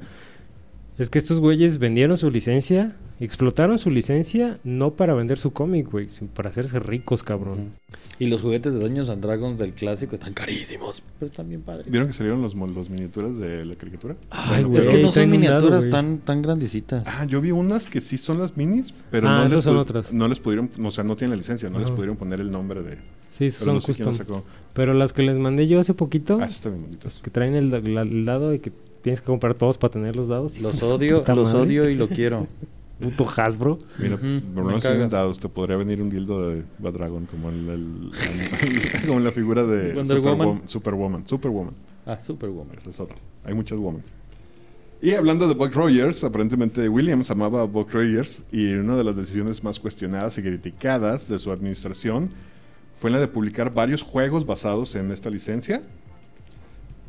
es 1.00 1.10
que 1.10 1.18
estos 1.18 1.40
güeyes 1.40 1.80
vendieron 1.80 2.18
su 2.18 2.30
licencia, 2.30 2.96
explotaron 3.20 3.78
su 3.80 3.90
licencia, 3.90 4.60
no 4.64 4.92
para 4.94 5.14
vender 5.14 5.38
su 5.40 5.52
cómic, 5.52 5.90
güey, 5.92 6.10
sino 6.10 6.30
para 6.32 6.50
hacerse 6.50 6.80
ricos, 6.80 7.24
cabrón. 7.24 7.70
Y 8.20 8.28
los 8.28 8.42
juguetes 8.42 8.74
de 8.74 8.80
Dungeons 8.80 9.10
and 9.10 9.24
Dragons 9.24 9.58
del 9.58 9.74
clásico 9.74 10.16
están 10.16 10.34
carísimos, 10.34 11.02
pero 11.18 11.32
están 11.32 11.48
bien 11.50 11.62
padres. 11.62 11.90
¿Vieron 11.90 12.08
que 12.10 12.14
salieron 12.14 12.42
los, 12.42 12.54
los 12.54 12.90
miniaturas 12.90 13.38
de 13.40 13.66
la 13.66 13.76
caricatura? 13.76 14.16
Ay, 14.30 14.66
es 14.76 14.86
que 14.86 14.90
güey, 14.92 15.04
no 15.04 15.12
son 15.12 15.24
dado, 15.24 15.32
miniaturas 15.32 15.80
güey. 15.86 15.92
tan, 15.92 16.18
tan 16.20 16.42
grandecitas. 16.42 17.04
Ah, 17.08 17.26
yo 17.26 17.40
vi 17.42 17.52
unas 17.52 17.86
que 17.86 18.02
sí 18.02 18.18
son 18.18 18.40
las 18.40 18.56
minis, 18.58 18.94
pero 19.10 19.28
Ah, 19.30 19.40
no, 19.40 19.46
esas 19.46 19.56
les 19.58 19.64
son 19.64 19.76
pu- 19.78 19.80
otras. 19.82 20.14
no 20.14 20.28
les 20.28 20.40
pudieron, 20.40 20.70
o 20.84 20.92
sea, 20.92 21.04
no 21.06 21.16
tienen 21.16 21.32
la 21.32 21.38
licencia, 21.38 21.70
no 21.70 21.80
les 21.80 21.92
pudieron 21.92 22.18
poner 22.18 22.40
el 22.42 22.52
nombre 22.52 22.84
de... 22.84 22.98
Sí, 23.30 23.46
Pero 23.46 23.52
son 23.52 23.74
no 23.76 23.82
sé 23.82 23.94
quién 23.94 24.08
custom. 24.10 24.42
Pero 24.74 24.94
las 24.94 25.14
que 25.14 25.22
les 25.22 25.38
mandé 25.38 25.68
yo 25.68 25.80
hace 25.80 25.94
poquito, 25.94 26.40
Ah, 26.42 26.50
sí 26.50 26.56
están 26.56 26.74
bien 26.74 26.84
bonitas. 26.86 27.22
que 27.24 27.30
traen 27.30 27.56
el, 27.56 27.70
la- 27.94 28.02
el 28.02 28.26
dado 28.26 28.54
y 28.54 28.60
que 28.60 28.72
tienes 29.02 29.22
que 29.22 29.26
comprar 29.28 29.54
todos 29.56 29.78
para 29.78 29.92
tener 29.92 30.16
los 30.16 30.28
dados. 30.28 30.60
Los 30.60 30.82
odio, 30.84 31.24
los 31.28 31.28
madre. 31.54 31.60
odio 31.60 31.90
y 31.90 31.96
lo 31.96 32.08
quiero. 32.08 32.48
Puto 33.00 33.26
Hasbro. 33.38 33.80
Mira, 33.98 34.16
Ujú, 34.16 34.24
por 34.24 34.30
me 34.32 34.56
lo 34.56 34.64
menos 34.66 34.82
tienen 34.82 34.98
cagas. 35.00 35.12
dados, 35.12 35.40
te 35.40 35.48
podría 35.48 35.78
venir 35.78 36.02
un 36.02 36.10
dildo 36.10 36.50
de 36.50 36.64
Bad 36.80 36.94
Dragon 36.94 37.26
como 37.28 37.50
el, 37.50 38.12
como 39.08 39.20
la 39.22 39.32
figura 39.32 39.66
de 39.66 39.94
Wonder 39.94 40.18
Superwo- 40.18 40.38
Woman. 40.38 40.62
Superwoman. 40.66 41.28
Superwoman. 41.28 41.74
Ah, 42.06 42.20
Superwoman. 42.20 42.76
Ese 42.78 42.90
es 42.90 43.00
otro. 43.00 43.16
Hay 43.46 43.54
muchas 43.54 43.80
womans. 43.80 44.14
Y 45.02 45.12
hablando 45.12 45.48
de 45.48 45.54
Buck 45.54 45.74
Rogers, 45.76 46.26
aparentemente 46.26 46.90
Williams 46.90 47.32
amaba 47.32 47.62
a 47.62 47.66
Buck 47.66 47.94
Rogers 47.94 48.44
y 48.52 48.74
una 48.74 48.98
de 48.98 49.06
las 49.06 49.16
decisiones 49.16 49.64
más 49.64 49.80
cuestionadas 49.80 50.38
y 50.38 50.42
criticadas 50.42 51.30
de 51.30 51.40
su 51.40 51.54
administración 51.54 52.32
fue 53.00 53.10
la 53.12 53.20
de 53.22 53.30
publicar 53.30 53.74
varios 53.74 54.02
juegos 54.02 54.46
basados 54.46 54.96
en 54.96 55.10
esta 55.12 55.30
licencia 55.30 55.84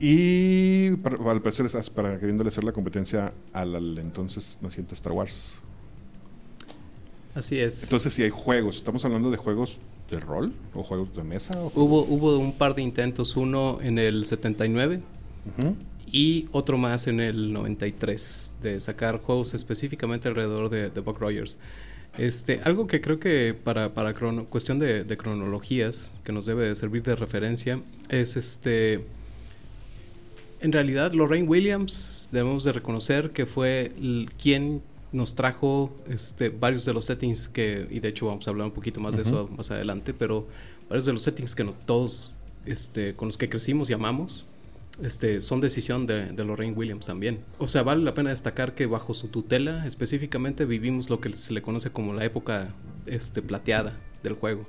y 0.01 0.91
para- 0.97 1.17
al 1.31 1.43
parecer 1.43 1.67
es 1.67 1.91
para 1.91 2.19
queriéndole 2.19 2.49
hacer 2.49 2.65
la 2.65 2.73
competencia 2.73 3.33
al, 3.53 3.75
al 3.77 3.99
entonces 3.99 4.59
naciente 4.63 4.95
Star 4.95 5.13
Wars. 5.13 5.57
Así 7.35 7.59
es. 7.59 7.85
Entonces 7.85 8.13
si 8.15 8.23
hay 8.23 8.31
juegos, 8.31 8.77
estamos 8.77 9.05
hablando 9.05 9.31
de 9.31 9.37
juegos 9.37 9.77
de 10.11 10.19
rol 10.19 10.53
o 10.75 10.83
juegos 10.83 11.15
de 11.15 11.23
mesa. 11.23 11.61
o- 11.63 11.71
Hubo, 11.75 12.03
hubo 12.03 12.39
un 12.39 12.53
par 12.53 12.75
de 12.75 12.83
intentos, 12.83 13.37
uno 13.37 13.79
en 13.83 13.99
el 13.99 14.25
79 14.25 15.01
Ujú. 15.59 15.77
y 16.11 16.49
otro 16.51 16.77
más 16.79 17.07
en 17.07 17.21
el 17.21 17.53
93, 17.53 18.55
de 18.63 18.81
sacar 18.81 19.19
juegos 19.21 19.55
específicamente 19.55 20.27
alrededor 20.29 20.71
de, 20.71 20.91
de 20.91 21.01
Buck 21.01 21.21
Rogers. 21.21 21.59
Este, 22.19 22.61
algo 22.65 22.89
que 22.89 23.01
creo 23.01 23.21
que 23.21 23.55
para, 23.55 23.95
para 23.95 24.13
crono- 24.15 24.47
cuestión 24.47 24.81
de, 24.81 25.05
de 25.05 25.17
cronologías, 25.17 26.17
que 26.25 26.33
nos 26.33 26.45
debe 26.47 26.65
de 26.69 26.75
servir 26.75 27.03
de 27.05 27.15
referencia, 27.15 27.81
es 28.09 28.37
este... 28.37 29.05
En 30.61 30.73
realidad, 30.73 31.13
Lorraine 31.13 31.49
Williams, 31.49 32.29
debemos 32.33 32.65
de 32.65 32.73
reconocer 32.73 33.31
que 33.31 33.47
fue 33.47 33.93
quien 34.41 34.83
nos 35.11 35.35
trajo 35.35 35.91
este, 36.09 36.51
varios 36.51 36.85
de 36.85 36.93
los 36.93 37.07
settings 37.07 37.49
que, 37.49 37.87
y 37.91 38.01
de 38.01 38.09
hecho 38.09 38.27
vamos 38.27 38.47
a 38.47 38.51
hablar 38.51 38.67
un 38.67 38.73
poquito 38.73 39.01
más 39.01 39.17
de 39.17 39.23
eso 39.23 39.49
más 39.57 39.71
adelante, 39.71 40.15
pero 40.15 40.47
varios 40.89 41.07
de 41.07 41.13
los 41.13 41.23
settings 41.23 41.55
que 41.55 41.65
no, 41.65 41.73
todos 41.87 42.35
este, 42.67 43.15
con 43.15 43.29
los 43.29 43.39
que 43.39 43.49
crecimos 43.49 43.89
y 43.91 43.95
amamos, 43.95 44.45
este, 45.03 45.41
son 45.41 45.63
decisión 45.63 46.07
de, 46.07 46.27
de 46.27 46.45
Lorraine 46.45 46.77
Williams 46.77 47.07
también. 47.07 47.41
O 47.59 47.67
sea, 47.67 47.83
vale 47.83 48.05
la 48.05 48.13
pena 48.13 48.31
destacar 48.31 48.75
que 48.75 48.85
bajo 48.87 49.15
su 49.15 49.29
tutela 49.29 49.87
específicamente 49.87 50.67
vivimos 50.67 51.09
lo 51.09 51.21
que 51.21 51.33
se 51.33 51.55
le 51.55 51.63
conoce 51.63 51.91
como 51.91 52.13
la 52.13 52.25
época 52.25 52.75
este, 53.07 53.41
plateada 53.41 53.97
del 54.23 54.35
juego. 54.35 54.67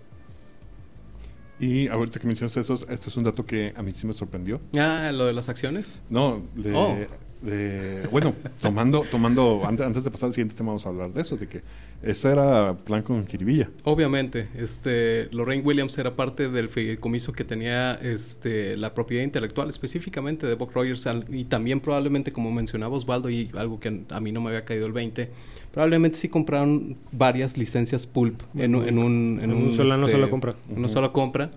Y 1.62 1.88
ahorita 1.88 2.20
que 2.20 2.26
mencionas 2.28 2.58
eso, 2.58 2.74
esto 2.74 3.10
es 3.10 3.16
un 3.18 3.24
dato 3.24 3.46
que 3.46 3.72
a 3.76 3.82
mí 3.84 3.92
sí 3.94 4.08
me 4.08 4.14
sorprendió. 4.14 4.60
Ah, 4.78 5.12
lo 5.14 5.26
de 5.28 5.34
las 5.34 5.48
acciones. 5.48 5.96
No, 6.10 6.42
de, 6.56 6.74
Oh. 6.74 6.98
de- 7.42 8.08
bueno, 8.12 8.36
tomando, 8.62 9.04
tomando, 9.10 9.62
antes, 9.66 9.86
antes 9.86 10.04
de 10.04 10.12
pasar 10.12 10.28
al 10.28 10.34
siguiente 10.34 10.56
tema 10.56 10.70
vamos 10.70 10.86
a 10.86 10.90
hablar 10.90 11.12
de 11.14 11.22
eso, 11.22 11.38
de 11.38 11.48
que 11.48 11.62
ese 12.04 12.30
era 12.32 12.76
plan 12.78 13.04
con 13.04 13.24
Kiribilla. 13.26 13.70
Obviamente, 13.84 14.48
este, 14.56 15.28
Lorraine 15.32 15.64
Williams 15.64 15.96
era 16.00 16.16
parte 16.16 16.50
del 16.50 16.68
fideicomiso 16.70 17.32
que 17.34 17.44
tenía 17.44 17.94
este, 17.96 18.76
la 18.78 18.94
propiedad 18.96 19.24
intelectual 19.24 19.70
específicamente 19.70 20.46
de 20.48 20.56
Buck 20.56 20.74
Rogers 20.74 21.08
y 21.30 21.46
también 21.46 21.80
probablemente, 21.80 22.32
como 22.32 22.52
mencionaba 22.52 22.96
Osvaldo, 22.96 23.30
y 23.30 23.50
algo 23.56 23.80
que 23.80 24.02
a 24.10 24.20
mí 24.20 24.32
no 24.32 24.42
me 24.42 24.50
había 24.50 24.66
caído 24.66 24.88
el 24.88 24.94
20, 24.94 25.30
probablemente 25.72 26.18
sí 26.18 26.28
compraron 26.30 26.98
varias 27.12 27.58
licencias 27.58 28.06
pulp 28.08 28.42
en, 28.56 28.76
un- 28.76 28.88
en 28.88 28.98
un... 29.00 29.40
En 29.42 29.54
un 29.54 29.74
sola- 29.74 29.98
no 29.98 30.06
este, 30.06 30.18
sola 30.18 30.30
compra. 30.30 30.56
en 30.70 30.78
una 30.80 30.88
sola 30.88 31.12
compra. 31.12 31.52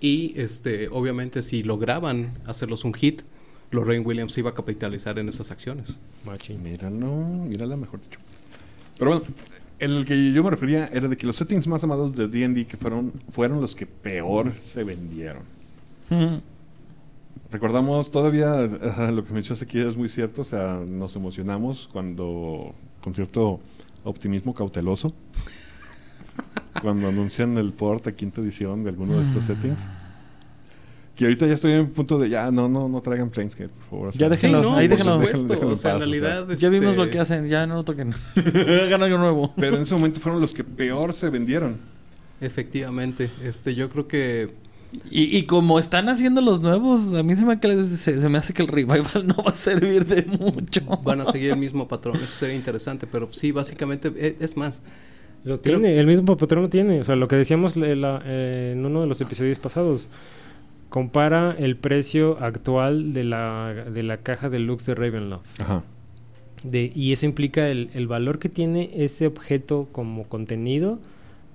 Y 0.00 0.32
este, 0.36 0.88
obviamente 0.90 1.42
si 1.42 1.62
lograban 1.64 2.34
hacerlos 2.46 2.84
un 2.84 2.94
hit, 2.94 3.22
Lorraine 3.72 4.04
Williams 4.04 4.38
iba 4.38 4.50
a 4.50 4.54
capitalizar 4.54 5.18
en 5.18 5.28
esas 5.28 5.50
acciones. 5.50 6.00
Machín. 6.24 6.62
Míralo, 6.62 7.10
mírala, 7.16 7.76
mejor 7.76 8.00
dicho. 8.00 8.20
Pero 8.98 9.10
bueno, 9.10 9.26
el 9.80 10.04
que 10.04 10.32
yo 10.32 10.42
me 10.44 10.50
refería 10.50 10.86
era 10.92 11.08
de 11.08 11.16
que 11.16 11.26
los 11.26 11.36
settings 11.36 11.66
más 11.66 11.82
amados 11.84 12.14
de 12.16 12.28
D&D 12.28 12.66
que 12.66 12.76
fueron, 12.76 13.12
fueron 13.30 13.60
los 13.60 13.74
que 13.74 13.86
peor 13.86 14.52
se 14.64 14.84
vendieron. 14.84 15.42
Recordamos 17.50 18.10
todavía 18.10 18.56
lo 19.10 19.24
que 19.24 19.32
mencionaste 19.32 19.64
aquí 19.64 19.80
es 19.80 19.96
muy 19.96 20.08
cierto, 20.08 20.42
o 20.42 20.44
sea, 20.44 20.80
nos 20.86 21.16
emocionamos 21.16 21.88
cuando, 21.92 22.74
con 23.02 23.14
cierto 23.14 23.60
optimismo 24.04 24.54
cauteloso, 24.54 25.12
cuando 26.82 27.08
anuncian 27.08 27.56
el 27.58 27.72
port 27.72 28.06
a 28.06 28.12
quinta 28.12 28.40
edición 28.40 28.84
de 28.84 28.90
alguno 28.90 29.16
de 29.16 29.22
estos 29.22 29.44
settings. 29.44 29.80
Que 31.16 31.24
ahorita 31.24 31.48
ya 31.48 31.54
estoy 31.54 31.72
en 31.72 31.88
punto 31.88 32.16
de 32.16 32.28
ya, 32.28 32.48
no, 32.52 32.68
no, 32.68 32.88
no 32.88 33.00
traigan 33.00 33.28
Planescape, 33.28 33.70
por 33.70 33.84
favor. 33.90 34.08
o 34.08 34.12
sea, 34.12 34.20
Ya 34.20 34.28
déjenlo, 34.28 34.62
no, 34.62 34.76
ahí 34.76 34.86
déjenlo. 34.86 35.16
o 35.16 35.20
sea, 35.26 35.40
en 35.40 35.48
paz, 35.48 35.62
o 35.62 35.76
sea. 35.76 35.98
realidad... 35.98 36.48
Ya 36.56 36.68
vimos 36.70 36.90
este, 36.90 37.04
lo 37.04 37.10
que 37.10 37.18
hacen, 37.18 37.46
ya 37.48 37.66
no 37.66 37.74
lo 37.74 37.82
toquen. 37.82 38.14
Hagan 38.36 39.02
algo 39.02 39.18
nuevo. 39.18 39.52
Pero 39.56 39.76
en 39.76 39.82
ese 39.82 39.94
momento 39.94 40.20
fueron 40.20 40.40
los 40.40 40.54
que 40.54 40.62
peor 40.62 41.12
se 41.12 41.28
vendieron. 41.28 41.76
Efectivamente, 42.40 43.30
este, 43.42 43.74
yo 43.74 43.90
creo 43.90 44.06
que 44.06 44.54
Y, 45.10 45.36
y 45.36 45.42
como 45.44 45.78
están 45.78 46.08
haciendo 46.08 46.40
los 46.40 46.60
nuevos, 46.62 47.12
a 47.14 47.22
mí 47.22 47.34
se 47.36 47.44
me, 47.44 47.60
que- 47.60 47.84
se, 47.84 48.20
se 48.20 48.28
me 48.28 48.38
hace 48.38 48.54
que 48.54 48.62
el 48.62 48.68
revival 48.68 49.08
no 49.26 49.34
va 49.36 49.50
a 49.50 49.54
servir 49.54 50.06
de 50.06 50.22
mucho. 50.24 50.80
van 51.04 51.20
a 51.20 51.26
seguir 51.26 51.50
el 51.52 51.58
mismo 51.58 51.86
patrón. 51.88 52.16
Eso 52.16 52.26
sería 52.26 52.56
interesante, 52.56 53.06
pero 53.06 53.28
sí, 53.32 53.52
básicamente, 53.52 54.12
e- 54.16 54.36
es 54.40 54.56
más, 54.56 54.82
Lo 55.44 55.60
Creo- 55.60 55.78
tiene, 55.78 55.98
el 55.98 56.06
mismo 56.06 56.36
patrón 56.36 56.62
lo 56.62 56.68
tiene. 56.70 57.00
O 57.00 57.04
sea, 57.04 57.16
lo 57.16 57.28
que 57.28 57.36
decíamos 57.36 57.76
la- 57.76 58.22
eh, 58.24 58.72
en 58.76 58.84
uno 58.84 59.02
de 59.02 59.06
los 59.06 59.20
episodios 59.20 59.58
pasados. 59.58 60.08
Compara 60.88 61.54
el 61.58 61.76
precio 61.76 62.38
actual 62.42 63.12
de 63.12 63.24
la, 63.24 63.74
de 63.92 64.02
la 64.02 64.16
caja 64.16 64.48
deluxe 64.48 64.86
de 64.86 64.94
Ravenloft. 64.94 65.60
Ajá. 65.60 65.82
De, 66.64 66.90
y 66.94 67.12
eso 67.12 67.26
implica 67.26 67.68
el, 67.68 67.90
el 67.92 68.06
valor 68.08 68.38
que 68.38 68.48
tiene 68.48 68.90
ese 68.94 69.26
objeto 69.26 69.86
como 69.92 70.24
contenido 70.24 70.98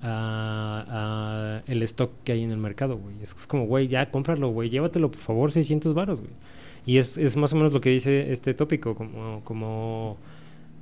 a- 0.03 1.61
a 1.65 1.71
el 1.71 1.81
stock 1.83 2.11
que 2.23 2.33
hay 2.33 2.43
en 2.43 2.51
el 2.51 2.57
mercado, 2.57 2.97
güey. 2.97 3.15
Es, 3.21 3.33
es 3.35 3.47
como, 3.47 3.65
güey, 3.65 3.87
ya 3.87 4.11
cómpralo, 4.11 4.49
güey, 4.49 4.69
llévatelo, 4.69 5.09
por 5.09 5.21
favor, 5.21 5.51
600 5.51 5.93
varos, 5.93 6.19
güey. 6.19 6.31
Y 6.85 6.97
es, 6.97 7.17
es 7.17 7.37
más 7.37 7.53
o 7.53 7.55
menos 7.55 7.73
lo 7.73 7.79
que 7.81 7.89
dice 7.89 8.31
este 8.33 8.53
tópico, 8.53 8.93
como, 8.95 9.41
como 9.45 10.17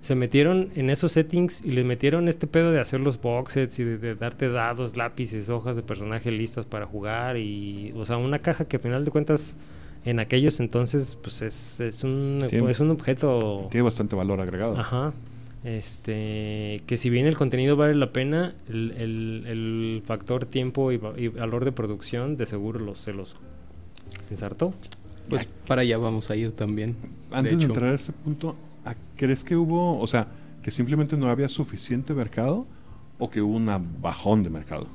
se 0.02 0.16
metieron 0.16 0.70
en 0.76 0.90
esos 0.90 1.12
settings 1.12 1.64
y 1.64 1.74
le 1.74 1.84
metieron 1.84 2.28
este 2.28 2.48
pedo 2.48 2.72
de 2.72 2.80
hacer 2.80 3.00
los 3.02 3.22
box 3.22 3.54
sets 3.54 3.78
y 3.80 3.84
de, 3.84 3.98
de 4.00 4.16
darte 4.16 4.50
dados, 4.50 4.98
lápices, 4.98 5.50
hojas 5.50 5.76
de 5.76 5.84
personaje 5.84 6.32
listas 6.32 6.66
para 6.66 6.88
jugar 6.88 7.38
y, 7.38 7.94
o 7.96 8.04
sea, 8.06 8.18
una 8.18 8.40
caja 8.40 8.66
que 8.66 8.78
al 8.78 8.82
final 8.82 9.06
de 9.06 9.12
cuentas 9.12 9.56
en 10.04 10.20
aquellos 10.20 10.60
entonces, 10.60 11.16
pues 11.22 11.44
es, 11.44 11.80
es, 11.80 12.04
un, 12.04 12.44
Tiene- 12.50 12.72
es 12.72 12.80
un 12.80 12.90
objeto... 12.90 13.68
Tiene 13.70 13.84
bastante 13.84 14.16
valor 14.16 14.42
agregado. 14.42 14.76
Ajá. 14.80 15.14
Este, 15.64 16.82
que 16.88 16.98
si 16.98 17.10
bien 17.10 17.28
el 17.28 17.38
contenido 17.38 17.76
vale 17.76 17.94
la 17.96 18.12
pena, 18.12 18.56
el, 18.68 18.92
el- 18.98 19.44
el 19.48 20.02
factor 20.06 20.46
tiempo 20.46 20.92
y, 20.92 20.98
va- 20.98 21.14
y 21.18 21.28
valor 21.28 21.66
de 21.66 21.72
producción 21.72 22.36
de 22.38 22.48
seguro 22.48 22.80
los, 22.80 22.98
se 23.00 23.14
los 23.14 23.36
ensartó. 24.30 24.74
Pues 25.30 25.48
para 25.68 25.84
allá 25.84 25.98
vamos 25.98 26.32
a 26.32 26.36
ir 26.36 26.52
también. 26.52 26.96
Antes 27.32 27.52
de, 27.58 27.64
entrar 27.66 27.92
a 27.92 27.96
ese 27.96 28.12
punto, 28.12 28.56
¿a- 28.86 28.96
¿crees 29.16 29.44
que 29.44 29.56
hubo, 29.56 30.00
o 30.00 30.08
sea, 30.08 30.28
que 30.64 30.72
simplemente 30.72 31.16
no 31.16 31.30
había 31.30 31.48
suficiente 31.48 32.14
mercado 32.14 32.66
o 33.20 33.30
que 33.30 33.42
hubo 33.42 33.56
una 33.56 33.78
bajón 33.78 34.44
de 34.44 34.50
mercado? 34.50 34.88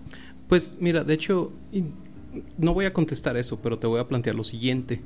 Pues 0.48 0.76
mira, 0.80 1.04
de 1.04 1.14
hecho, 1.14 1.52
no 2.58 2.74
voy 2.74 2.84
a 2.86 2.92
contestar 2.92 3.36
eso, 3.36 3.60
pero 3.62 3.78
te 3.78 3.86
voy 3.86 4.00
a 4.00 4.08
plantear 4.08 4.34
lo 4.34 4.44
siguiente. 4.44 5.00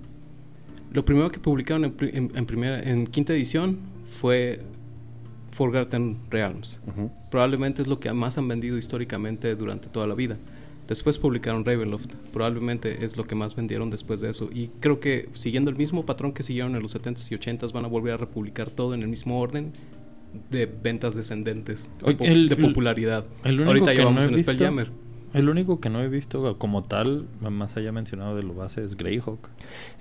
Lo 0.92 1.04
primero 1.04 1.30
que 1.30 1.38
publicaron 1.38 1.84
en, 1.84 1.92
pri- 1.92 2.10
en- 2.14 2.32
en 2.34 2.46
primera, 2.46 2.82
en 2.82 3.06
quinta 3.06 3.32
edición 3.34 3.78
fue 4.04 4.60
Forgotten 5.50 6.18
Realms. 6.30 6.80
Probablemente 7.30 7.82
es 7.82 7.88
lo 7.88 8.00
que 8.00 8.12
más 8.12 8.38
han 8.38 8.48
vendido 8.48 8.76
históricamente 8.78 9.54
durante 9.54 9.88
toda 9.88 10.06
la 10.06 10.14
vida. 10.14 10.36
Después 10.88 11.18
publicaron 11.18 11.64
Ravenloft. 11.64 12.12
Probablemente 12.32 13.04
es 13.04 13.16
lo 13.16 13.24
que 13.24 13.34
más 13.36 13.54
vendieron 13.54 13.90
después 13.90 14.20
de 14.20 14.30
eso. 14.30 14.48
Y 14.52 14.68
creo 14.80 14.98
que 14.98 15.28
siguiendo 15.34 15.70
el 15.70 15.76
mismo 15.76 16.04
patrón 16.04 16.32
que 16.32 16.42
siguieron 16.42 16.74
en 16.74 16.82
los 16.82 16.94
70s 16.96 17.30
y 17.30 17.36
80s 17.36 17.72
van 17.72 17.84
a 17.84 17.88
volver 17.88 18.14
a 18.14 18.16
republicar 18.16 18.70
todo 18.70 18.94
en 18.94 19.02
el 19.02 19.08
mismo 19.08 19.40
orden 19.40 19.72
de 20.50 20.66
ventas 20.66 21.14
descendentes, 21.14 21.90
de, 22.04 22.06
Oye, 22.14 22.32
el- 22.32 22.48
de 22.48 22.56
popularidad. 22.56 23.24
el 23.44 23.54
único 23.56 23.68
Ahorita 23.68 23.90
que 23.92 23.98
ya 23.98 24.04
vamos 24.04 24.24
no 24.24 24.30
he 24.30 24.32
en 24.32 24.36
visto- 24.36 24.52
Spelljammer. 24.52 24.90
El 25.32 25.48
único 25.48 25.78
que 25.80 25.90
no 25.90 26.02
he 26.02 26.08
visto 26.08 26.58
como 26.58 26.82
tal, 26.82 27.26
más 27.40 27.76
allá 27.76 27.92
mencionado 27.92 28.34
de 28.34 28.42
lo 28.42 28.52
base, 28.54 28.82
es 28.82 28.96
Greyhawk. 28.96 29.48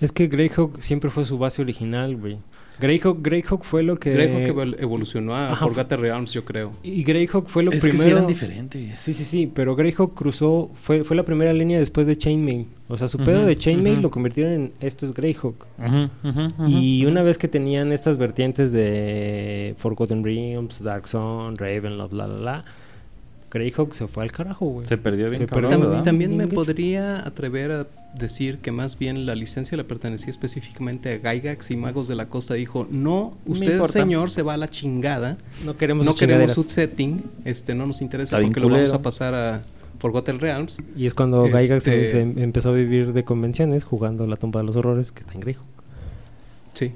Es 0.02 0.12
que 0.12 0.28
Greyhawk 0.28 0.82
siempre 0.82 1.12
fue 1.12 1.24
su 1.26 1.38
base 1.38 1.62
original, 1.62 2.16
güey. 2.18 2.40
Greyhawk, 2.80 3.22
Greyhawk 3.22 3.64
fue 3.64 3.84
lo 3.84 4.00
que... 4.00 4.14
Greyhawk 4.14 4.56
evol- 4.56 4.76
evolucionó 4.80 5.36
a 5.36 5.52
Ajá, 5.52 5.66
Forgotten 5.66 6.00
Realms, 6.00 6.32
yo 6.34 6.46
creo. 6.46 6.72
Y 6.84 7.04
Greyhawk 7.04 7.48
fue 7.48 7.64
lo 7.64 7.72
es 7.72 7.82
que 7.84 7.90
primero... 7.90 8.06
sí 8.10 8.12
eran 8.12 8.28
diferentes. 8.28 8.98
Sí, 8.98 9.14
sí, 9.14 9.24
sí, 9.26 9.52
pero 9.54 9.76
Greyhawk 9.76 10.14
cruzó, 10.14 10.72
fue, 10.74 11.04
fue 11.04 11.16
la 11.16 11.24
primera 11.24 11.52
línea 11.54 11.80
después 11.80 12.08
de 12.08 12.18
Chainmail. 12.18 12.68
O 12.88 12.98
sea, 12.98 13.08
su 13.08 13.18
pedo 13.20 13.46
de 13.46 13.56
Chainmail 13.56 14.02
lo 14.02 14.10
convirtieron 14.10 14.54
en 14.54 14.72
esto 14.80 15.06
es 15.06 15.14
Greyhawk. 15.14 15.68
Ujú, 15.78 16.68
Y 16.68 17.06
una 17.06 17.22
vez 17.22 17.38
que 17.38 17.48
tenían 17.48 17.92
estas 17.92 18.18
vertientes 18.18 18.72
de 18.72 19.76
Forgotten 19.78 20.24
Realms, 20.24 20.82
Dark 20.82 21.08
Zone, 21.08 21.56
Ravenloft, 21.58 22.14
la, 22.14 22.28
la, 22.28 22.38
la, 22.40 22.66
Greyhawk 23.52 23.94
se 23.94 24.08
fue 24.08 24.24
al 24.24 24.32
carajo, 24.32 24.66
güey. 24.68 24.86
Se 24.86 24.98
perdió 24.98 25.30
bien 25.30 25.42
Se 25.42 25.48
cabrón, 25.48 25.70
perdió. 25.72 26.04
También 26.04 26.38
me 26.38 26.48
podría 26.48 27.26
atrever 27.26 27.72
a 27.72 27.88
decir 28.18 28.58
que 28.60 28.72
más 28.72 28.98
bien 28.98 29.26
la 29.26 29.36
licencia 29.36 29.78
le 29.78 29.84
pertenecía 29.84 30.30
específicamente 30.30 31.14
a 31.24 31.32
Gygax 31.34 31.72
y 31.72 31.78
Magos 31.78 32.08
de 32.08 32.16
la 32.16 32.28
Costa 32.28 32.54
dijo, 32.56 32.88
no, 32.90 33.38
usted 33.46 33.84
señor 33.88 34.32
se 34.32 34.42
va 34.42 34.54
a 34.56 34.58
la 34.58 34.70
chingada, 34.70 35.38
No 35.66 35.78
queremos 35.78 36.06
no 36.06 36.16
queremos 36.16 36.52
su 36.54 36.64
setting, 36.64 37.24
este 37.46 37.76
no 37.76 37.86
nos 37.86 38.02
interesa 38.02 38.38
Está 38.38 38.46
porque 38.48 38.60
lo 38.60 38.70
vamos 38.70 38.94
a 38.94 39.02
pasar 39.02 39.36
a 39.36 39.62
Forgotten 40.00 40.40
Realms. 40.40 40.82
Y 40.96 41.06
es 41.08 41.14
cuando 41.14 41.46
Este- 41.46 41.58
Gygax 41.60 41.84
se, 41.84 42.08
se 42.08 42.22
em- 42.22 42.38
empezó 42.40 42.70
a 42.70 42.74
vivir 42.74 43.14
de 43.14 43.24
convenciones 43.24 43.84
jugando 43.84 44.26
la 44.28 44.38
tumba 44.38 44.62
de 44.62 44.68
los 44.68 44.76
horrores 44.76 45.12
que 45.12 45.20
está 45.22 45.34
en 45.34 45.40
Greyhawk. 45.42 45.66
Sí, 46.74 46.94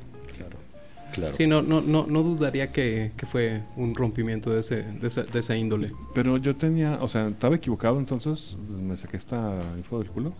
Claro. 1.14 1.34
Sí, 1.34 1.46
no, 1.48 1.62
no, 1.62 1.80
no, 1.82 2.06
no 2.08 2.24
dudaría 2.24 2.72
que, 2.72 3.12
que 3.16 3.26
fue 3.26 3.62
un 3.78 3.94
rompimiento 3.96 4.50
de, 4.50 4.60
ese, 4.62 4.84
de, 4.84 5.08
esa, 5.08 5.24
de 5.24 5.40
esa 5.40 5.56
índole. 5.56 5.92
Pero 6.16 6.38
yo 6.38 6.56
tenía, 6.56 6.98
o 7.02 7.08
sea, 7.08 7.28
estaba 7.28 7.56
equivocado 7.56 8.00
entonces, 8.00 8.58
me 8.68 8.98
saqué 8.98 9.18
esta 9.18 9.62
info 9.78 10.00
del 10.00 10.10
culo. 10.10 10.34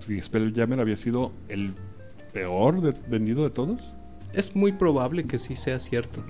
Si 0.00 0.20
Spelljammer 0.20 0.80
había 0.80 0.96
sido 0.96 1.32
el 1.48 1.72
peor 2.32 2.82
de- 2.82 3.00
vendido 3.08 3.44
de 3.44 3.50
todos, 3.50 3.80
Es 4.34 4.54
muy 4.54 4.72
probable 4.72 5.24
que 5.24 5.38
sí 5.38 5.56
sea 5.56 5.78
cierto. 5.78 6.22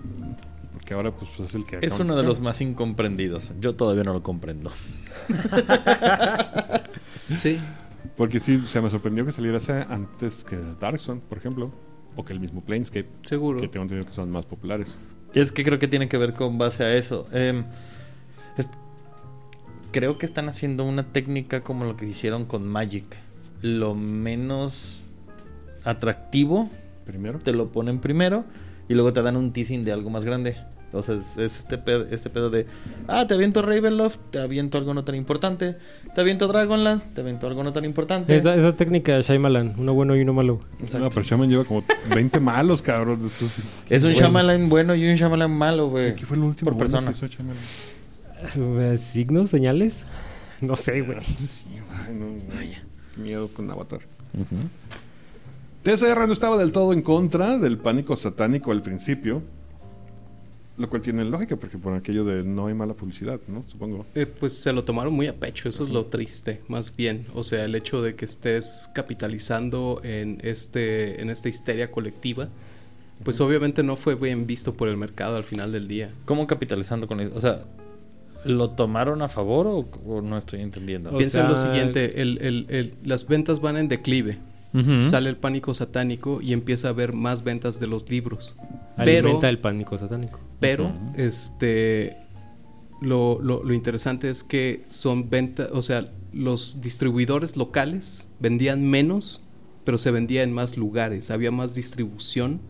porque 0.72 0.94
ahora 0.94 1.10
pues 1.12 1.30
es 1.40 1.54
el 1.54 1.64
que 1.64 1.78
Es 1.82 1.98
uno 1.98 2.14
de 2.14 2.22
los 2.22 2.40
más 2.40 2.60
incomprendidos. 2.60 3.50
Yo 3.60 3.74
todavía 3.74 4.04
no 4.04 4.12
lo 4.12 4.22
comprendo. 4.22 4.70
Sí, 7.38 7.58
Porque 8.16 8.38
sí, 8.38 8.58
se 8.60 8.80
me 8.80 8.90
sorprendió 8.90 9.24
que 9.24 9.32
saliera 9.32 9.58
ese 9.58 9.72
antes 9.88 10.44
que 10.44 10.56
Dark 10.78 11.00
Zone, 11.00 11.20
por 11.28 11.38
ejemplo, 11.38 11.70
o 12.16 12.24
que 12.24 12.32
el 12.32 12.40
mismo 12.40 12.60
Planescape, 12.60 13.08
seguro. 13.24 13.60
que 13.60 13.68
tengo 13.68 13.82
entendido 13.84 14.08
que 14.08 14.14
son 14.14 14.30
más 14.30 14.44
populares. 14.46 14.96
Es 15.34 15.50
que 15.52 15.64
creo 15.64 15.78
que 15.78 15.88
tiene 15.88 16.08
que 16.08 16.16
ver 16.16 16.34
con 16.34 16.58
base 16.58 16.84
a 16.84 16.94
eso. 16.94 17.26
Em, 17.32 17.64
es- 18.56 18.68
creo 19.92 20.18
que 20.18 20.26
están 20.26 20.48
haciendo 20.48 20.84
una 20.84 21.04
técnica 21.12 21.62
como 21.62 21.84
lo 21.84 21.96
que 21.96 22.06
hicieron 22.06 22.44
con 22.44 22.66
Magic. 22.68 23.04
Lo 23.62 23.94
menos 23.94 25.02
atractivo 25.84 26.68
Primero, 27.04 27.38
te 27.38 27.52
lo 27.52 27.68
ponen 27.68 27.98
primero 27.98 28.44
y 28.88 28.94
luego 28.94 29.12
te 29.12 29.20
dan 29.20 29.36
un 29.36 29.52
teasing 29.52 29.84
de 29.84 29.92
algo 29.92 30.08
más 30.08 30.24
grande. 30.24 30.56
Entonces 30.94 31.36
es 31.36 31.58
este 31.58 31.76
pedo, 31.76 32.06
este 32.08 32.30
pedo 32.30 32.50
de, 32.50 32.66
ah, 33.08 33.26
te 33.26 33.34
aviento 33.34 33.62
Ravenloft, 33.62 34.16
te 34.30 34.38
aviento 34.38 34.78
algo 34.78 34.94
no 34.94 35.02
tan 35.02 35.16
importante, 35.16 35.76
te 36.14 36.20
aviento 36.20 36.46
Dragonlance, 36.46 37.08
te 37.12 37.20
aviento 37.20 37.48
algo 37.48 37.64
no 37.64 37.72
tan 37.72 37.84
importante. 37.84 38.36
Es 38.36 38.44
la, 38.44 38.54
es 38.54 38.62
la 38.62 38.76
técnica 38.76 39.16
de 39.16 39.22
Shyamalan, 39.22 39.74
uno 39.76 39.92
bueno 39.92 40.14
y 40.14 40.20
uno 40.20 40.32
malo. 40.34 40.60
Exacto. 40.74 41.00
no, 41.00 41.10
pero 41.10 41.22
Shaman 41.26 41.50
lleva 41.50 41.64
como 41.64 41.82
20 42.14 42.38
malos, 42.38 42.80
cabrón. 42.80 43.28
Es 43.90 44.04
un 44.04 44.10
Bueno. 44.10 44.18
Shyamalan 44.20 44.68
bueno 44.68 44.94
y 44.94 45.08
un 45.10 45.16
Shyamalan 45.16 45.50
malo, 45.50 45.88
güey. 45.88 46.14
¿Qué 46.14 46.26
fue 46.26 46.36
el 46.36 46.44
último 46.44 46.70
Por 46.70 46.78
persona. 46.78 47.10
que 47.10 47.16
hizo 47.16 47.26
Shyamalan? 47.26 48.92
Eh, 48.92 48.96
¿Signos? 48.96 49.50
¿Señales? 49.50 50.06
No 50.60 50.76
sé, 50.76 51.00
güey. 51.00 51.24
Sí, 51.24 51.64
ay, 51.90 52.14
no. 52.14 52.26
Qué 53.16 53.20
miedo 53.20 53.48
con 53.48 53.68
Avatar. 53.68 53.98
Ujú. 54.32 54.68
TSR 55.82 56.28
no 56.28 56.32
estaba 56.32 56.56
del 56.56 56.70
todo 56.70 56.92
en 56.92 57.02
contra 57.02 57.58
del 57.58 57.78
pánico 57.78 58.14
satánico 58.14 58.70
al 58.70 58.80
principio. 58.82 59.42
Lo 60.76 60.88
cual 60.90 61.02
tiene 61.02 61.24
lógica, 61.24 61.54
porque 61.56 61.78
por 61.78 61.94
aquello 61.94 62.24
de 62.24 62.42
no 62.42 62.66
hay 62.66 62.74
mala 62.74 62.94
publicidad, 62.94 63.38
¿no? 63.46 63.62
Supongo. 63.70 64.04
Eh, 64.16 64.26
pues 64.26 64.54
se 64.54 64.72
lo 64.72 64.82
tomaron 64.82 65.12
muy 65.14 65.28
a 65.28 65.34
pecho, 65.36 65.68
eso 65.68 65.84
es 65.84 65.88
lo 65.90 66.06
triste, 66.06 66.62
más 66.66 66.94
bien. 66.96 67.26
O 67.32 67.44
sea, 67.44 67.64
el 67.64 67.76
hecho 67.76 68.02
de 68.02 68.16
que 68.16 68.24
estés 68.24 68.90
capitalizando 68.92 70.00
en 70.02 70.38
este, 70.42 71.22
en 71.22 71.30
esta 71.30 71.48
histeria 71.48 71.92
colectiva, 71.92 72.48
pues 73.22 73.40
obviamente 73.40 73.84
no 73.84 73.94
fue 73.94 74.16
bien 74.16 74.46
visto 74.48 74.74
por 74.74 74.88
el 74.88 74.96
mercado 74.96 75.36
al 75.36 75.44
final 75.44 75.70
del 75.70 75.86
día. 75.86 76.10
¿Cómo 76.24 76.46
capitalizando 76.48 77.06
con 77.06 77.20
eso? 77.20 77.36
O 77.36 77.40
sea, 77.40 77.62
¿lo 78.44 78.70
tomaron 78.70 79.22
a 79.22 79.28
favor 79.28 79.68
o, 79.68 79.78
o 80.06 80.20
no 80.22 80.36
estoy 80.36 80.60
entendiendo? 80.60 81.14
O 81.14 81.18
Piensa 81.18 81.40
en 81.42 81.48
lo 81.48 81.56
sea, 81.56 81.70
siguiente, 81.72 82.20
el- 82.20 82.38
el- 82.42 82.66
el- 82.68 82.94
las 83.04 83.28
ventas 83.28 83.60
van 83.60 83.76
en 83.76 83.86
declive. 83.88 84.38
Sale 85.04 85.28
el 85.30 85.36
pánico 85.36 85.72
satánico 85.72 86.40
y 86.42 86.52
empieza 86.52 86.88
a 86.88 86.90
haber 86.90 87.12
más 87.12 87.44
ventas 87.44 87.78
de 87.78 87.86
los 87.86 88.10
libros. 88.10 88.56
Pero, 88.96 89.26
Alimenta 89.28 89.48
el 89.48 89.58
pánico 89.60 89.96
satánico. 89.98 90.40
pero 90.58 90.92
este 91.16 92.16
lo, 93.00 93.38
lo- 93.40 93.62
lo 93.62 93.74
interesante 93.74 94.30
es 94.30 94.42
que 94.44 94.84
son 94.90 95.28
ventas, 95.30 95.68
o 95.72 95.82
sea, 95.82 96.10
los 96.32 96.80
distribuidores 96.80 97.56
locales 97.56 98.28
vendían 98.40 98.84
menos, 98.88 99.42
pero 99.84 99.98
se 99.98 100.10
vendía 100.10 100.42
en 100.42 100.52
más 100.52 100.76
lugares, 100.76 101.30
había 101.30 101.50
más 101.50 101.74
distribución, 101.74 102.60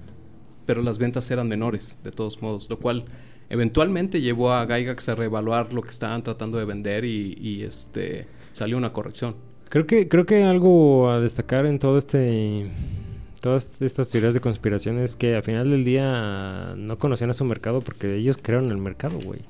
pero 0.66 0.82
las 0.82 0.98
ventas 0.98 1.30
eran 1.30 1.48
menores, 1.48 1.98
de 2.04 2.10
todos 2.10 2.42
modos, 2.42 2.68
lo 2.68 2.78
cual 2.80 3.04
eventualmente 3.50 4.20
llevó 4.20 4.52
a 4.52 4.66
Gygax 4.66 5.08
a 5.10 5.14
reevaluar 5.14 5.72
lo 5.72 5.82
que 5.82 5.90
estaban 5.90 6.22
tratando 6.22 6.58
de 6.58 6.64
vender 6.64 7.04
y, 7.04 7.36
y, 7.40 7.62
este 7.62 8.26
salió 8.52 8.76
una 8.76 8.92
corrección. 8.92 9.36
Creo 9.68 9.86
que, 9.86 10.08
creo 10.08 10.24
que 10.26 10.44
algo 10.44 11.10
a 11.10 11.20
destacar 11.20 11.66
en 11.66 11.78
todo 11.78 11.98
este 11.98 12.66
todas 13.40 13.82
estas 13.82 14.08
teorías 14.08 14.32
de 14.32 14.40
conspiración 14.40 14.98
es 14.98 15.16
que 15.16 15.34
al 15.36 15.42
final 15.42 15.70
del 15.70 15.84
día 15.84 16.74
no 16.78 16.98
conocían 16.98 17.28
a 17.30 17.34
su 17.34 17.44
mercado 17.44 17.80
porque 17.82 18.14
ellos 18.16 18.38
crearon 18.40 18.70
el 18.70 18.78
mercado, 18.78 19.18
güey. 19.22 19.40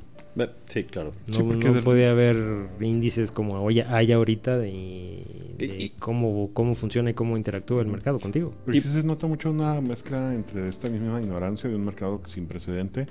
Sí, 0.66 0.82
claro. 0.82 1.12
No, 1.28 1.34
Sí, 1.36 1.42
no 1.44 1.80
podía 1.82 2.10
haber 2.10 2.36
índices 2.80 3.30
como 3.30 3.62
hoy 3.62 3.78
hay 3.82 4.10
ahorita 4.10 4.58
de, 4.58 5.22
de 5.58 5.66
Y- 5.66 5.82
y- 5.84 5.88
cómo, 5.90 6.50
cómo 6.52 6.74
funciona 6.74 7.10
y 7.10 7.14
cómo 7.14 7.36
interactúa 7.36 7.82
el 7.82 7.86
mercado 7.86 8.18
contigo. 8.18 8.52
Pero 8.64 8.76
Y- 8.76 8.80
sí 8.80 8.88
se 8.88 9.04
nota 9.04 9.28
mucho 9.28 9.52
una 9.52 9.80
mezcla 9.80 10.34
entre 10.34 10.68
esta 10.68 10.88
misma 10.88 11.20
ignorancia 11.22 11.70
de 11.70 11.76
un 11.76 11.84
mercado 11.84 12.20
sin 12.26 12.46
precedente 12.46 13.06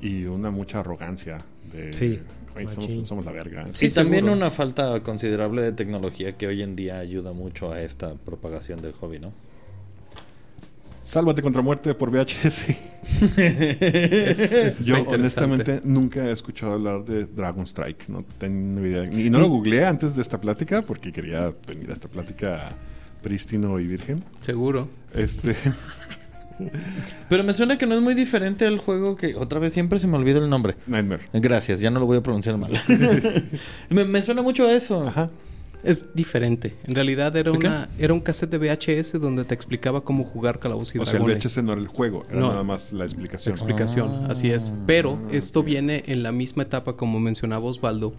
y 0.00 0.26
una 0.26 0.52
mucha 0.52 0.78
arrogancia 0.78 1.38
de... 1.72 1.92
Sí, 1.92 2.20
"Güey, 2.64 2.74
somos, 2.74 3.08
somos 3.08 3.24
la 3.24 3.32
verga. 3.32 3.66
Sí, 3.72 3.86
y 3.86 3.90
también 3.90 4.24
seguro. 4.24 4.36
una 4.36 4.50
falta 4.50 5.00
considerable 5.02 5.62
de 5.62 5.72
tecnología 5.72 6.36
que 6.36 6.46
hoy 6.46 6.62
en 6.62 6.76
día 6.76 6.98
ayuda 6.98 7.32
mucho 7.32 7.72
a 7.72 7.80
esta 7.82 8.14
propagación 8.14 8.80
del 8.82 8.92
hobby, 8.92 9.18
¿no? 9.18 9.32
Sálvate 11.04 11.40
contra 11.40 11.62
muerte 11.62 11.94
por 11.94 12.10
VHS. 12.10 12.66
Es- 13.38 14.52
es- 14.52 14.84
Yo 14.84 15.02
honestamente 15.08 15.80
nunca 15.82 16.26
he 16.28 16.32
escuchado 16.32 16.74
hablar 16.74 17.04
de 17.04 17.24
Dragon 17.24 17.64
Strike, 17.66 18.08
no 18.10 18.22
tengo 18.38 18.80
ni 18.80 18.88
idea. 18.88 19.04
Y 19.10 19.30
no 19.30 19.38
lo 19.38 19.48
googleé 19.48 19.86
antes 19.86 20.14
de 20.16 20.22
esta 20.22 20.38
plática 20.38 20.82
porque 20.82 21.10
quería 21.10 21.50
venir 21.66 21.88
a 21.88 21.94
esta 21.94 22.08
plática 22.08 22.72
prístino 23.22 23.80
y 23.80 23.86
virgen. 23.86 24.22
Seguro. 24.42 24.88
Este, 25.14 25.56
Pero 27.28 27.44
me 27.44 27.54
suena 27.54 27.78
que 27.78 27.86
no 27.86 27.94
es 27.94 28.00
muy 28.00 28.14
diferente 28.14 28.66
al 28.66 28.78
juego 28.78 29.16
que 29.16 29.34
otra 29.36 29.58
vez 29.58 29.72
siempre 29.72 29.98
se 29.98 30.06
me 30.06 30.16
olvida 30.16 30.38
el 30.38 30.48
nombre. 30.50 30.76
Nightmare. 30.86 31.22
Gracias, 31.34 31.80
ya 31.80 31.90
no 31.90 32.00
lo 32.00 32.06
voy 32.06 32.18
a 32.18 32.22
pronunciar 32.22 32.56
mal. 32.58 32.72
me, 33.90 34.04
me 34.04 34.22
suena 34.22 34.42
mucho 34.42 34.66
a 34.66 34.72
eso. 34.72 35.06
Ajá. 35.06 35.26
Es 35.84 36.12
diferente. 36.12 36.74
En 36.88 36.96
realidad 36.96 37.36
era 37.36 37.52
una 37.52 37.88
era 38.00 38.12
un 38.12 38.18
cassette 38.20 38.50
de 38.50 38.58
VHS 38.58 39.12
donde 39.20 39.44
te 39.44 39.54
explicaba 39.54 40.00
cómo 40.00 40.24
jugar 40.24 40.58
Calabozos 40.58 40.96
y 40.96 40.98
O 40.98 41.06
sea, 41.06 41.12
el 41.20 41.24
Dragones. 41.24 41.44
VHS 41.44 41.62
no 41.62 41.72
era 41.72 41.80
el 41.80 41.86
juego, 41.86 42.24
era 42.28 42.40
No. 42.40 42.48
nada 42.48 42.64
más 42.64 42.92
la 42.92 43.04
explicación. 43.04 43.52
explicación, 43.52 44.22
Ah. 44.24 44.28
así 44.30 44.50
es. 44.50 44.74
Pero 44.88 45.20
esto 45.30 45.62
viene 45.62 46.02
en 46.08 46.24
la 46.24 46.32
misma 46.32 46.64
etapa, 46.64 46.96
como 46.96 47.20
mencionaba 47.20 47.64
Osvaldo, 47.66 48.12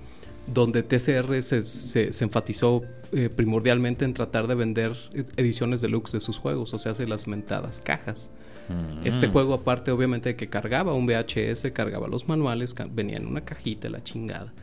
donde 0.47 0.83
TCR 0.83 1.41
se, 1.41 1.63
se- 1.63 2.11
se 2.13 2.23
enfatizó 2.23 2.83
eh, 3.11 3.29
primordialmente 3.35 4.05
en 4.05 4.13
tratar 4.13 4.47
de 4.47 4.55
vender 4.55 4.93
ed- 5.13 5.27
ediciones 5.37 5.81
deluxe 5.81 6.13
de 6.13 6.19
sus 6.19 6.37
juegos, 6.37 6.73
o 6.73 6.77
sea, 6.77 6.91
hace 6.93 7.07
las 7.07 7.27
mentadas 7.27 7.81
cajas. 7.81 8.31
Mm. 8.69 9.07
Este 9.07 9.27
juego, 9.27 9.53
aparte, 9.55 9.91
obviamente, 9.91 10.29
de 10.29 10.35
que 10.35 10.47
cargaba 10.47 10.93
un 10.93 11.05
VHS, 11.07 11.71
cargaba 11.73 12.07
los 12.07 12.27
manuales, 12.27 12.75
venía 12.93 13.17
en 13.17 13.25
una 13.27 13.41
cajita, 13.41 13.89
la 13.89 14.03
chingada. 14.03 14.53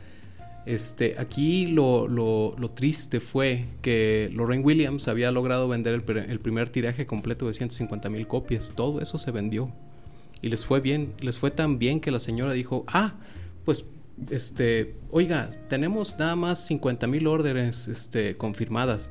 Este, 0.64 1.14
aquí 1.18 1.66
lo, 1.66 2.08
lo- 2.08 2.54
lo 2.58 2.70
triste 2.72 3.20
fue 3.20 3.66
que 3.82 4.28
Lorraine 4.32 4.64
Williams 4.64 5.06
había 5.06 5.30
logrado 5.30 5.68
vender 5.68 5.94
el, 5.94 6.16
el 6.28 6.40
primer 6.40 6.68
tiraje 6.70 7.06
completo 7.06 7.46
de 7.46 7.52
150 7.52 8.08
mil 8.10 8.26
copias. 8.26 8.72
Todo 8.74 9.00
eso 9.00 9.16
se 9.18 9.30
vendió. 9.30 9.70
Y 10.42 10.48
les 10.48 10.66
fue 10.66 10.80
bien. 10.80 11.12
Les 11.20 11.38
fue 11.38 11.52
tan 11.52 11.78
bien 11.78 12.00
que 12.00 12.10
la 12.10 12.18
señora 12.20 12.52
dijo, 12.52 12.84
ah, 12.88 13.14
pues, 13.64 13.84
este, 14.30 14.96
oiga, 15.10 15.48
tenemos 15.68 16.18
nada 16.18 16.36
más 16.36 16.64
50 16.66 17.06
mil 17.06 17.26
órdenes 17.26 17.88
este, 17.88 18.36
confirmadas. 18.36 19.10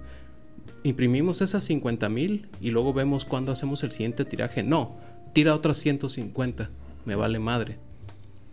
Imprimimos 0.84 1.42
esas 1.42 1.64
50 1.66 2.10
mil 2.10 2.48
y 2.62 2.72
luego 2.72 2.94
vemos 2.94 3.26
cuándo 3.26 3.52
hacemos 3.52 3.84
el 3.84 3.92
siguiente 3.92 4.26
tiraje. 4.26 4.64
No, 4.64 4.98
tira 5.34 5.56
otras 5.56 5.78
150. 5.78 6.70
Me 7.06 7.16
vale 7.16 7.40
madre. 7.40 7.78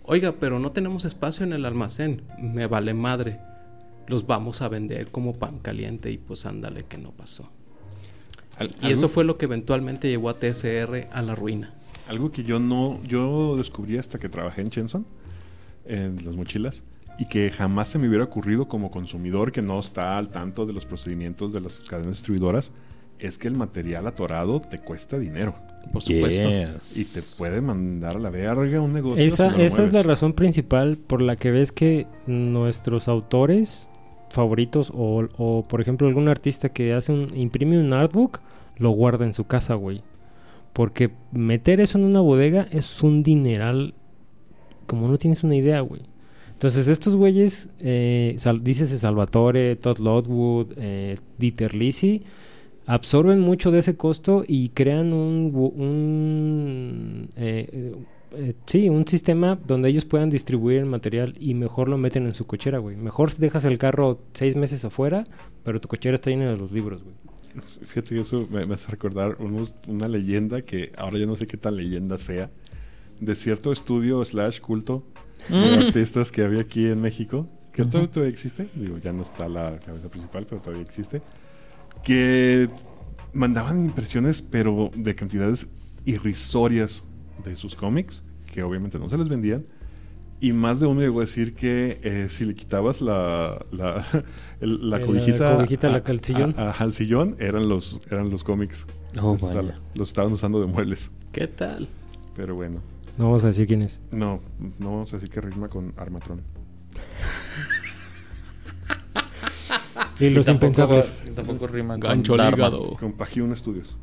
Oiga, 0.04 0.32
pero 0.40 0.58
no 0.58 0.72
tenemos 0.72 1.04
espacio 1.04 1.44
en 1.46 1.52
el 1.52 1.64
almacén. 1.64 2.22
Me 2.38 2.66
vale 2.66 2.94
madre. 2.94 3.38
Los 4.08 4.26
vamos 4.26 4.62
a 4.62 4.68
vender 4.68 5.08
como 5.10 5.34
pan 5.34 5.58
caliente 5.58 6.10
y 6.10 6.18
pues 6.18 6.44
ándale 6.46 6.84
que 6.84 6.98
no 6.98 7.12
pasó. 7.12 7.50
Al- 8.58 8.74
Y 8.82 8.90
eso 8.90 9.08
fue 9.08 9.24
lo 9.24 9.38
que 9.38 9.44
eventualmente 9.44 10.08
llevó 10.08 10.28
a 10.28 10.38
TSR 10.38 11.08
a 11.12 11.22
la 11.22 11.34
ruina. 11.34 11.72
Algo 12.08 12.32
que 12.32 12.42
yo 12.42 12.58
no, 12.58 13.00
yo 13.04 13.56
descubrí 13.56 13.96
hasta 13.96 14.18
que 14.18 14.28
trabajé 14.28 14.60
en 14.62 14.70
Chenson, 14.70 15.06
en 15.84 16.16
las 16.24 16.34
mochilas, 16.34 16.84
y 17.18 17.26
que 17.26 17.50
jamás 17.50 17.88
se 17.88 17.98
me 17.98 18.08
hubiera 18.08 18.24
ocurrido 18.24 18.68
como 18.68 18.90
consumidor 18.90 19.52
que 19.52 19.62
no 19.62 19.78
está 19.78 20.18
al 20.18 20.28
tanto 20.30 20.66
de 20.66 20.72
los 20.72 20.86
procedimientos 20.86 21.52
de 21.52 21.60
las 21.60 21.80
cadenas 21.80 22.16
distribuidoras, 22.16 22.72
es 23.18 23.38
que 23.38 23.48
el 23.48 23.54
material 23.54 24.06
atorado 24.06 24.60
te 24.60 24.78
cuesta 24.78 25.18
dinero 25.18 25.54
Por 25.92 26.02
supuesto. 26.02 26.48
Yes. 26.48 26.96
y 26.96 27.14
te 27.14 27.38
puede 27.38 27.60
mandar 27.60 28.16
a 28.16 28.18
la 28.18 28.30
verga 28.30 28.80
un 28.80 28.92
negocio. 28.92 29.24
Esa, 29.24 29.44
si 29.44 29.52
no 29.52 29.58
lo 29.58 29.64
esa 29.64 29.84
es 29.84 29.92
la 29.92 30.02
razón 30.02 30.32
principal 30.32 30.96
por 30.96 31.22
la 31.22 31.36
que 31.36 31.52
ves 31.52 31.70
que 31.70 32.06
nuestros 32.26 33.06
autores 33.06 33.88
favoritos 34.30 34.90
o, 34.92 35.28
o, 35.36 35.62
por 35.62 35.80
ejemplo 35.80 36.08
algún 36.08 36.28
artista 36.28 36.70
que 36.70 36.94
hace 36.94 37.12
un 37.12 37.36
imprime 37.36 37.78
un 37.78 37.92
artbook 37.92 38.40
lo 38.78 38.90
guarda 38.90 39.24
en 39.24 39.34
su 39.34 39.44
casa, 39.44 39.74
güey. 39.74 40.02
Porque 40.72 41.10
meter 41.30 41.80
eso 41.80 41.98
en 41.98 42.04
una 42.04 42.20
bodega 42.20 42.66
es 42.70 43.02
un 43.02 43.22
dineral 43.22 43.94
como 44.92 45.08
no 45.08 45.16
tienes 45.16 45.42
una 45.42 45.56
idea, 45.56 45.80
güey. 45.80 46.02
Entonces 46.52 46.86
estos 46.86 47.16
güeyes, 47.16 47.70
eh, 47.80 48.34
Sal- 48.36 48.62
Salvatore, 48.98 49.74
Todd 49.76 49.98
Lotwood, 50.00 50.72
eh, 50.76 51.16
Dieter 51.38 51.74
Lisi, 51.74 52.20
absorben 52.84 53.40
mucho 53.40 53.70
de 53.70 53.78
ese 53.78 53.96
costo 53.96 54.44
y 54.46 54.68
crean 54.68 55.14
un, 55.14 55.50
un 55.56 57.28
eh, 57.36 57.68
eh, 57.72 57.94
eh, 58.34 58.54
sí, 58.66 58.90
un 58.90 59.08
sistema 59.08 59.58
donde 59.66 59.88
ellos 59.88 60.04
puedan 60.04 60.28
distribuir 60.28 60.80
el 60.80 60.86
material 60.86 61.32
y 61.40 61.54
mejor 61.54 61.88
lo 61.88 61.96
meten 61.96 62.26
en 62.26 62.34
su 62.34 62.46
cochera, 62.46 62.76
güey. 62.78 62.96
Mejor 62.96 63.34
dejas 63.34 63.64
el 63.64 63.78
carro 63.78 64.20
seis 64.34 64.54
meses 64.54 64.84
afuera, 64.84 65.24
pero 65.64 65.80
tu 65.80 65.88
cochera 65.88 66.16
está 66.16 66.28
llena 66.30 66.50
de 66.50 66.58
los 66.58 66.70
libros, 66.70 67.02
güey. 67.02 67.14
Fíjate 67.82 68.14
que 68.14 68.20
eso 68.20 68.46
me, 68.50 68.66
me 68.66 68.74
hace 68.74 68.90
recordar 68.90 69.36
unos- 69.40 69.74
una 69.88 70.06
leyenda 70.06 70.62
que 70.62 70.92
ahora 70.98 71.18
ya 71.18 71.26
no 71.26 71.34
sé 71.36 71.46
qué 71.46 71.56
tan 71.56 71.76
leyenda 71.76 72.18
sea, 72.18 72.50
de 73.24 73.34
cierto 73.34 73.70
estudio 73.72 74.24
slash 74.24 74.60
culto 74.60 75.04
de 75.48 75.86
artistas 75.86 76.30
que 76.32 76.42
había 76.44 76.60
aquí 76.62 76.86
en 76.86 77.00
México, 77.00 77.48
que 77.72 77.84
todavía, 77.84 78.10
todavía 78.10 78.32
existe, 78.32 78.68
digo, 78.74 78.98
ya 78.98 79.12
no 79.12 79.22
está 79.22 79.48
la 79.48 79.78
cabeza 79.80 80.08
principal, 80.08 80.46
pero 80.48 80.60
todavía 80.60 80.82
existe, 80.84 81.22
que 82.04 82.68
mandaban 83.32 83.84
impresiones, 83.84 84.42
pero 84.42 84.90
de 84.94 85.14
cantidades 85.14 85.68
irrisorias 86.04 87.02
de 87.44 87.56
sus 87.56 87.74
cómics, 87.74 88.22
que 88.52 88.62
obviamente 88.62 88.98
no 88.98 89.08
se 89.08 89.16
les 89.18 89.28
vendían. 89.28 89.62
Y 90.40 90.52
más 90.52 90.80
de 90.80 90.86
uno 90.86 91.00
llegó 91.00 91.20
a 91.20 91.24
decir 91.24 91.54
que 91.54 92.00
eh, 92.02 92.26
si 92.28 92.44
le 92.44 92.54
quitabas 92.56 93.00
la, 93.00 93.64
la, 93.70 94.04
el- 94.60 94.90
la 94.90 94.96
Eh, 94.96 95.00
la 95.00 95.06
cobijita, 95.06 95.56
cobijita 95.56 95.86
a- 95.94 96.02
al 96.04 96.20
sillón. 96.20 96.54
a- 96.56 96.70
al 96.72 96.92
sillón, 96.92 97.36
eran 97.38 97.68
los, 97.68 98.00
eran 98.10 98.28
los 98.30 98.42
cómics. 98.42 98.86
Oh, 99.20 99.38
sala. 99.38 99.74
Los 99.94 100.08
estaban 100.08 100.32
usando 100.32 100.60
de 100.60 100.66
muebles. 100.66 101.10
¿Qué 101.30 101.46
tal? 101.46 101.88
Pero 102.34 102.56
bueno, 102.56 102.80
No 103.18 103.24
vamos 103.26 103.44
a 103.44 103.48
decir 103.48 103.66
quién 103.66 103.82
es. 103.82 104.00
no, 104.10 104.40
no 104.78 104.90
vamos 104.90 105.12
a 105.12 105.16
decir 105.16 105.30
que 105.30 105.40
rima 105.40 105.68
con 105.68 105.92
Armatron. 105.96 106.40
Y 110.20 110.30
los 110.30 110.46
tampoco- 110.46 110.66
impensables. 110.66 111.22
Tampoco 111.34 111.66
rima 111.66 111.94
con 111.94 112.00
Gancho 112.00 112.34
hígado. 112.36 112.96
Con 112.96 113.12
Pajiun 113.12 113.54
Studios. 113.56 113.96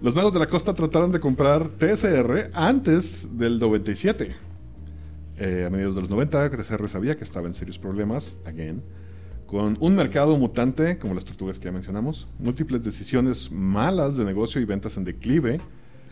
Los 0.00 0.14
magos 0.14 0.32
de 0.32 0.38
la 0.38 0.46
costa 0.48 0.74
trataron 0.74 1.10
de 1.12 1.20
comprar 1.20 1.68
TSR 1.68 2.50
antes 2.54 3.26
del 3.36 3.58
97. 3.58 4.34
Eh, 5.38 5.64
a 5.66 5.70
mediados 5.70 5.94
de 5.96 6.00
los 6.02 6.10
90, 6.10 6.50
TSR 6.50 6.88
sabía 6.88 7.16
que 7.16 7.24
estaba 7.24 7.46
en 7.46 7.54
serios 7.54 7.78
problemas, 7.78 8.36
again, 8.46 8.82
con 9.46 9.76
un 9.80 9.94
mercado 9.96 10.36
mutante, 10.36 10.98
como 10.98 11.14
las 11.14 11.24
tortugas 11.24 11.58
que 11.58 11.66
ya 11.66 11.72
mencionamos, 11.72 12.26
múltiples 12.38 12.82
decisiones 12.84 13.50
malas 13.50 14.16
de 14.16 14.24
negocio 14.24 14.60
y 14.60 14.64
ventas 14.64 14.96
en 14.96 15.04
declive 15.04 15.60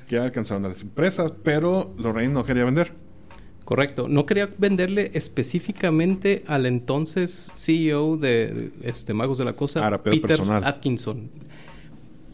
que 0.06 0.18
alcanzaron 0.18 0.64
a 0.64 0.68
las 0.68 0.80
empresas, 0.80 1.32
pero 1.42 1.94
Lorraine 1.98 2.32
no 2.32 2.44
quería 2.44 2.64
vender. 2.64 2.92
Correcto. 3.64 4.06
No 4.08 4.26
quería 4.26 4.48
venderle 4.58 5.10
específicamente 5.14 6.44
al 6.46 6.66
entonces 6.66 7.50
CEO 7.54 8.16
de 8.16 8.70
este, 8.82 9.12
Magos 9.12 9.38
de 9.38 9.44
la 9.44 9.54
Cosa, 9.54 9.90
Peter 10.04 10.20
personal. 10.22 10.62
Atkinson. 10.64 11.30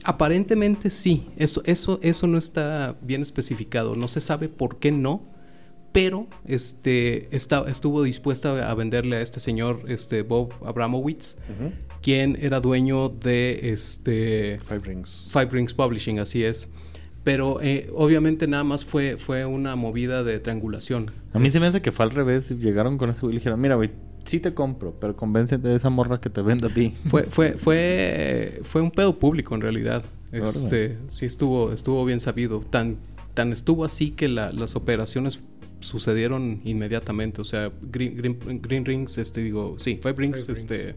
Aparentemente 0.04 0.90
sí. 0.90 1.28
Eso, 1.36 1.62
eso, 1.64 1.98
eso 2.02 2.26
no 2.26 2.36
está 2.36 2.96
bien 3.02 3.22
especificado. 3.22 3.94
No 3.94 4.08
se 4.08 4.20
sabe 4.20 4.48
por 4.48 4.78
qué 4.78 4.90
no. 4.92 5.30
Pero 5.92 6.26
este, 6.46 7.34
está- 7.36 7.64
estuvo 7.68 8.02
dispuesta 8.02 8.70
a 8.70 8.74
venderle 8.74 9.16
a 9.16 9.20
este 9.20 9.40
señor, 9.40 9.82
este 9.88 10.22
Bob 10.22 10.54
Abramowitz, 10.64 11.36
quien 12.00 12.38
era 12.40 12.60
dueño 12.60 13.10
de 13.10 13.60
este 13.72 14.58
Five 14.66 14.80
Rings. 14.86 15.28
Five 15.30 15.48
Rings 15.50 15.74
Publishing, 15.74 16.18
así 16.18 16.44
es. 16.44 16.70
Pero 17.24 17.60
eh, 17.62 17.88
obviamente 17.94 18.46
nada 18.48 18.64
más 18.64 18.84
fue, 18.84 19.16
fue 19.16 19.44
una 19.46 19.76
movida 19.76 20.24
de 20.24 20.40
triangulación. 20.40 21.10
A 21.32 21.38
mí 21.38 21.50
se 21.50 21.60
me 21.60 21.66
hace 21.66 21.80
que 21.80 21.92
fue 21.92 22.04
al 22.04 22.10
revés. 22.10 22.50
Llegaron 22.58 22.98
con 22.98 23.08
güey 23.20 23.32
y 23.32 23.34
le 23.34 23.38
dijeron, 23.40 23.60
mira, 23.60 23.76
güey, 23.76 23.90
sí 24.24 24.40
te 24.40 24.54
compro, 24.54 24.96
pero 25.00 25.14
convéncete 25.14 25.68
de 25.68 25.76
esa 25.76 25.88
morra 25.90 26.20
que 26.20 26.30
te 26.30 26.42
venda 26.42 26.66
a 26.68 26.74
ti. 26.74 26.94
Fue, 27.06 27.24
fue, 27.24 27.56
fue, 27.58 28.60
fue 28.64 28.80
un 28.82 28.90
pedo 28.90 29.14
público 29.16 29.54
en 29.54 29.60
realidad. 29.60 30.04
Órale. 30.32 30.44
Este, 30.48 30.98
sí 31.08 31.26
estuvo, 31.26 31.72
estuvo 31.72 32.04
bien 32.04 32.18
sabido. 32.18 32.60
Tan, 32.60 32.96
tan 33.34 33.52
estuvo 33.52 33.84
así 33.84 34.10
que 34.10 34.26
la- 34.28 34.50
las 34.52 34.74
operaciones 34.76 35.40
sucedieron 35.80 36.60
inmediatamente. 36.64 37.40
O 37.40 37.44
sea, 37.44 37.70
Green, 37.82 38.16
Green- 38.16 38.38
Green 38.62 38.84
Rings, 38.84 39.18
este 39.18 39.42
digo, 39.42 39.76
sí, 39.78 39.96
Five 40.00 40.14
Rings, 40.16 40.48
este 40.48 40.94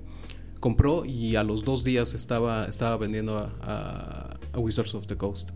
compró 0.59 1.05
y 1.05 1.36
a 1.36 1.43
los 1.43 1.63
dos 1.63 1.84
días 1.84 2.13
estaba, 2.15 2.65
estaba 2.65 2.97
vendiendo 2.97 3.38
a, 3.38 3.51
a- 3.61 4.39
a 4.53 4.59
Wizards 4.59 4.95
of 4.95 5.05
the 5.05 5.15
Coast. 5.15 5.51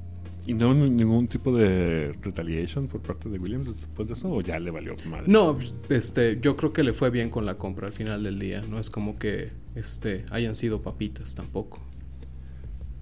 ¿Y 0.45 0.53
no 0.53 0.67
hubo 0.71 0.73
ningún 0.73 1.27
tipo 1.27 1.55
de 1.55 2.13
retaliation 2.21 2.87
por 2.87 3.01
parte 3.01 3.29
de 3.29 3.37
Williams 3.37 3.67
después 3.67 4.07
de 4.07 4.15
eso? 4.15 4.31
¿O 4.31 4.41
ya 4.41 4.57
le 4.59 4.71
valió 4.71 4.95
mal? 5.05 5.23
No, 5.27 5.59
este, 5.89 6.39
yo 6.41 6.55
creo 6.55 6.71
que 6.73 6.81
le 6.83 6.93
fue 6.93 7.09
bien 7.11 7.29
con 7.29 7.45
la 7.45 7.55
compra 7.55 7.87
al 7.87 7.93
final 7.93 8.23
del 8.23 8.39
día. 8.39 8.61
No 8.67 8.79
es 8.79 8.89
como 8.89 9.19
que 9.19 9.49
este, 9.75 10.25
hayan 10.31 10.55
sido 10.55 10.81
papitas 10.81 11.35
tampoco. 11.35 11.79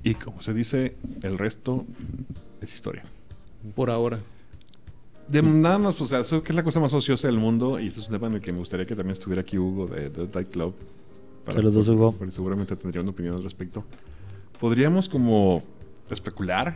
Y 0.04 0.16
como 0.16 0.42
se 0.42 0.54
dice, 0.54 0.96
el 1.24 1.38
resto 1.38 1.86
es 2.62 2.74
historia. 2.74 3.06
Por 3.76 3.90
ahora. 3.92 4.20
De 5.30 5.42
nada 5.42 5.78
más, 5.78 6.00
o 6.02 6.08
sea, 6.08 6.20
eso 6.20 6.42
que 6.44 6.52
es 6.52 6.56
la 6.56 6.64
cosa 6.64 6.80
más 6.80 6.94
ociosa 6.94 7.28
del 7.28 7.38
mundo 7.38 7.80
y 7.80 7.88
ese 7.88 8.00
es 8.00 8.08
un 8.08 8.14
tema 8.14 8.28
en 8.28 8.36
el 8.36 8.42
que 8.42 8.52
me 8.54 8.60
gustaría 8.60 8.86
que 8.86 8.96
también 8.96 9.14
estuviera 9.14 9.42
aquí 9.42 9.58
Hugo 9.58 9.88
de 9.88 10.10
The 10.10 10.28
Night 10.34 10.50
Club. 10.52 10.74
Saludos, 11.48 11.86
porque- 11.86 11.92
Hugo. 12.02 12.12
porque 12.18 12.32
seguramente 12.34 12.76
tendría 12.76 13.02
una 13.02 13.12
opinión 13.12 13.36
al 13.36 13.44
respecto. 13.44 13.84
Podríamos 14.60 15.08
como 15.10 15.62
especular 16.10 16.76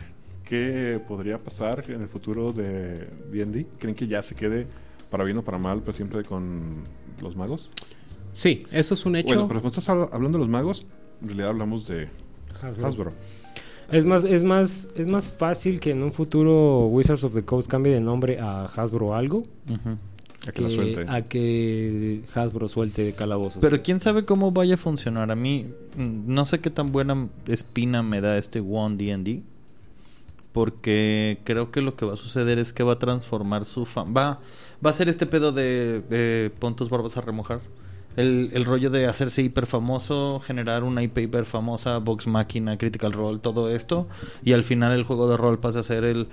qué 0.52 1.00
podría 1.08 1.38
pasar 1.38 1.84
en 1.88 2.02
el 2.02 2.08
futuro 2.08 2.52
de 2.52 3.08
D&D? 3.32 3.66
¿Creen 3.78 3.94
que 3.94 4.06
ya 4.06 4.22
se 4.22 4.34
quede 4.34 4.66
para 5.10 5.24
bien 5.24 5.38
o 5.38 5.42
para 5.42 5.56
mal, 5.56 5.80
pues 5.80 5.96
siempre 5.96 6.22
con 6.24 6.84
los 7.22 7.34
magos? 7.36 7.70
Sí, 8.34 8.64
eso 8.70 8.92
es 8.92 9.06
un 9.06 9.16
hecho. 9.16 9.28
Bueno, 9.28 9.48
pero 9.48 9.60
cuando 9.62 9.78
estás 9.78 9.88
hab- 9.94 10.10
hablando 10.12 10.36
de 10.36 10.44
los 10.44 10.50
magos, 10.50 10.84
en 11.22 11.28
realidad 11.28 11.48
hablamos 11.48 11.86
de 11.88 12.08
Hasbro. 12.62 12.86
Hasbro. 12.86 13.12
Es 13.90 14.04
más, 14.04 14.24
es 14.24 14.44
más, 14.44 14.90
es 14.94 15.06
más 15.06 15.30
fácil 15.32 15.80
que 15.80 15.90
en 15.90 16.02
un 16.02 16.12
futuro 16.12 16.86
Wizards 16.86 17.24
of 17.24 17.34
the 17.34 17.44
Coast 17.44 17.68
cambie 17.70 17.92
de 17.94 18.00
nombre 18.00 18.38
a 18.38 18.64
Hasbro 18.66 19.14
algo. 19.14 19.42
A 20.46 20.50
que 20.52 20.60
la 20.62 20.68
suelte. 20.70 21.04
a 21.08 21.22
que 21.22 22.22
Hasbro 22.34 22.68
suelte 22.68 23.12
calabozos. 23.14 23.60
Pero 23.62 23.82
quién 23.82 24.00
sabe 24.00 24.24
cómo 24.24 24.50
vaya 24.52 24.74
a 24.74 24.78
funcionar. 24.78 25.30
A 25.30 25.34
mí 25.34 25.66
mm, 25.96 26.22
no 26.26 26.44
sé 26.44 26.58
qué 26.60 26.68
tan 26.70 26.90
buena 26.92 27.28
espina 27.46 28.02
me 28.02 28.20
da 28.20 28.36
este 28.38 28.60
One 28.60 28.96
D&D. 28.96 29.42
Porque 30.52 31.38
creo 31.44 31.70
que 31.70 31.80
lo 31.80 31.96
que 31.96 32.04
va 32.04 32.14
a 32.14 32.16
suceder 32.16 32.58
es 32.58 32.72
que 32.72 32.82
va 32.82 32.94
a 32.94 32.98
transformar 32.98 33.64
su 33.64 33.86
fan. 33.86 34.14
Va, 34.16 34.40
va 34.84 34.90
a 34.90 34.92
ser 34.92 35.08
este 35.08 35.26
pedo 35.26 35.50
de, 35.52 36.02
de 36.10 36.50
pon 36.58 36.76
tus 36.76 36.90
barbas 36.90 37.16
a 37.16 37.22
remojar. 37.22 37.60
El, 38.16 38.50
el 38.52 38.66
rollo 38.66 38.90
de 38.90 39.06
hacerse 39.06 39.40
hiper 39.42 39.64
famoso, 39.66 40.40
generar 40.40 40.84
una 40.84 41.02
IP 41.02 41.16
hiper 41.18 41.46
famosa, 41.46 41.96
Vox 41.96 42.26
Máquina, 42.26 42.76
Critical 42.76 43.12
Role, 43.12 43.38
todo 43.38 43.70
esto. 43.70 44.06
Y 44.44 44.52
al 44.52 44.62
final 44.64 44.92
el 44.92 45.04
juego 45.04 45.30
de 45.30 45.38
rol 45.38 45.58
pasa 45.58 45.80
a 45.80 45.82
ser 45.82 46.04
el 46.04 46.28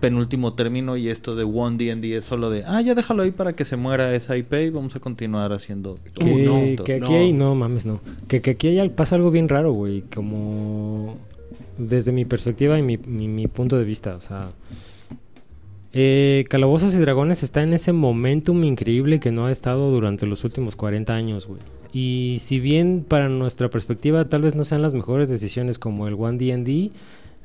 penúltimo 0.00 0.54
término 0.54 0.96
y 0.96 1.08
esto 1.08 1.36
de 1.36 1.44
One 1.44 1.76
D&D 1.76 2.16
es 2.16 2.24
solo 2.24 2.50
de, 2.50 2.64
ah, 2.64 2.80
ya 2.80 2.94
déjalo 2.94 3.22
ahí 3.22 3.30
para 3.30 3.52
que 3.54 3.64
se 3.66 3.76
muera 3.76 4.14
esa 4.14 4.36
IP 4.36 4.52
y 4.54 4.70
vamos 4.70 4.96
a 4.96 5.00
continuar 5.00 5.52
haciendo 5.52 5.98
que, 6.18 6.24
Uh, 6.24 6.38
no, 6.38 6.84
que 6.84 6.94
aquí 6.94 7.12
no. 7.12 7.18
hay, 7.18 7.32
no 7.32 7.54
mames, 7.54 7.84
no. 7.86 8.00
Que, 8.26 8.40
que 8.40 8.52
aquí 8.52 8.78
hay, 8.78 8.88
pasa 8.88 9.16
algo 9.16 9.30
bien 9.30 9.48
raro, 9.48 9.72
güey. 9.72 10.00
Como 10.12 11.16
desde 11.88 12.12
mi 12.12 12.24
perspectiva 12.24 12.78
y 12.78 12.82
mi, 12.82 12.96
mi- 12.98 13.46
punto 13.48 13.76
de 13.78 13.84
vista, 13.84 14.14
o 14.16 14.20
sea. 14.20 14.50
eh, 15.92 16.44
Calabozos 16.48 16.94
y 16.94 16.98
Dragones 16.98 17.42
está 17.42 17.62
en 17.62 17.72
ese 17.72 17.92
momentum 17.92 18.62
increíble 18.64 19.18
que 19.20 19.32
no 19.32 19.46
ha 19.46 19.52
estado 19.52 19.90
durante 19.90 20.26
los 20.26 20.44
últimos 20.44 20.76
40 20.76 21.12
años, 21.14 21.46
güey. 21.46 21.60
Y 21.92 22.36
si 22.40 22.60
bien 22.60 23.04
para 23.06 23.28
nuestra 23.28 23.68
perspectiva 23.68 24.24
tal 24.26 24.42
vez 24.42 24.54
no 24.54 24.62
sean 24.64 24.82
las 24.82 24.94
mejores 24.94 25.28
decisiones 25.28 25.78
como 25.78 26.06
el 26.06 26.14
One 26.14 26.38
D&D, 26.38 26.90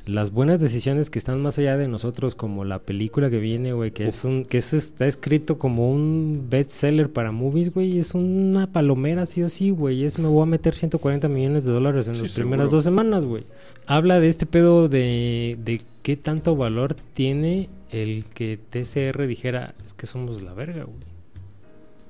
las 0.06 0.32
buenas 0.32 0.60
decisiones 0.62 1.10
que 1.10 1.18
están 1.18 1.42
más 1.42 1.58
allá 1.58 1.78
de 1.78 1.88
nosotros 1.88 2.36
como 2.36 2.64
la 2.64 2.80
película 2.80 3.30
que 3.30 3.40
viene, 3.40 3.74
güey, 3.74 3.92
que 3.92 4.08
es 4.08 4.24
un 4.24 4.46
que 4.46 4.60
es, 4.60 4.72
está 4.74 5.08
escrito 5.08 5.58
como 5.58 5.92
un 5.92 6.46
bestseller 6.50 7.12
para 7.12 7.32
movies, 7.32 7.74
güey, 7.74 7.98
es 7.98 8.14
una 8.14 8.68
palomera 8.72 9.26
sí 9.26 9.42
o 9.42 9.50
sí, 9.50 9.72
güey, 9.72 10.06
es 10.06 10.20
me 10.20 10.28
voy 10.28 10.44
a 10.44 10.46
meter 10.46 10.76
140 10.76 11.28
millones 11.28 11.66
de 11.66 11.74
dólares 11.74 12.08
en 12.08 12.16
Sí, 12.16 12.22
las 12.22 12.32
seguro. 12.32 12.50
primeras 12.52 12.72
dos 12.72 12.84
semanas, 12.84 13.26
güey. 13.26 13.46
Habla 13.88 14.20
de 14.20 14.30
este 14.30 14.46
pedo 14.46 14.90
de, 14.90 15.58
de 15.64 15.82
qué 16.04 16.16
tanto 16.18 16.56
valor 16.56 16.96
tiene 17.14 17.70
el 17.92 18.26
que 18.26 18.58
TCR 18.58 19.26
dijera, 19.26 19.74
es 19.86 19.94
que 19.94 20.06
somos 20.06 20.42
la 20.44 20.54
verga, 20.54 20.84
güey. 20.84 20.98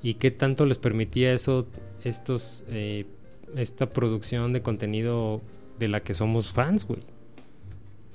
Y 0.04 0.16
qué 0.16 0.32
tanto 0.32 0.66
les 0.66 0.78
permitía 0.78 1.34
eso, 1.34 1.66
estos, 2.04 2.64
eh, 2.70 3.06
esta 3.56 3.88
producción 3.89 4.52
de 4.54 4.62
contenido 4.62 5.41
de 5.80 5.88
la 5.88 6.02
que 6.02 6.14
somos 6.14 6.52
fans, 6.52 6.86
güey. 6.86 7.00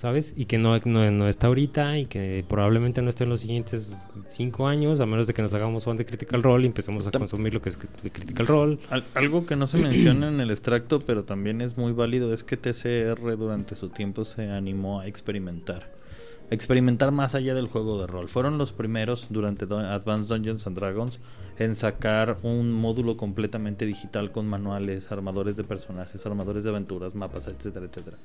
¿Sabes? 0.01 0.33
Y 0.35 0.47
que 0.47 0.57
no, 0.57 0.79
no, 0.87 1.11
no 1.11 1.29
está 1.29 1.49
ahorita 1.49 1.99
y 1.99 2.07
que 2.07 2.43
probablemente 2.49 3.03
no 3.03 3.11
esté 3.11 3.25
en 3.25 3.31
los 3.31 3.43
siguientes 3.43 3.95
cinco 4.31 4.67
años, 4.67 4.99
a 5.01 5.05
menos 5.05 5.27
de 5.27 5.35
que 5.35 5.43
nos 5.43 5.53
hagamos 5.53 5.85
fan 5.85 5.99
de 5.99 6.07
Critical 6.07 6.43
Role 6.43 6.65
y 6.65 6.69
empecemos 6.69 7.07
a 7.07 7.11
consumir 7.11 7.53
lo 7.53 7.61
que 7.61 7.69
es 7.69 7.77
Critical 7.77 8.47
Role. 8.47 8.79
Al- 8.89 9.05
algo 9.13 9.45
que 9.45 9.57
no 9.57 9.67
se 9.67 9.77
menciona 9.83 10.29
en 10.29 10.41
el 10.41 10.51
extracto, 10.51 11.01
pero 11.01 11.25
también 11.25 11.61
es 11.61 11.77
muy 11.77 11.93
válido, 11.93 12.33
es 12.33 12.45
que 12.45 12.57
TCR 12.57 13.37
durante 13.37 13.75
su 13.75 13.91
tiempo 13.91 14.25
se 14.25 14.49
animó 14.49 15.01
a 15.01 15.07
experimentar. 15.07 16.00
Experimentar 16.51 17.13
más 17.13 17.35
allá 17.35 17.55
del 17.55 17.69
juego 17.69 18.01
de 18.01 18.07
rol. 18.07 18.29
Fueron 18.29 18.59
los 18.59 18.73
primeros 18.73 19.29
durante 19.31 19.67
Advanced 19.67 20.35
Dungeons 20.35 20.67
and 20.67 20.77
Dragons 20.77 21.21
en 21.59 21.77
sacar 21.77 22.39
un 22.43 22.73
módulo 22.73 23.17
completamente 23.17 23.87
digital 23.87 24.33
con 24.33 24.49
manuales, 24.49 25.13
armadores 25.13 25.57
de 25.57 25.65
personajes, 25.65 26.27
armadores 26.27 26.65
de 26.65 26.71
aventuras, 26.71 27.15
mapas, 27.15 27.47
etcétera, 27.47 27.87
etcétera. 27.87 28.17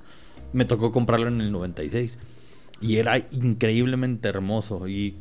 Me 0.53 0.65
tocó 0.65 0.91
comprarlo 0.91 1.28
en 1.28 1.39
el 1.39 1.51
96 1.51 2.17
y 2.82 2.97
era 2.97 3.17
increíblemente 3.32 4.28
hermoso 4.28 4.88
y 4.88 5.15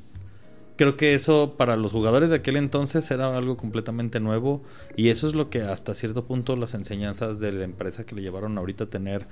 Creo 0.76 0.96
que 0.96 1.14
eso 1.14 1.54
para 1.56 1.76
los 1.76 1.92
jugadores 1.92 2.30
de 2.30 2.36
aquel 2.36 2.56
entonces 2.56 3.08
era 3.12 3.36
algo 3.36 3.56
completamente 3.56 4.18
nuevo 4.18 4.60
y 4.96 5.08
eso 5.08 5.28
es 5.28 5.34
lo 5.34 5.48
que 5.48 5.62
hasta 5.62 5.94
cierto 5.94 6.24
punto 6.24 6.56
las 6.56 6.74
enseñanzas 6.74 7.38
de 7.38 7.52
la 7.52 7.62
empresa 7.62 8.04
que 8.04 8.16
le 8.16 8.22
llevaron 8.22 8.58
ahorita 8.58 8.84
a 8.84 8.86
tener 8.88 9.24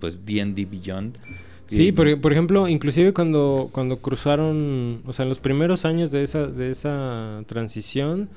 pues 0.00 0.26
D&D 0.26 0.64
Beyond. 0.64 1.18
Sí, 1.66 1.88
Y- 1.88 1.92
por, 1.92 2.20
por 2.20 2.32
ejemplo, 2.32 2.68
inclusive 2.68 3.12
cuando, 3.12 3.68
cuando 3.72 3.98
cruzaron, 3.98 5.00
o 5.06 5.12
sea, 5.12 5.24
en 5.24 5.28
los 5.28 5.40
primeros 5.40 5.84
años 5.84 6.10
de 6.10 6.22
esa, 6.22 6.46
de 6.46 6.70
esa 6.70 7.42
transición, 7.46 8.28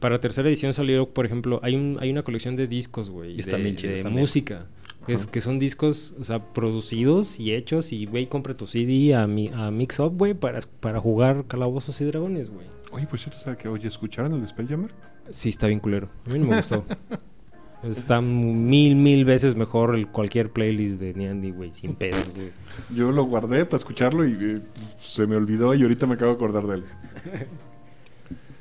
para 0.00 0.18
tercera 0.20 0.48
edición 0.48 0.72
salieron, 0.74 1.06
por 1.06 1.26
ejemplo, 1.26 1.58
hay 1.62 1.74
un, 1.74 1.98
hay 2.00 2.10
una 2.10 2.22
colección 2.22 2.54
de 2.56 2.66
discos, 2.66 3.10
güey, 3.10 3.32
Y 3.38 3.42
de, 3.42 3.56
bien 3.56 3.76
chidos 3.76 4.04
de 4.04 4.10
música. 4.10 4.66
que 5.06 5.14
Es, 5.14 5.26
que 5.26 5.40
son 5.40 5.58
discos, 5.58 6.14
o 6.20 6.24
sea, 6.24 6.40
producidos 6.52 7.40
y 7.40 7.54
hechos 7.54 7.92
y, 7.92 8.06
güey, 8.06 8.26
compra 8.26 8.56
tu 8.56 8.66
CD 8.66 9.14
a, 9.14 9.26
mi, 9.26 9.48
a 9.52 9.70
Mix 9.70 9.98
Up, 10.00 10.16
güey, 10.16 10.34
para, 10.34 10.60
para 10.80 11.00
jugar 11.00 11.44
Calabozos 11.48 12.00
y 12.00 12.04
Dragones, 12.04 12.50
güey. 12.50 12.66
Oye, 12.92 13.06
por 13.06 13.18
cierto, 13.18 13.40
¿sabes 13.40 13.58
que 13.58 13.68
Oye, 13.68 13.88
¿escucharon 13.88 14.32
el 14.34 14.46
Spelljammer? 14.48 14.90
Sí, 15.30 15.48
está 15.48 15.66
bien 15.66 15.80
culero. 15.80 16.08
A 16.26 16.32
mí 16.32 16.38
no 16.38 16.46
me 16.46 16.56
gustó. 16.56 16.82
está 17.84 18.20
mil, 18.20 18.96
mil 18.96 19.24
veces 19.24 19.54
mejor 19.54 19.94
el 19.94 20.08
cualquier 20.08 20.50
playlist 20.52 20.98
de 20.98 21.14
Niandy, 21.14 21.50
güey, 21.52 21.72
sin 21.72 21.94
pedos, 21.94 22.32
güey. 22.34 22.50
Yo 22.94 23.12
lo 23.12 23.24
guardé 23.24 23.64
para 23.64 23.76
escucharlo 23.76 24.26
y 24.26 24.32
eh, 24.40 24.60
se 24.98 25.26
me 25.26 25.36
olvidó 25.36 25.74
y 25.74 25.82
ahorita 25.82 26.06
me 26.06 26.14
acabo 26.14 26.30
de 26.32 26.36
acordar 26.36 26.66
de 26.66 26.74
él. 26.76 26.84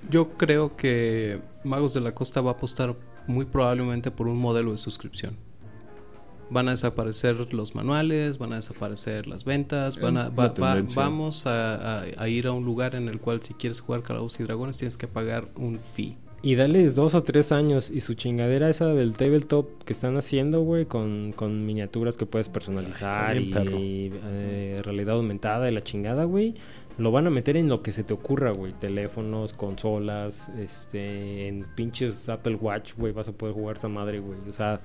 Yo 0.09 0.29
creo 0.37 0.75
que 0.75 1.39
Magos 1.63 1.93
de 1.93 2.01
la 2.01 2.13
Costa 2.13 2.41
va 2.41 2.51
a 2.51 2.53
apostar 2.53 2.95
muy 3.27 3.45
probablemente 3.45 4.11
por 4.11 4.27
un 4.27 4.37
modelo 4.37 4.71
de 4.71 4.77
suscripción. 4.77 5.35
Van 6.51 6.67
a 6.67 6.71
desaparecer 6.71 7.51
los 7.55 7.73
manuales, 7.73 8.37
van 8.37 8.53
a 8.53 8.57
desaparecer 8.57 9.25
las 9.25 9.45
ventas, 9.45 9.97
van 9.99 10.17
a, 10.17 10.29
va- 10.29 10.49
va- 10.61 10.75
vamos 10.95 11.47
a, 11.47 12.01
a- 12.01 12.05
a 12.17 12.29
ir 12.29 12.45
a 12.45 12.51
un 12.51 12.63
lugar 12.65 12.93
en 12.93 13.07
el 13.09 13.19
cual 13.19 13.41
si 13.41 13.55
quieres 13.55 13.79
jugar 13.81 14.03
Calabozos 14.03 14.39
y 14.41 14.43
Dragones 14.43 14.77
tienes 14.77 14.95
que 14.97 15.07
pagar 15.07 15.49
un 15.55 15.79
fee. 15.79 16.17
Y 16.45 16.53
dales 16.53 16.93
dos 16.93 17.15
o 17.15 17.23
tres 17.23 17.51
años 17.51 17.89
y 17.89 18.01
su 18.01 18.13
chingadera 18.13 18.69
esa 18.69 18.93
del 18.93 19.13
tabletop 19.13 19.81
que 19.83 19.93
están 19.93 20.15
haciendo, 20.15 20.61
güey, 20.61 20.85
con, 20.85 21.33
con 21.35 21.65
miniaturas 21.65 22.17
que 22.17 22.27
puedes 22.27 22.49
personalizar 22.49 23.35
bien 23.35 23.49
y 23.49 23.51
perro. 23.51 23.77
eh, 23.81 24.79
realidad 24.85 25.15
aumentada 25.15 25.67
y 25.67 25.73
la 25.73 25.81
chingada, 25.81 26.25
güey. 26.25 26.53
Lo 26.99 27.11
van 27.11 27.25
a 27.25 27.31
meter 27.31 27.57
en 27.57 27.67
lo 27.67 27.81
que 27.81 27.91
se 27.91 28.03
te 28.03 28.13
ocurra, 28.13 28.51
güey. 28.51 28.73
Teléfonos, 28.73 29.53
consolas, 29.53 30.49
este, 30.59 31.47
en 31.47 31.65
pinches 31.75 32.29
Apple 32.29 32.57
Watch, 32.61 32.93
güey, 32.95 33.11
vas 33.11 33.27
a 33.27 33.31
poder 33.31 33.55
jugar 33.55 33.77
esa 33.77 33.87
madre, 33.87 34.19
güey. 34.19 34.37
O 34.47 34.53
sea, 34.53 34.81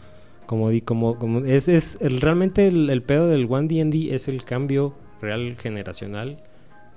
como 0.47 0.71
di, 0.71 0.81
como, 0.81 1.19
como 1.19 1.41
es, 1.41 1.69
es 1.69 1.99
el, 2.01 2.23
realmente 2.23 2.69
el, 2.69 2.89
el 2.89 3.03
pedo 3.03 3.29
del 3.29 3.45
One 3.47 3.69
D&D 3.69 4.15
es 4.15 4.29
el 4.29 4.45
cambio 4.45 4.95
real 5.21 5.55
generacional 5.59 6.43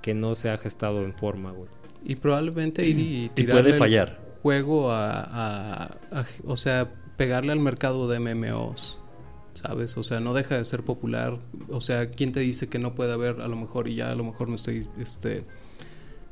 que 0.00 0.14
no 0.14 0.34
se 0.36 0.48
ha 0.48 0.56
gestado 0.56 1.04
en 1.04 1.12
forma, 1.12 1.52
güey. 1.52 1.68
Y 2.02 2.16
probablemente 2.16 2.86
ir 2.86 2.98
y, 2.98 3.28
puede 3.44 3.72
el 3.72 3.74
fallar. 3.74 4.23
Juego 4.44 4.92
a, 4.92 5.84
a- 6.12 6.26
O 6.46 6.58
sea, 6.58 6.92
pegarle 7.16 7.50
al 7.52 7.60
mercado 7.60 8.08
de 8.08 8.20
MMOs. 8.20 9.00
¿Sabes? 9.54 9.96
O 9.96 10.02
sea, 10.02 10.20
no 10.20 10.34
deja 10.34 10.56
de 10.58 10.64
ser 10.64 10.82
popular. 10.82 11.38
O 11.70 11.80
sea, 11.80 12.10
¿quién 12.10 12.32
te 12.32 12.40
dice 12.40 12.68
que 12.68 12.78
no 12.78 12.94
puede 12.94 13.14
haber 13.14 13.40
a 13.40 13.48
lo 13.48 13.56
mejor? 13.56 13.88
Y 13.88 13.94
ya 13.94 14.10
a 14.10 14.14
lo 14.14 14.24
mejor 14.24 14.48
me 14.48 14.56
estoy 14.56 14.86
este, 14.98 15.44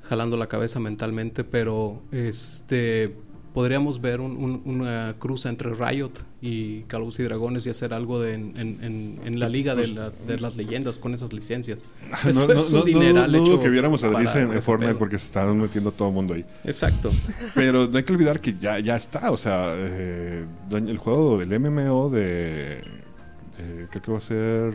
jalando 0.03 0.37
la 0.37 0.49
cabeza 0.49 0.79
mentalmente, 0.79 1.43
pero 1.45 2.03
este 2.13 3.17
podríamos 3.55 4.01
ver 4.01 4.21
un- 4.21 4.37
un- 4.37 4.63
una 4.65 5.15
cruza 5.19 5.49
entre 5.49 5.75
Riot 5.75 6.13
y 6.41 6.81
Calabozos 6.83 7.21
y 7.21 7.23
Dragones 7.25 7.67
y 7.67 7.71
hacer 7.71 7.93
algo 7.93 8.21
de, 8.21 8.35
en, 8.35 8.53
en- 8.57 9.21
en- 9.25 9.39
la 9.39 9.49
liga 9.49 9.75
de, 9.75 9.89
la- 9.89 10.11
de 10.11 10.41
las 10.41 10.57
leyendas 10.57 10.99
con 10.99 11.13
esas 11.15 11.33
licencias. 11.33 11.79
Eso 12.27 12.47
no, 12.47 12.53
es 12.55 12.71
no, 12.73 12.79
un 12.79 12.81
no, 12.81 12.85
dineral 12.85 13.35
hecho 13.35 13.61
que 13.61 13.69
viéramos 13.69 14.03
a 14.05 14.09
Driz 14.09 14.35
en, 14.37 14.53
en 14.53 14.63
Fortnite 14.63 14.93
pedo. 14.93 14.99
porque 14.99 15.19
se 15.19 15.27
están 15.27 15.59
metiendo 15.61 15.93
todo 15.93 16.09
el 16.09 16.15
mundo 16.15 16.35
ahí. 16.35 16.45
Exacto. 16.65 17.11
Pero 17.55 17.87
no 17.89 17.97
hay 17.99 18.05
que 18.05 18.13
olvidar 18.13 18.41
que 18.41 18.57
ya, 18.59 18.79
ya 18.79 18.97
está. 18.97 19.31
O 19.31 19.37
sea, 19.37 19.75
eh, 19.77 20.47
el 20.71 20.99
juego 20.99 21.39
del 21.39 21.59
MMO 21.61 22.09
de. 22.11 22.79
eh, 23.59 23.87
creo 23.91 24.03
que 24.03 24.13
va 24.13 24.19
a 24.19 24.21
ser. 24.23 24.75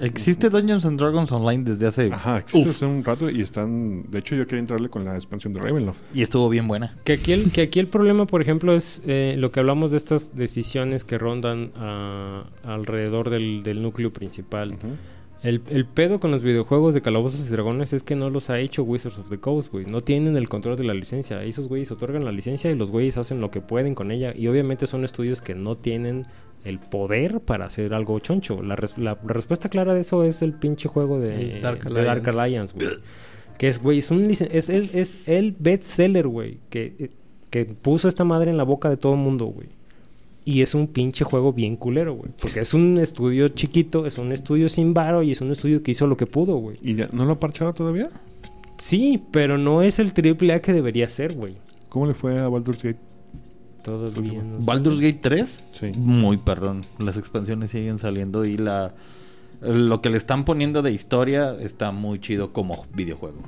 Existe 0.00 0.50
Dungeons 0.50 0.84
and 0.86 0.98
Dragons 0.98 1.30
Online 1.30 1.62
desde 1.62 1.86
hace... 1.86 2.10
Ajá, 2.12 2.38
existe 2.38 2.68
Uf. 2.68 2.76
hace 2.76 2.86
un 2.86 3.04
rato 3.04 3.30
y 3.30 3.42
están. 3.42 4.10
De 4.10 4.18
hecho, 4.18 4.34
yo 4.34 4.46
quería 4.46 4.60
entrarle 4.60 4.88
con 4.88 5.04
la 5.04 5.14
expansión 5.14 5.52
de 5.52 5.60
Ravenloft. 5.60 6.02
Y 6.14 6.22
estuvo 6.22 6.48
bien 6.48 6.66
buena. 6.66 6.94
Que 7.04 7.14
aquí 7.14 7.32
el, 7.32 7.52
que 7.52 7.62
aquí 7.62 7.80
el 7.80 7.86
problema, 7.86 8.26
por 8.26 8.42
ejemplo, 8.42 8.74
es 8.74 9.02
eh, 9.06 9.36
lo 9.38 9.52
que 9.52 9.60
hablamos 9.60 9.90
de 9.90 9.98
estas 9.98 10.34
decisiones 10.34 11.04
que 11.04 11.18
rondan 11.18 11.70
ah, 11.76 12.44
alrededor 12.64 13.30
del, 13.30 13.62
del 13.62 13.82
núcleo 13.82 14.12
principal. 14.12 14.76
El, 15.42 15.60
el 15.68 15.84
pedo 15.84 16.18
con 16.18 16.30
los 16.30 16.42
videojuegos 16.42 16.94
de 16.94 17.02
Calabozos 17.02 17.46
y 17.46 17.50
Dragones 17.50 17.92
es 17.92 18.02
que 18.02 18.14
no 18.16 18.30
los 18.30 18.48
ha 18.48 18.58
hecho 18.58 18.82
Wizards 18.82 19.18
of 19.18 19.28
the 19.28 19.38
Coast, 19.38 19.70
güey. 19.70 19.84
No 19.84 20.00
tienen 20.00 20.38
el 20.38 20.48
control 20.48 20.76
de 20.76 20.84
la 20.84 20.94
licencia. 20.94 21.44
Esos 21.44 21.68
güeyes 21.68 21.92
otorgan 21.92 22.24
la 22.24 22.32
licencia 22.32 22.70
y 22.70 22.74
los 22.74 22.90
güeyes 22.90 23.18
hacen 23.18 23.42
lo 23.42 23.50
que 23.50 23.60
pueden 23.60 23.94
con 23.94 24.10
ella. 24.10 24.32
Y 24.34 24.48
obviamente 24.48 24.86
son 24.86 25.04
estudios 25.04 25.42
que 25.42 25.54
no 25.54 25.76
tienen 25.76 26.26
el 26.64 26.78
poder 26.78 27.40
para 27.40 27.66
hacer 27.66 27.92
algo 27.94 28.18
choncho. 28.18 28.62
La, 28.62 28.76
res- 28.76 28.96
la- 28.98 29.18
la 29.26 29.32
respuesta 29.34 29.68
clara 29.68 29.94
de 29.94 30.00
eso 30.00 30.24
es 30.24 30.42
el 30.42 30.52
pinche 30.54 30.88
juego 30.88 31.20
de 31.20 31.60
Dark 31.60 31.84
de 31.88 32.02
Dark 32.04 32.28
Alliance. 32.38 32.74
Güey. 32.74 32.88
Que 33.58 33.68
es, 33.68 33.80
güey, 33.82 33.98
es 33.98 34.10
un 34.10 34.30
es 34.30 34.68
el, 34.68 34.90
es 34.92 35.18
el 35.26 35.54
bestseller, 35.58 36.26
güey, 36.26 36.58
que, 36.70 37.10
que 37.50 37.64
puso 37.66 38.08
esta 38.08 38.24
madre 38.24 38.50
en 38.50 38.56
la 38.56 38.64
boca 38.64 38.88
de 38.90 38.96
todo 38.96 39.12
el 39.14 39.20
mundo, 39.20 39.46
güey. 39.46 39.68
Y 40.46 40.60
es 40.60 40.74
un 40.74 40.88
pinche 40.88 41.24
juego 41.24 41.52
bien 41.52 41.76
culero, 41.76 42.14
güey. 42.14 42.30
Porque 42.40 42.60
es 42.60 42.74
un 42.74 42.98
estudio 42.98 43.48
chiquito, 43.48 44.06
es 44.06 44.18
un 44.18 44.32
estudio 44.32 44.68
sin 44.68 44.92
varo 44.92 45.22
y 45.22 45.30
es 45.30 45.40
un 45.40 45.52
estudio 45.52 45.82
que 45.82 45.92
hizo 45.92 46.06
lo 46.06 46.16
que 46.16 46.26
pudo, 46.26 46.56
güey. 46.56 46.76
¿Y 46.82 46.94
ya 46.96 47.08
no 47.12 47.24
lo 47.24 47.32
ha 47.34 47.40
parchado 47.40 47.72
todavía? 47.72 48.08
Sí, 48.76 49.22
pero 49.30 49.56
no 49.56 49.80
es 49.82 49.98
el 49.98 50.12
triple 50.12 50.52
A 50.52 50.60
que 50.60 50.72
debería 50.72 51.08
ser, 51.08 51.32
güey. 51.34 51.54
¿Cómo 51.88 52.06
le 52.06 52.14
fue 52.14 52.38
a 52.38 52.48
Baldur's 52.48 52.82
Gate? 52.82 52.98
Todavía 53.84 54.42
no 54.42 54.60
sé. 54.60 54.66
Baldur's 54.66 54.98
Gate 54.98 55.18
3, 55.22 55.62
Sí. 55.78 55.92
muy 55.96 56.38
perrón. 56.38 56.80
Las 56.98 57.16
expansiones 57.16 57.70
siguen 57.70 57.98
saliendo 57.98 58.44
y 58.44 58.56
la 58.56 58.94
lo 59.60 60.02
que 60.02 60.10
le 60.10 60.16
están 60.16 60.44
poniendo 60.44 60.82
de 60.82 60.90
historia 60.92 61.54
está 61.60 61.90
muy 61.92 62.18
chido 62.18 62.52
como 62.52 62.86
videojuego. 62.94 63.38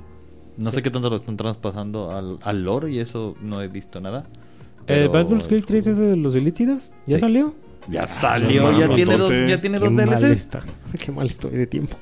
No 0.57 0.71
sé 0.71 0.81
qué 0.83 0.91
tanto 0.91 1.11
lo 1.11 1.17
están 1.17 1.37
traspasando 1.37 2.11
al, 2.13 2.39
al 2.43 2.63
lore 2.65 2.91
y 2.93 3.01
eso 3.01 3.35
no 3.43 3.61
he 3.61 3.69
visto 3.69 4.01
nada. 4.01 4.27
¿El 4.87 5.11
pero- 5.11 5.13
Baldur's 5.13 5.49
Gate 5.49 5.63
3 5.67 5.87
es 5.89 5.97
de 5.99 6.17
los 6.17 6.35
Elítidas? 6.37 6.93
¿Ya 7.07 7.17
Sí. 7.17 7.21
salió? 7.21 7.55
Ya 7.91 8.07
salió, 8.07 8.73
no 8.73 8.79
ya 8.81 8.95
tiene 8.95 9.17
dos, 9.17 9.33
ya 9.49 9.61
tiene 9.61 9.79
Qué 9.79 9.85
dos 9.85 9.93
mal 9.93 10.07
DLCs. 10.07 10.23
está. 10.39 10.61
Qué 10.99 11.13
mal 11.13 11.27
estoy 11.27 11.53
de 11.53 11.67
tiempo. 11.67 11.97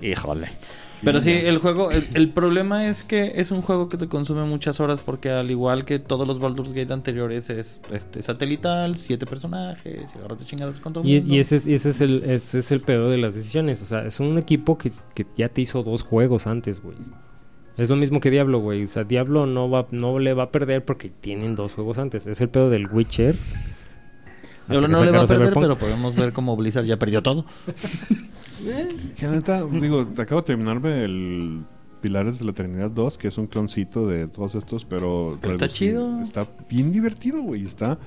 Híjole. 0.00 0.48
Pero 1.04 1.20
sí, 1.20 1.32
el 1.32 1.58
juego, 1.58 1.90
el, 1.90 2.06
el 2.14 2.30
problema 2.30 2.86
es 2.88 3.02
que 3.02 3.32
es 3.36 3.50
un 3.50 3.60
juego 3.62 3.88
que 3.88 3.96
te 3.96 4.06
consume 4.08 4.44
muchas 4.44 4.78
horas 4.80 5.02
porque 5.02 5.30
al 5.30 5.50
igual 5.50 5.84
que 5.84 5.98
todos 5.98 6.26
los 6.28 6.38
Baldur's 6.38 6.72
Gate 6.72 6.92
anteriores 6.92 7.50
es 7.50 7.82
este 7.92 8.22
satelital, 8.22 8.94
siete 8.96 9.26
personajes, 9.26 10.10
y 10.14 10.18
agarrate 10.18 10.44
chingadas 10.44 10.78
con 10.78 10.92
todo 10.92 11.04
Y, 11.04 11.18
mundo. 11.20 11.34
y 11.34 11.38
ese, 11.40 11.56
es, 11.56 11.66
y 11.66 11.74
ese 11.74 11.90
es 11.90 12.00
el 12.00 12.22
ese 12.24 12.58
es 12.60 12.70
el 12.70 12.80
pedo 12.80 13.10
de 13.10 13.18
las 13.18 13.34
decisiones. 13.34 13.82
O 13.82 13.86
sea, 13.86 14.06
es 14.06 14.20
un 14.20 14.38
equipo 14.38 14.78
que, 14.78 14.92
que 15.14 15.26
ya 15.36 15.48
te 15.48 15.60
hizo 15.62 15.82
dos 15.82 16.02
juegos 16.04 16.46
antes, 16.46 16.80
güey. 16.82 16.96
Es 17.76 17.88
lo 17.88 17.96
mismo 17.96 18.20
que 18.20 18.30
Diablo, 18.30 18.60
güey. 18.60 18.84
O 18.84 18.88
sea, 18.88 19.02
Diablo 19.04 19.46
no 19.46 19.68
va 19.70 19.86
no 19.90 20.18
le 20.18 20.34
va 20.34 20.44
a 20.44 20.50
perder 20.52 20.84
porque 20.84 21.08
tienen 21.10 21.56
dos 21.56 21.72
juegos 21.74 21.98
antes. 21.98 22.26
Es 22.26 22.40
el 22.40 22.48
pedo 22.48 22.70
del 22.70 22.86
Witcher. 22.86 23.34
Diablo 24.68 24.86
no 24.88 25.04
le 25.04 25.10
va 25.10 25.22
a 25.22 25.26
perder, 25.26 25.48
Cyberpunk. 25.48 25.62
pero 25.64 25.76
podemos 25.76 26.14
ver 26.14 26.32
cómo 26.32 26.56
Blizzard 26.56 26.84
ya 26.84 26.96
perdió 26.98 27.22
todo. 27.22 27.44
Que 29.18 29.26
neta, 29.26 29.64
digo, 29.64 30.06
te 30.06 30.22
acabo 30.22 30.40
de 30.40 30.46
terminarme 30.46 31.04
el 31.04 31.62
Pilares 32.00 32.38
de 32.38 32.44
la 32.44 32.50
Eternidad 32.50 32.90
2, 32.90 33.18
que 33.18 33.28
es 33.28 33.38
un 33.38 33.46
cloncito 33.46 34.06
de 34.06 34.26
todos 34.26 34.54
estos, 34.54 34.84
pero... 34.84 35.38
Pero 35.40 35.54
está 35.54 35.68
chido. 35.68 36.20
Está 36.20 36.46
bien 36.68 36.92
divertido, 36.92 37.42
güey. 37.42 37.64
Está 37.64 37.98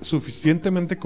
suficientemente... 0.00 0.98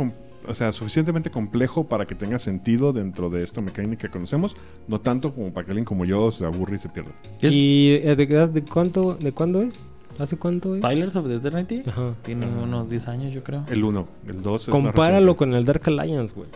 o 0.46 0.54
sea, 0.54 0.72
suficientemente 0.72 1.30
complejo 1.30 1.84
para 1.88 2.06
que 2.06 2.14
tenga 2.14 2.38
sentido 2.38 2.92
dentro 2.92 3.30
de 3.30 3.42
esta 3.42 3.60
mecánica 3.60 4.06
que 4.06 4.12
conocemos, 4.12 4.54
no 4.88 5.00
tanto 5.00 5.34
como 5.34 5.52
para 5.52 5.64
que 5.64 5.72
alguien 5.72 5.84
como 5.84 6.04
yo 6.04 6.30
se 6.30 6.44
aburre 6.44 6.76
y 6.76 6.78
se 6.78 6.88
pierda. 6.88 7.10
¿Y 7.42 7.98
de, 7.98 8.14
de 8.16 8.64
cuánto 8.64 9.14
de 9.14 9.32
cuándo 9.32 9.62
es? 9.62 9.86
¿Hace 10.18 10.36
cuánto 10.36 10.76
es? 10.76 10.82
Pillars 10.84 11.16
of 11.16 11.26
the 11.26 11.34
Eternity 11.34 11.82
Ajá. 11.86 12.14
tiene 12.22 12.46
unos 12.46 12.88
10 12.90 13.08
años, 13.08 13.32
yo 13.32 13.42
creo. 13.42 13.64
El 13.68 13.82
1, 13.82 14.08
el 14.28 14.42
2 14.42 14.62
es 14.62 14.68
más 14.68 14.72
Compáralo 14.72 15.36
con 15.36 15.54
el 15.54 15.64
Dark 15.64 15.82
Alliance, 15.86 16.32
güey. 16.34 16.48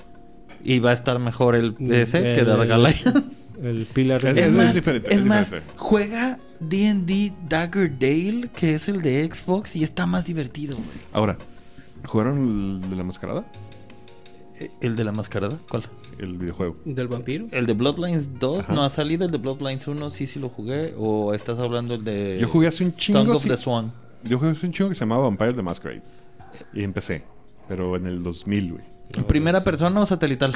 Y 0.64 0.80
va 0.80 0.90
a 0.90 0.92
estar 0.94 1.18
mejor 1.18 1.54
el 1.54 1.74
ese 1.90 2.20
que 2.22 2.40
El- 2.40 2.46
Dark 2.46 2.70
Alliance. 2.72 3.46
El 3.62 3.86
Pillar 3.86 4.24
Es- 4.24 4.36
Es, 4.36 4.44
es 4.46 4.52
más, 4.52 4.74
diferente, 4.74 5.11
es 5.12 5.18
es 5.20 5.24
más, 5.24 5.46
diferente. 5.46 5.72
juega 5.76 6.38
D&D 6.61 7.32
Dagger 7.48 7.98
Dale, 7.98 8.50
que 8.54 8.74
es 8.74 8.88
el 8.88 9.02
de 9.02 9.28
Xbox, 9.32 9.76
y 9.76 9.82
está 9.84 10.06
más 10.06 10.26
divertido, 10.26 10.76
güey. 10.76 10.88
Ahora, 11.12 11.38
¿jugaron 12.04 12.80
el 12.82 12.90
de 12.90 12.96
la 12.96 13.04
mascarada? 13.04 13.44
Eh, 14.61 14.70
¿El 14.80 14.96
de 14.96 15.04
la 15.04 15.12
mascarada? 15.12 15.59
¿Cuál? 15.70 15.84
El 16.18 16.36
videojuego. 16.38 16.76
¿Del 16.84 17.06
vampiro? 17.09 17.46
¿El 17.52 17.66
de 17.66 17.72
Bloodlines 17.74 18.38
2 18.40 18.64
Ajá. 18.64 18.72
no 18.74 18.82
ha 18.84 18.90
salido? 18.90 19.24
¿El 19.24 19.30
de 19.30 19.38
Bloodlines 19.38 19.86
1 19.86 20.11
sí, 20.11 20.26
sí 20.26 20.40
lo 20.40 20.48
jugué? 20.48 20.94
¿O 20.98 21.32
estás 21.34 21.59
hablando 21.61 21.94
el 21.94 22.02
de 22.04 22.38
Yo 22.40 22.48
jugué 22.48 22.66
hace 22.68 22.84
un 22.84 22.92
chingo, 22.94 23.20
Song 23.20 23.30
of 23.30 23.46
the 23.46 23.56
Swan? 23.56 23.92
Yo 24.24 24.38
jugué 24.38 24.50
un 24.61 24.72
chingo 24.72 24.88
que 24.90 24.94
se 24.96 25.00
llamaba 25.00 25.22
Vampire 25.22 25.52
the 25.52 25.62
Masquerade. 25.62 26.02
Y 26.74 26.82
empecé. 26.82 27.22
Pero 27.68 27.94
en 27.96 28.06
el 28.06 28.22
2000, 28.22 28.72
güey. 28.72 28.84
¿En 29.16 29.24
primera 29.24 29.62
persona 29.64 30.00
o 30.00 30.06
satelital? 30.06 30.52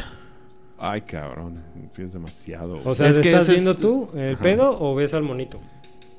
Ay, 0.78 1.02
cabrón. 1.02 1.62
Es 1.96 2.12
demasiado. 2.12 2.74
güey. 2.74 2.86
O 2.88 2.94
sea, 2.94 3.08
Es 3.08 3.18
que 3.18 3.28
¿estás 3.30 3.42
ese 3.42 3.52
es- 3.52 3.56
viendo 3.64 3.76
tú 3.76 4.08
el 4.14 4.34
Ajá. 4.34 4.42
pedo 4.42 4.76
o 4.80 4.94
ves 4.94 5.14
al 5.14 5.22
monito? 5.22 5.60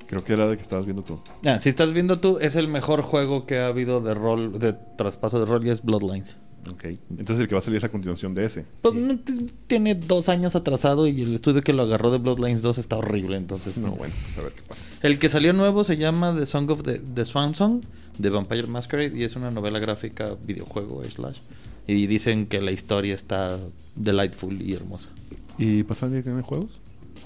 Creo 0.07 0.23
que 0.23 0.33
era 0.33 0.47
de 0.47 0.55
que 0.55 0.61
estabas 0.61 0.85
viendo 0.85 1.03
tú. 1.03 1.19
Ah, 1.45 1.59
si 1.59 1.69
estás 1.69 1.91
viendo 1.91 2.19
tú, 2.19 2.37
es 2.39 2.55
el 2.55 2.67
mejor 2.67 3.01
juego 3.01 3.45
que 3.45 3.59
ha 3.59 3.67
habido 3.67 3.99
de 4.01 4.13
rol, 4.13 4.59
de 4.59 4.73
traspaso 4.97 5.39
de 5.39 5.45
rol 5.45 5.65
y 5.65 5.69
es 5.69 5.81
Bloodlines. 5.83 6.37
Ok. 6.69 6.83
Entonces 7.17 7.39
el 7.41 7.47
que 7.49 7.55
va 7.55 7.59
a 7.59 7.61
salir 7.61 7.77
es 7.77 7.83
la 7.83 7.89
continuación 7.89 8.33
de 8.35 8.45
ese. 8.45 8.65
Pues 8.81 8.93
no, 8.95 9.17
pues, 9.17 9.39
tiene 9.67 9.95
dos 9.95 10.29
años 10.29 10.55
atrasado 10.55 11.07
y 11.07 11.21
el 11.21 11.35
estudio 11.35 11.61
que 11.61 11.73
lo 11.73 11.83
agarró 11.83 12.09
de 12.11 12.19
Bloodlines 12.19 12.61
2 12.61 12.77
está 12.77 12.95
horrible, 12.95 13.35
entonces 13.35 13.77
No, 13.77 13.87
no. 13.89 13.95
bueno, 13.95 14.13
pues 14.23 14.37
a 14.37 14.41
ver 14.43 14.53
qué 14.53 14.61
pasa. 14.61 14.81
El 15.01 15.19
que 15.19 15.27
salió 15.27 15.51
nuevo 15.51 15.83
se 15.83 15.97
llama 15.97 16.33
The 16.37 16.45
Song 16.45 16.69
of 16.69 16.83
the, 16.83 16.99
the 16.99 17.25
Swan 17.25 17.53
Song 17.55 17.81
de 18.17 18.29
Vampire 18.29 18.67
Masquerade 18.67 19.17
y 19.17 19.23
es 19.25 19.35
una 19.35 19.51
novela 19.51 19.79
gráfica 19.79 20.35
videojuego 20.45 21.03
slash. 21.03 21.39
Y 21.87 22.07
dicen 22.07 22.45
que 22.45 22.61
la 22.61 22.71
historia 22.71 23.13
está 23.13 23.59
delightful 23.95 24.61
y 24.61 24.73
hermosa. 24.73 25.09
¿Y 25.57 25.83
Pathfinder 25.83 26.23
tiene 26.23 26.41
juegos? 26.41 26.79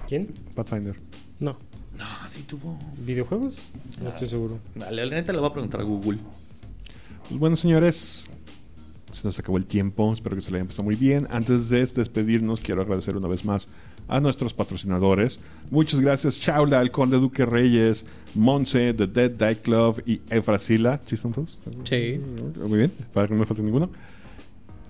¿Quién? 0.08 0.34
Pathfinder. 0.56 0.96
No. 1.40 1.56
No, 1.98 2.06
sí 2.28 2.44
tuvo. 2.44 2.78
¿Videojuegos? 3.06 3.58
No 4.02 4.10
estoy 4.10 4.28
seguro. 4.28 4.60
Dale, 4.76 5.06
la 5.06 5.16
neta 5.16 5.34
le 5.34 5.40
voy 5.40 5.50
a 5.50 5.54
preguntar 5.54 5.82
a 5.82 5.84
Google. 5.84 6.20
Pues 7.28 7.40
bueno, 7.40 7.56
señores. 7.56 8.28
Se 9.14 9.24
nos 9.24 9.40
acabó 9.40 9.58
el 9.58 9.66
tiempo. 9.66 10.14
Espero 10.14 10.36
que 10.36 10.42
se 10.42 10.52
le 10.52 10.60
haya 10.60 10.68
pasado 10.68 10.84
muy 10.84 10.96
bien. 10.96 11.28
Antes 11.32 11.70
de 11.70 11.86
despedirnos, 11.86 12.60
quiero 12.60 12.82
agradecer 12.82 13.18
una 13.18 13.28
vez 13.28 13.46
más 13.46 13.68
a 14.08 14.20
nuestros 14.20 14.54
patrocinadores. 14.54 15.40
Muchas 15.70 16.00
gracias, 16.00 16.40
Chaula, 16.40 16.82
el 16.82 16.92
Conde 16.92 17.18
Duque 17.18 17.46
Reyes, 17.46 18.06
Monse, 18.36 18.94
The 18.94 19.08
Dead 19.08 19.32
Die 19.32 19.58
Club 19.58 20.02
y 20.06 20.22
Efrasila. 20.30 21.02
¿Sí 21.06 21.18
son 21.18 21.34
todos? 21.34 21.60
Sí. 21.84 22.20
Muy 22.66 22.78
bien, 22.78 22.92
para 23.14 23.28
que 23.28 23.34
no 23.34 23.40
me 23.40 23.46
falte 23.46 23.64
ninguno. 23.64 23.90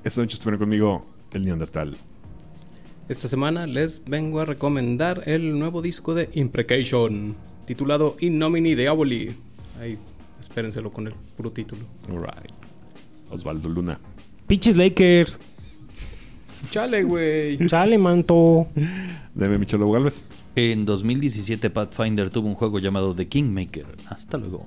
Esta 0.07 0.21
noche 0.21 0.35
estuvieron 0.35 0.59
conmigo 0.59 1.05
el 1.33 1.43
Neandertal. 1.43 1.97
Esta 3.09 3.27
semana 3.27 3.67
les 3.67 4.01
vengo 4.05 4.39
a 4.39 4.45
recomendar 4.45 5.23
el 5.25 5.59
nuevo 5.59 5.81
disco 5.81 6.15
de 6.15 6.29
Imprecation, 6.35 7.35
titulado 7.65 8.15
In 8.21 8.39
Nomini 8.39 8.73
Diaboli. 8.73 9.35
Ahí, 9.81 9.97
espérenselo 10.39 10.93
con 10.93 11.07
el 11.07 11.13
puro 11.35 11.51
título. 11.51 11.81
Alright. 12.07 12.53
Osvaldo 13.31 13.67
Luna. 13.67 13.99
Pinches 14.47 14.77
Lakers. 14.77 15.41
Chale, 16.71 17.03
güey. 17.03 17.57
Chale, 17.67 17.97
manto. 17.97 18.69
Deme 19.35 19.57
Michelo 19.57 19.91
Galvez. 19.91 20.23
En 20.55 20.85
2017 20.85 21.69
Pathfinder 21.69 22.29
tuvo 22.29 22.47
un 22.47 22.55
juego 22.55 22.79
llamado 22.79 23.13
The 23.13 23.27
Kingmaker. 23.27 23.87
Hasta 24.07 24.37
luego. 24.37 24.65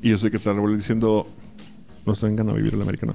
Y 0.00 0.08
yo 0.08 0.16
soy 0.16 0.30
que 0.30 0.38
está 0.38 0.54
diciendo: 0.54 1.26
No 2.06 2.14
se 2.14 2.24
vengan 2.24 2.48
a 2.48 2.54
vivir 2.54 2.72
el 2.72 2.80
americano. 2.80 3.14